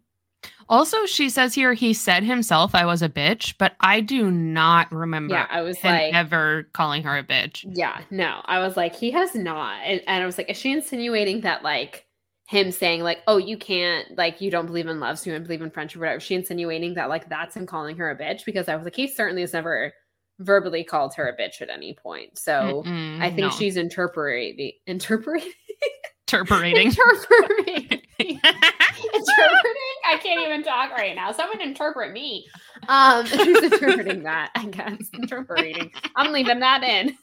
[0.69, 4.91] Also, she says here he said himself I was a bitch, but I do not
[4.91, 7.65] remember Yeah, I was like ever calling her a bitch.
[7.69, 8.41] Yeah, no.
[8.45, 9.81] I was like, he has not.
[9.85, 12.07] And, and I was like, is she insinuating that like
[12.49, 15.45] him saying like, oh, you can't like you don't believe in love, so you don't
[15.45, 16.19] believe in friendship, or whatever?
[16.19, 18.45] Is she insinuating that like that's him calling her a bitch?
[18.45, 19.93] Because I was like, he certainly has never
[20.41, 22.39] verbally called her a bitch at any point.
[22.39, 23.51] So Mm-mm, I think no.
[23.51, 25.53] she's interpreting interpreting
[26.27, 26.77] interpreting.
[26.87, 29.95] interpreting interpreting.
[30.07, 31.33] I can't even talk right now.
[31.33, 32.47] Someone interpret me.
[32.89, 34.51] Um, she's interpreting that.
[34.55, 35.91] I guess interpreting.
[36.17, 37.17] I'm leaving that in.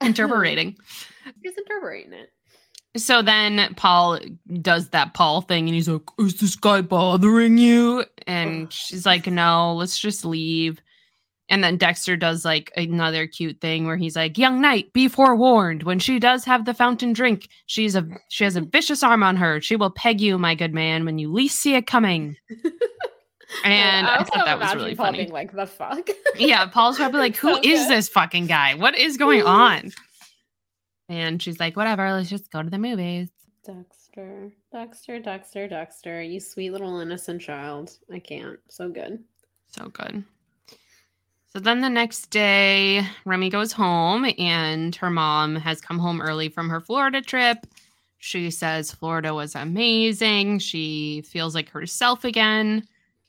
[0.00, 0.76] interpreting.
[1.42, 2.32] She's interpreting it.
[2.96, 4.18] So then Paul
[4.60, 8.04] does that Paul thing and he's like, Is this guy bothering you?
[8.26, 10.80] And she's like, No, let's just leave.
[11.48, 15.82] And then Dexter does like another cute thing where he's like, Young knight, be forewarned.
[15.82, 19.36] When she does have the fountain drink, she's a she has a vicious arm on
[19.36, 19.60] her.
[19.60, 22.36] She will peg you, my good man, when you least see it coming.
[23.64, 25.18] And I, also thought that was really Paul funny.
[25.18, 26.08] being like the fuck.
[26.36, 27.90] yeah, Paul's probably like, Who is So good.
[27.90, 28.74] this fucking guy?
[28.74, 29.92] What is going on?
[31.08, 33.28] And she's like, Whatever, let's just go to the movies.
[33.64, 37.96] Dexter, Dexter, Dexter, Dexter, you sweet little innocent child.
[38.12, 38.58] I can't.
[38.68, 39.22] So good.
[39.68, 40.24] So good.
[41.52, 46.48] So then the next day, Remy goes home and her mom has come home early
[46.48, 47.66] from her Florida trip.
[48.20, 50.60] She says Florida was amazing.
[50.60, 52.88] She feels like herself again,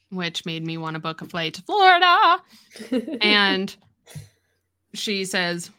[0.10, 2.42] which made me want to book a flight to Florida.
[3.22, 3.76] And
[4.94, 5.70] she says,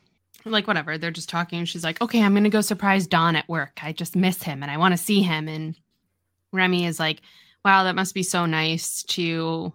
[0.45, 1.65] like, whatever, they're just talking.
[1.65, 3.79] She's like, okay, I'm going to go surprise Don at work.
[3.83, 5.49] I just miss him and I want to see him.
[5.49, 5.77] And
[6.53, 7.23] Remy is like,
[7.65, 9.73] wow, that must be so nice to.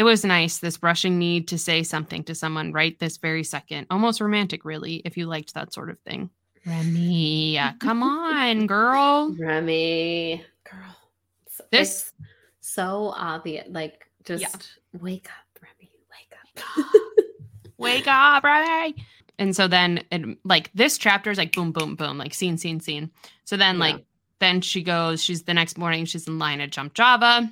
[0.00, 3.86] It was nice, this rushing need to say something to someone right this very second.
[3.90, 6.30] Almost romantic, really, if you liked that sort of thing.
[6.64, 9.36] Remy, come on, girl.
[9.38, 10.96] Remy, girl,
[11.46, 13.66] it's, This- it's so obvious.
[13.68, 14.98] Like, just Yeah.
[15.02, 16.34] wake up, Remy, wake
[16.78, 16.86] up.
[17.76, 18.94] Wake up, Remy.
[19.38, 22.80] And so then, it, like, this chapter is like boom, boom, boom, like scene, scene,
[22.80, 23.10] scene.
[23.44, 23.80] So then, Yeah.
[23.80, 24.04] like,
[24.38, 27.50] then she goes, she's the next morning, she's in line at Jump Java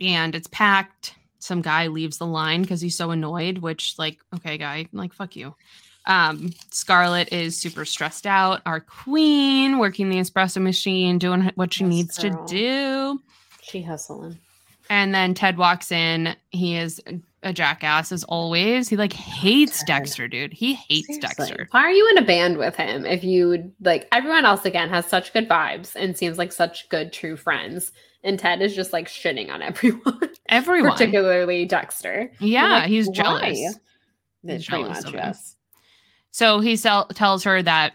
[0.00, 1.16] and it's packed.
[1.40, 5.34] Some guy leaves the line because he's so annoyed, which, like, okay, guy, like, fuck
[5.34, 5.54] you.
[6.06, 8.62] Um, Scarlett is super stressed out.
[8.66, 12.46] Our queen working the espresso machine, doing what she Yes, needs girl.
[12.46, 13.22] to do.
[13.62, 14.38] she hustling.
[14.88, 16.34] And then Ted walks in.
[16.50, 17.00] He is
[17.42, 18.88] a jackass as always.
[18.88, 19.82] He like hates.
[19.84, 20.52] Dexter, dude.
[20.52, 21.20] He hates Seriously.
[21.46, 21.68] Dexter.
[21.70, 25.06] Why are you in a band with him if you like everyone else again has
[25.06, 27.92] such good vibes and seems like such good true friends?
[28.22, 30.92] And Ted is just like shitting on everyone, Everyone.
[30.92, 32.30] particularly Dexter.
[32.40, 33.58] Yeah, Like, he's jealous.
[34.44, 35.56] Pretty jealous of yes.
[36.30, 37.94] So he sell- tells her that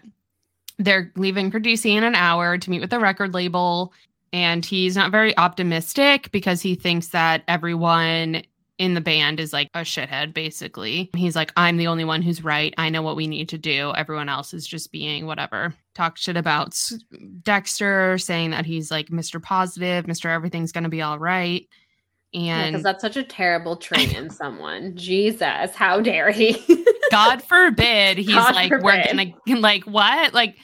[0.78, 3.92] they're leaving for DC in an hour to meet with the record label.
[4.32, 8.42] And he's not very optimistic because he thinks that everyone
[8.78, 11.10] in the band is like a shithead, basically.
[11.16, 12.74] He's like, I'm the only one who's right.
[12.76, 13.92] I know what we need to do.
[13.96, 15.74] Everyone else is just being whatever.
[15.94, 16.78] Talk shit about
[17.42, 19.42] Dexter, saying that he's like Mr.
[19.42, 20.26] Positive, Mr.
[20.26, 21.66] Everything's going to be all right.
[22.34, 24.94] And because And that's such a terrible trait in someone.
[24.94, 26.62] Jesus, how dare he?
[27.10, 29.34] God forbid he's God like we're forbid.
[29.46, 30.56] gonna like what like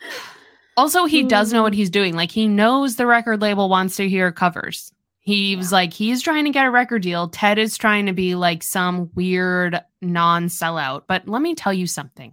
[0.76, 1.64] also he does know mm.
[1.64, 4.92] what he's doing like he knows the record label wants to hear covers
[5.26, 8.34] he was like he's trying to get a record deal ted is trying to be
[8.34, 12.32] like some weird non-sellout but let me tell you something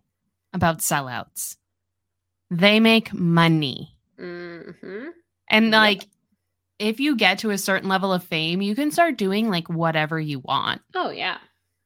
[0.54, 1.58] about sellouts.
[2.52, 3.98] They make money.
[4.20, 5.08] Mm-hmm.
[5.50, 5.74] And Yep.
[5.74, 6.08] like
[6.80, 10.20] if you get to a certain level of fame, you can start doing like whatever
[10.20, 10.82] you want.
[10.94, 11.40] Oh yeah.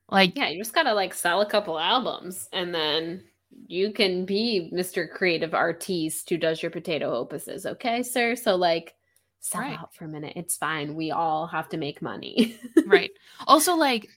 [0.10, 3.24] Like Yeah, you just gotta like sell a couple albums and then
[3.68, 5.10] you can be Mr.
[5.10, 8.36] Creative Artiste who does your potato opuses, okay, sir?
[8.36, 8.94] So like
[9.40, 9.80] sell Right.
[9.80, 10.34] out for a minute.
[10.36, 10.96] It's fine.
[10.96, 12.58] We all have to make money.
[12.86, 13.12] right.
[13.48, 14.10] Also, like,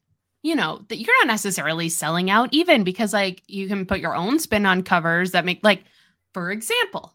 [0.43, 4.17] you know, that you're not necessarily selling out even because like you can put your
[4.17, 5.85] own spin on covers that make like,
[6.33, 7.13] for example,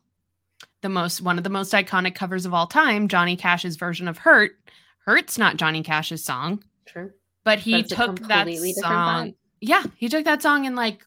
[0.82, 4.20] the most one of the most iconic covers of all time, Johnny Cash's version of
[4.20, 4.52] Hurt.
[5.00, 7.12] Hurt's not Johnny Cash's song, True.
[7.44, 9.34] but he But took that song.
[9.62, 11.04] Yeah, he took that song and like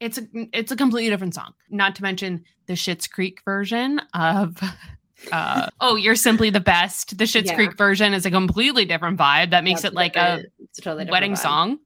[0.00, 1.54] it's a it's a completely different song.
[1.70, 4.58] Not to mention the Schitt's Creek version of
[5.32, 7.16] uh oh, you're simply the best.
[7.18, 7.56] The Schitt's Yeah.
[7.56, 10.44] Creek version is a completely different vibe that makes it like a
[10.80, 11.38] totally wedding vibe.
[11.38, 11.78] song.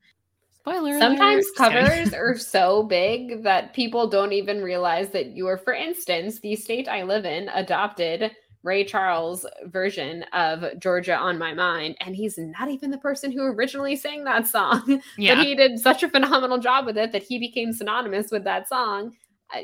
[0.60, 0.98] Spoiler.
[0.98, 1.50] Sometimes.
[1.52, 6.56] Covers are so big that people don't even realize that you are, for instance, the
[6.56, 8.32] state I live in adopted
[8.62, 13.42] Ray Charles' version of Georgia on My Mind, and he's not even the person who
[13.44, 15.00] originally sang that song.
[15.16, 15.36] yeah.
[15.36, 18.68] But he did such a phenomenal job with it that he became synonymous with that
[18.68, 19.12] song.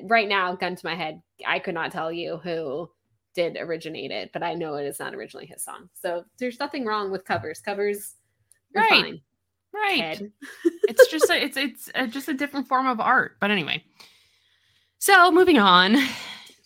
[0.05, 2.89] Right now, gun to my head, I could not tell you who
[3.35, 5.89] did originate it, but I know it is not originally his song.
[5.95, 7.61] So there's nothing wrong with covers.
[7.61, 8.15] Covers,
[8.77, 8.91] are Right.
[8.91, 9.21] fine.
[9.73, 10.23] right.
[10.89, 13.37] It's just a, it's it's a, just a different form of art.
[13.41, 13.83] But anyway,
[14.99, 15.97] so moving on,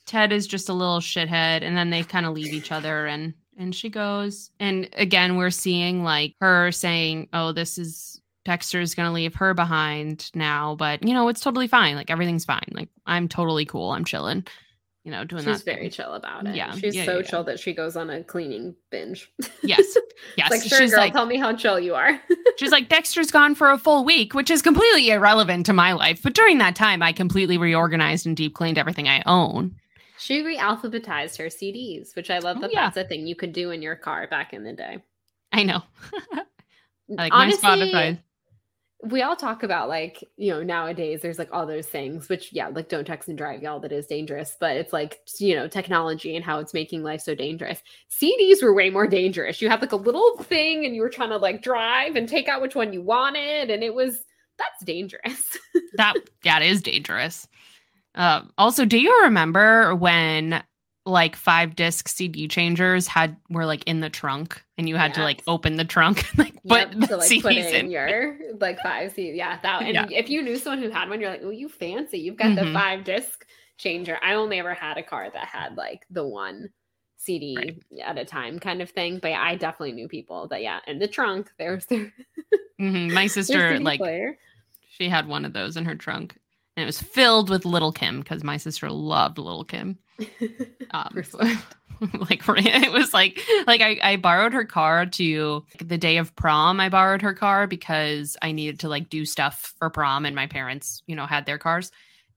[0.07, 3.35] Ted is just a little shithead, and then they kind of leave each other, and
[3.57, 8.95] and she goes, and again we're seeing like her saying, "Oh, this is." Dexter is
[8.95, 11.97] gonna leave her behind now, but you know it's totally fine.
[11.97, 12.65] Like everything's fine.
[12.73, 13.91] Like I'm totally cool.
[13.91, 14.47] I'm chilling.
[15.09, 16.55] You know, doing She's very chill about it.
[16.55, 19.33] Yeah, She's yeah, so yeah, chill that she goes on a cleaning binge.
[19.63, 19.97] Yes,
[20.37, 20.51] yes.
[20.51, 22.21] like, sure, she's girl, like, tell me how chill you are.
[22.59, 26.21] She's like, Dexter's gone for a full week, which is completely irrelevant to my life.
[26.23, 29.77] But during that time, I completely reorganized and deep cleaned everything I own.
[30.19, 32.91] she re-alphabetized her CDs, which I love Oh, that yeah.
[32.91, 35.03] that's a thing you could do in your car back in the day.
[35.53, 35.81] I know.
[36.35, 36.43] I
[37.09, 38.19] Like Honestly, my Spotify.
[39.05, 42.67] We all talk about like you know nowadays there's like all those things which yeah
[42.67, 46.35] like don't text and drive y'all that is dangerous but it's like you know technology
[46.35, 47.81] and how it's making life so dangerous.
[48.11, 49.63] Cds were way more dangerous.
[49.63, 52.49] You had like a little thing and you were trying to like drive and take
[52.49, 54.25] out which one you wanted and it was
[54.59, 55.43] that's dangerous.
[55.97, 56.15] That
[56.45, 57.49] that is dangerous.
[58.15, 60.63] Uh, also, do you remember when
[61.09, 65.23] like five disc CD changers had were like in the trunk and you had to
[65.23, 68.39] like open the trunk and like Yep, put the to like CDs put in your
[68.61, 70.07] like five C yeah that and Yeah.
[70.11, 72.63] if you knew someone who had one you're like oh you fancy you've got the
[72.63, 72.75] Mhm.
[72.75, 73.47] five disc
[73.79, 76.69] changer I only ever had a car that had like the one
[77.17, 77.83] CD Right.
[78.05, 80.99] at a time kind of thing but yeah, I definitely knew people that yeah in
[80.99, 82.13] the trunk there's their,
[82.79, 83.13] Mhm.
[83.13, 84.37] My sister CD like player
[84.91, 86.37] she had one of those in her trunk
[86.79, 89.99] and it was filled with Little Kim because my sister loved Little Kim.
[90.91, 91.11] Um,
[92.31, 96.81] like it was like like I, I borrowed her car to the day of prom
[96.81, 100.47] i borrowed her car because i needed to like do stuff for prom and my
[100.47, 101.91] parents you know had their cars.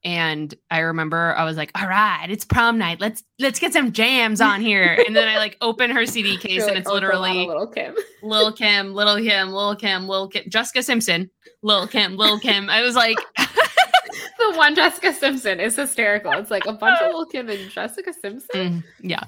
[0.04, 3.00] And i remember i was like all right it's prom night.
[3.00, 5.02] Let's let's get some jams on here.
[5.08, 7.04] And then i like open her cd case You're and like, it's "Oh, a lot
[7.04, 7.96] of literally little Kim.
[8.22, 11.30] Little kim little kim Little kim Little kim jessica simpson
[11.64, 12.70] Little kim Little kim.
[12.70, 13.18] I was like
[14.38, 18.14] the one Jessica Simpson is hysterical it's like a bunch of little Kim and Jessica
[18.14, 19.24] Simpson mm, yeah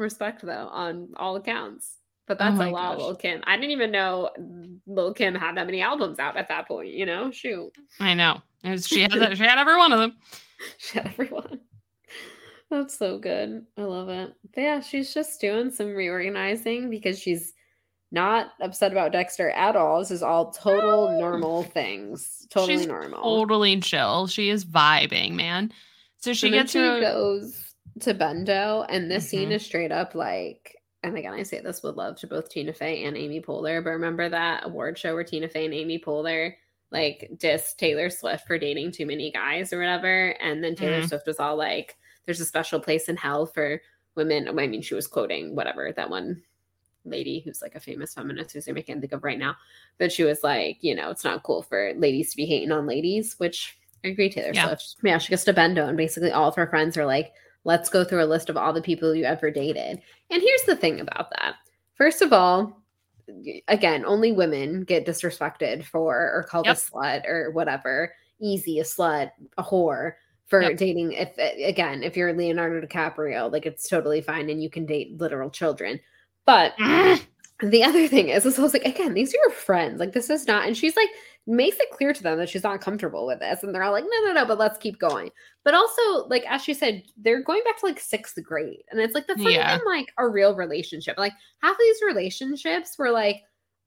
[0.00, 1.98] respect though on all accounts.
[2.26, 3.06] But Oh that's my a lot, gosh.
[3.06, 3.42] Lil Kim.
[3.44, 4.30] I didn't even know
[4.86, 6.88] Lil Kim had that many albums out at that point.
[6.88, 10.16] You know, shoot, i know was, she had she had every one of them
[10.78, 11.60] shut everyone.
[12.70, 13.66] That's so good.
[13.76, 14.32] I love it.
[14.54, 17.52] But yeah, she's just doing some reorganizing because she's
[18.10, 20.00] not upset about Dexter at all.
[20.00, 22.46] This is all total normal things.
[22.50, 23.22] Totally She's normal.
[23.22, 24.26] totally chill.
[24.26, 25.72] She is vibing, man.
[26.18, 29.54] So she then gets she to goes to Bendo, and this scene Mhm.
[29.54, 30.76] is straight up like.
[31.02, 33.82] And again, I say this with love to both Tina Fey and Amy Poehler.
[33.82, 36.54] But remember that award show where Tina Fey and Amy Poehler
[36.90, 41.08] like dissed Taylor Swift for dating too many guys or whatever, and then Taylor Mhm.
[41.08, 41.96] Swift was all like,
[42.26, 43.80] "There's a special place in hell for
[44.16, 46.42] women." I mean, she was quoting whatever that one
[47.04, 49.56] lady who's like a famous feminist whose name I can't think of right now,
[49.98, 52.86] but she was like, you know, it's not cool for ladies to be hating on
[52.86, 54.66] ladies, which I agree, Taylor Yeah.
[54.68, 54.96] Swift.
[55.02, 57.32] Yeah, she gets to Bendo, and basically all of her friends are like,
[57.64, 60.00] let's go through a list of all the people you ever dated.
[60.30, 61.56] And here's the thing about that.
[61.94, 62.80] First of all,
[63.68, 66.76] again, only women get disrespected for or called Yep.
[66.76, 68.14] a slut or whatever.
[68.40, 70.14] Easy, a slut, a whore
[70.46, 70.78] for Yep.
[70.78, 71.12] dating.
[71.12, 75.50] If again, if you're Leonardo DiCaprio, like it's totally fine and you can date literal
[75.50, 76.00] children.
[76.46, 77.20] But mm.
[77.62, 80.00] the other thing is, is I was like, again, these are your friends.
[80.00, 81.08] Like, this is not, and she's like,
[81.46, 83.62] makes it clear to them that she's not comfortable with this.
[83.62, 85.30] And they're all like, no, no, no, but let's keep going.
[85.64, 88.82] But also, like, as she said, they're going back to like sixth grade.
[88.90, 89.74] And it's like, that's not Yeah.
[89.74, 91.16] even like a real relationship.
[91.18, 93.42] Like, half of these relationships were like,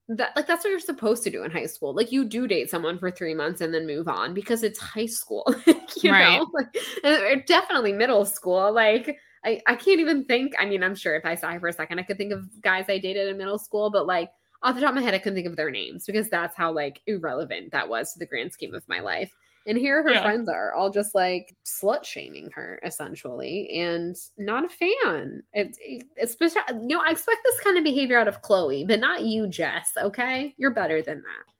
[0.09, 1.95] that like that's what you're supposed to do in high school.
[1.95, 5.05] Like you do date someone for three months and then move on because it's high
[5.05, 5.45] school,
[6.01, 6.39] you Right.
[6.39, 8.73] know, like, definitely middle school.
[8.73, 10.53] Like I, I can't even think.
[10.59, 12.61] I mean, I'm sure if I saw her for a second, I could think of
[12.61, 15.17] guys I dated in middle school, but like off the top of my head, I
[15.19, 18.53] couldn't think of their names because that's how like irrelevant that was to the grand
[18.53, 19.33] scheme of my life.
[19.65, 20.21] And here her Yeah.
[20.23, 25.43] friends are all just like slut shaming her essentially and not a fan.
[25.53, 28.99] It, it- it's you know, I expect this kind of behavior out of Chloe, but
[28.99, 29.91] not you, Jess.
[29.97, 30.53] Okay.
[30.57, 31.52] You're better than that.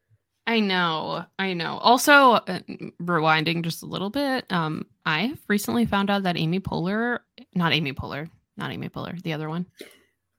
[0.45, 1.77] I know, I know.
[1.77, 2.59] Also, uh,
[3.01, 7.19] rewinding just a little bit, um, I have recently found out that Amy Poehler,
[7.55, 9.65] not Amy Poehler, not Amy Poehler, the other one,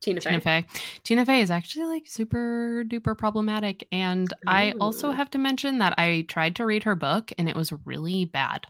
[0.03, 0.31] Tina Fey.
[0.31, 0.67] Tina Fey.
[1.05, 3.89] Tina Fey is actually like super duper problematic.
[3.91, 7.57] And I also have to mention that I tried to read her book and it
[7.57, 8.67] was really bad.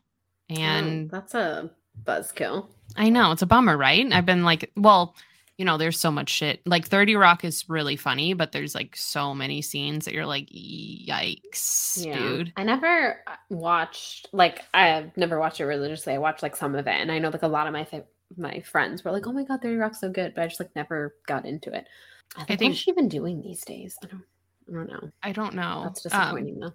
[0.49, 1.71] And Oh, that's a
[2.05, 2.67] buzzkill.
[2.97, 4.07] I know it's a bummer, right?
[4.13, 5.17] I've been like, well,
[5.57, 6.61] you know, there's so much shit.
[6.67, 10.49] Like 30 Rock is really funny, but there's like so many scenes that you're like,
[11.09, 12.53] yikes, dude.
[12.57, 16.13] I never uh, watched like I've never watched it religiously.
[16.15, 18.05] I watched like some of it, and I know like a lot of my fa-
[18.37, 20.75] my friends were like, "Oh my god, Thirty Rock's so good," but I just like
[20.75, 21.87] never got into it.
[22.37, 23.97] I think, think- what is she even doing these days?
[24.03, 24.23] I don't,
[24.69, 25.11] I don't know.
[25.23, 25.83] I don't know.
[25.85, 26.73] That's Um, disappointing though.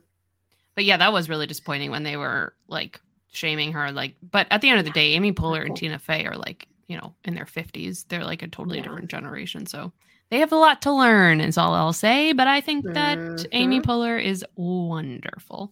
[0.76, 3.02] but yeah, that was really disappointing when they were like
[3.32, 3.92] shaming her.
[3.92, 5.76] Like, but at the end of the day, Amy Poehler and.
[5.76, 8.06] Tina Fey are like, you know, in their 50s.
[8.10, 8.84] They're like a totally Yeah.
[8.84, 9.66] different generation.
[9.66, 9.94] So
[10.32, 12.34] they have a lot to learn, is all I'll say.
[12.34, 13.86] But I think that Amy Mhm.
[13.86, 15.72] Poehler is wonderful.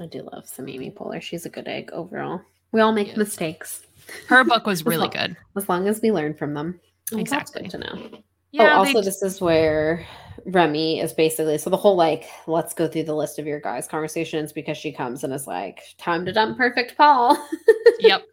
[0.00, 1.20] I do love some Amy Poehler.
[1.20, 2.40] She's a good egg overall.
[2.72, 3.16] We all make Yes.
[3.18, 3.86] mistakes
[4.28, 5.36] Her book was As really long- good.
[5.56, 6.80] as long as we learn from them.
[7.12, 7.62] Exactly.
[7.62, 8.18] That's good to know.
[8.50, 10.04] Yeah, oh, also, this is where
[10.44, 13.86] Remy is basically so the whole like, let's go through the list of your guys'
[13.88, 17.36] conversations because she comes and is like, time to dump perfect Paul.
[18.00, 18.24] yep.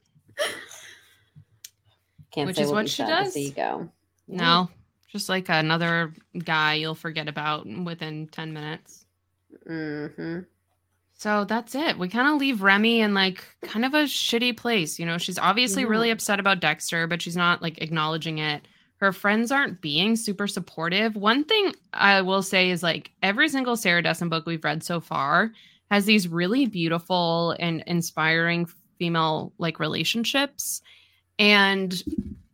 [2.40, 3.34] Can't Which is what, what she does.
[3.34, 3.90] So you go.
[4.28, 4.70] No,
[5.11, 6.14] just like another
[6.44, 9.06] guy you'll forget about within 10 minutes.
[9.68, 10.40] hmm
[11.16, 11.98] So that's it.
[11.98, 14.99] We kind of leave Remy in like kind of a shitty place.
[14.99, 15.90] You know, she's obviously Yeah.
[15.90, 18.68] really upset about Dexter, but she's not like acknowledging it.
[18.98, 21.16] Her friends aren't being super supportive.
[21.16, 24.99] One thing I will say is like every single Sarah Dessen book we've read so
[24.99, 25.52] far
[25.90, 28.68] has these really beautiful and inspiring
[28.99, 30.82] female like relationships.
[31.40, 32.03] And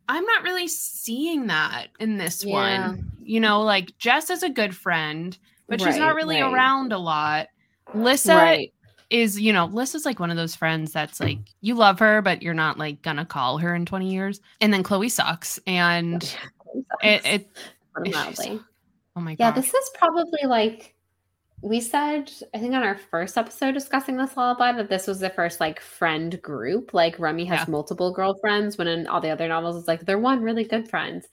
[0.08, 2.54] I'm not really seeing that in this Yeah.
[2.90, 3.12] one.
[3.24, 5.38] You know, like Jess is a good friend,
[5.68, 6.54] but she's not really right.
[6.54, 7.48] around a lot.
[7.96, 8.74] Lissa Right.
[9.10, 12.42] is, you know, Lissa's like one of those friends that's like you love her, but
[12.44, 14.40] you're not like gonna call her in 20 years.
[14.62, 15.60] And then Chloe sucks.
[15.68, 16.22] And
[17.04, 17.50] it, it
[17.96, 18.60] Put 'em it's out just- way.
[19.16, 19.44] oh my god.
[19.44, 20.95] Yeah, this is probably like
[21.66, 25.32] we said, I think on our first episode discussing this lullaby that this was the
[25.32, 26.94] first like friend group.
[26.94, 27.72] Like Remy has Yeah.
[27.72, 31.26] multiple girlfriends, when in all the other novels it's like they're one really good friends.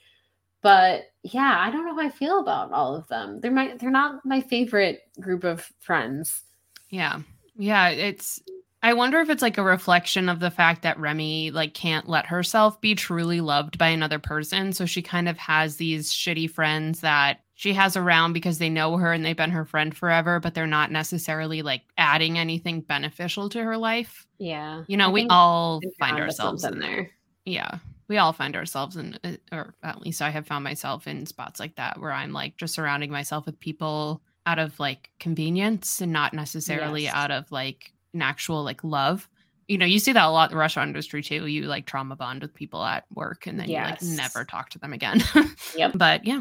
[0.63, 3.41] But yeah, I don't know how I feel about all of them.
[3.41, 6.43] They're my they're not my favorite group of friends.
[6.89, 7.21] Yeah.
[7.57, 8.41] Yeah, it's
[8.83, 12.25] I wonder if it's like a reflection of the fact that Remy like can't let
[12.25, 17.01] herself be truly loved by another person, so she kind of has these shitty friends
[17.01, 20.53] that she has around because they know her and they've been her friend forever, but
[20.53, 24.27] they're not necessarily like adding anything beneficial to her life.
[24.39, 24.83] Yeah.
[24.89, 27.09] You know, I we all I think you're find ourselves in there.
[27.45, 27.79] Yeah.
[28.09, 31.61] We all find ourselves in, uh, or at least I have found myself in spots
[31.61, 36.13] like that where I'm like just surrounding myself with people out of like convenience and
[36.13, 37.15] not necessarily Yes.
[37.15, 39.29] out of like an actual like love.
[39.69, 41.47] You know, you see that a lot in the restaurant industry too.
[41.47, 44.81] You like trauma bond with people at work and then you like never talk to
[44.81, 45.23] them again.
[45.77, 45.93] Yep.
[45.95, 46.41] But yeah.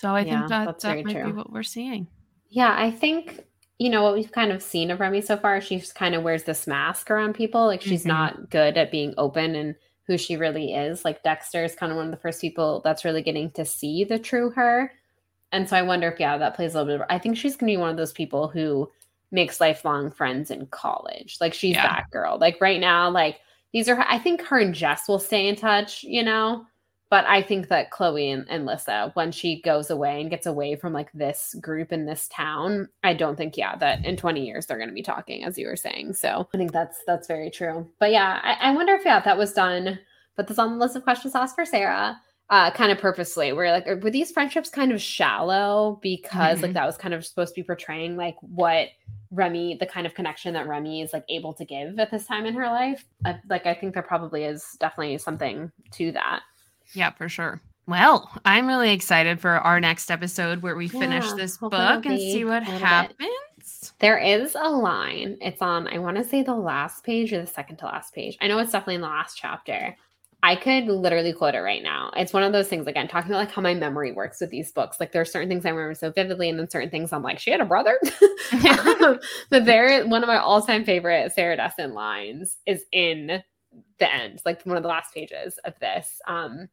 [0.00, 2.06] So I Yeah, think that that's that might be what we're seeing.
[2.50, 3.44] Yeah, I think
[3.80, 5.60] you know what we've kind of seen of Remy so far.
[5.60, 7.66] She just kind of wears this mask around people.
[7.66, 8.06] Like she's Mhm.
[8.06, 9.74] not good at being open and
[10.06, 11.04] who she really is.
[11.04, 14.04] Like Dexter is kind of one of the first people that's really getting to see
[14.04, 14.92] the true her.
[15.52, 17.06] And so I wonder if yeah, that plays a little bit.
[17.10, 18.88] I think she's gonna be one of those people who
[19.32, 21.38] makes lifelong friends in college.
[21.40, 21.82] Like she's Yeah.
[21.88, 22.38] that girl.
[22.38, 23.40] Like right now, like
[23.72, 26.66] these are I think her and Jess will stay in touch, you know.
[27.10, 30.76] But I think that Chloe and, and Lissa, when she goes away and gets away
[30.76, 34.66] from like this group in this town, I don't think, yeah, that in 20 years
[34.66, 36.12] they're going to be talking, as you were saying.
[36.14, 37.88] So I think that's that's very true.
[37.98, 39.98] But yeah, I, I wonder if yeah, that was done.
[40.36, 42.20] Put this on the list of questions asked for Sarah,
[42.50, 43.52] uh, kind of purposely.
[43.54, 46.74] Where like, were these friendships kind of shallow because like Mhm.
[46.74, 48.88] that was kind of supposed to be portraying like what
[49.30, 52.44] Remy, the kind of connection that Remy is like able to give at this time
[52.46, 53.04] in her life?
[53.24, 56.40] I, like, I think there probably is definitely something to that.
[56.94, 57.60] Yeah, for sure.
[57.86, 62.18] Well, I'm really excited for our next episode where we finish Yeah, this book and
[62.18, 62.86] see what little bit.
[62.86, 63.94] happens.
[63.98, 65.38] There is a line.
[65.40, 68.36] It's on, I want to say the last page or the second to last page.
[68.40, 69.96] I know it's definitely in the last chapter.
[70.42, 72.12] I could literally quote it right now.
[72.14, 74.70] It's one of those things, again, talking about like how my memory works with these
[74.70, 75.00] books.
[75.00, 77.38] Like there are certain things I remember so vividly, and then certain things I'm like,
[77.40, 77.98] she had a brother.
[79.50, 83.42] But there, one of my all time favorite Sarah Dessen lines is in
[83.98, 86.20] the end, like one of the last pages of this.
[86.28, 86.68] Um,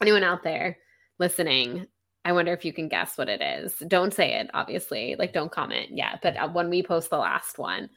[0.00, 0.76] anyone out there
[1.18, 1.86] listening,
[2.24, 3.74] I wonder if you can guess what it is.
[3.88, 5.16] Don't say it, obviously.
[5.18, 6.20] Like, don't comment yet.
[6.22, 7.90] But uh, when we post the last one,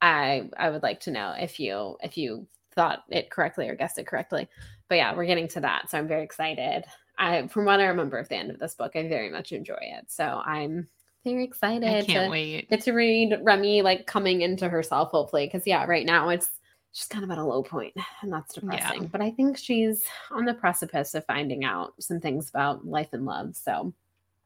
[0.00, 3.98] I I would like to know if you if you thought it correctly or guessed
[3.98, 4.48] it correctly.
[4.88, 6.84] But yeah, we're getting to that, so I'm very excited.
[7.18, 9.78] I from what I remember of the end of this book, I very much enjoy
[9.80, 10.06] it.
[10.08, 10.88] So I'm
[11.24, 12.70] very excited I to can't wait.
[12.70, 15.46] get to read Remy like coming into herself, hopefully.
[15.46, 16.50] Because yeah, right now it's
[16.92, 19.06] she's kind of at a low point, and that's depressing.
[19.06, 23.24] But I think she's on the precipice of finding out some things about life and
[23.24, 23.56] love.
[23.56, 23.92] So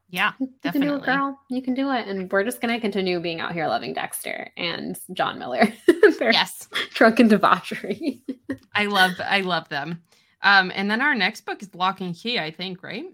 [0.09, 1.39] Yeah, you can do it, girl.
[1.49, 2.07] You can do it.
[2.07, 5.71] And we're just gonna continue being out here loving Dexter and John Miller.
[6.21, 6.69] Yes.
[6.93, 8.21] drunken debauchery.
[8.75, 10.03] I love I love them.
[10.41, 13.05] Um, and then our next book is Lock and Key, I think, right?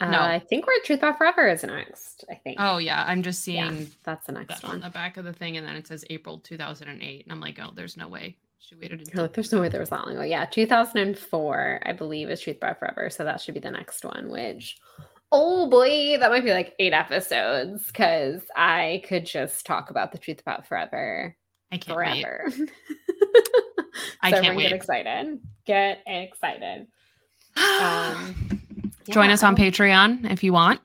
[0.00, 0.20] Uh, No.
[0.22, 2.24] I think we're Truth About Forever is next.
[2.30, 2.56] I think.
[2.60, 3.68] Oh yeah, I'm just Yeah.
[3.68, 4.80] seeing That's the next that on one.
[4.80, 7.70] the back of the thing, and then it says April 2008, and I'm like, oh,
[7.74, 10.22] there's no way she waited until like, there's no way there was that long ago.
[10.22, 13.10] Yeah, 2004, I believe, is Truth About Forever.
[13.10, 14.78] So that should be the next one, which,
[15.30, 20.18] oh boy, that might be like eight episodes because I could just talk about the
[20.18, 21.36] Truth About Forever
[21.72, 22.22] I can't wait.
[22.22, 22.52] forever.
[24.20, 24.64] I can't wait.
[24.64, 25.40] Get excited.
[25.66, 26.86] Get excited.
[27.54, 28.62] Um,
[29.10, 30.80] Join us on Patreon if you want.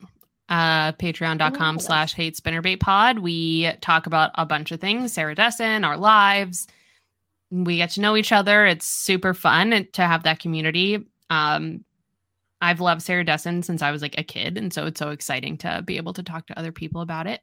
[0.49, 3.19] Uh, patreon.com slash hate spinnerbait pod.
[3.19, 6.67] We talk about a bunch of things, Sarah Dessen, our lives.
[7.49, 8.65] We get to know each other.
[8.65, 11.07] It's super fun to have that community.
[11.29, 11.83] Um,
[12.61, 14.57] I've loved Sarah Dessen since I was like a kid.
[14.57, 17.41] And so it's so exciting to be able to talk to other people about it.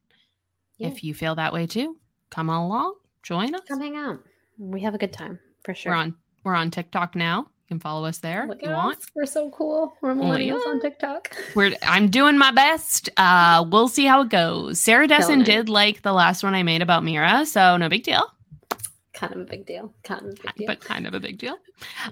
[0.79, 0.89] Yeah.
[0.89, 1.97] If you feel that way too,
[2.31, 3.61] come on along, join us.
[3.69, 4.19] Come hang out.
[4.59, 5.93] We have a good time for sure.
[5.93, 7.39] We're on we're on TikTok now.
[7.43, 8.99] You can follow us there Look if you at want.
[9.15, 9.95] We're so cool.
[10.03, 10.71] We're Oh, millennials yeah.
[10.73, 11.35] on TikTok.
[11.55, 13.09] We're I'm doing my best.
[13.17, 14.81] Uh we'll see how it goes.
[14.81, 18.27] Sarah Dessen did like the last one I made about Mira, so no big deal.
[19.15, 19.95] Kind of a big deal.
[20.03, 20.67] Kind of a big deal.
[20.67, 21.57] But kind of a big deal.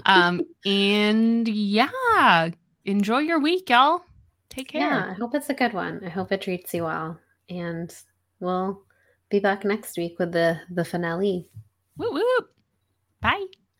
[0.06, 2.50] Um and yeah,
[2.84, 4.02] enjoy your week, y'all.
[4.48, 4.82] Take care.
[4.82, 5.10] Yeah.
[5.10, 6.02] I hope it's a good one.
[6.04, 7.18] I hope it treats you well.
[7.48, 7.94] And
[8.40, 8.82] we'll
[9.30, 11.48] be back next week with the the finale.
[11.96, 13.61] Whoop whoop.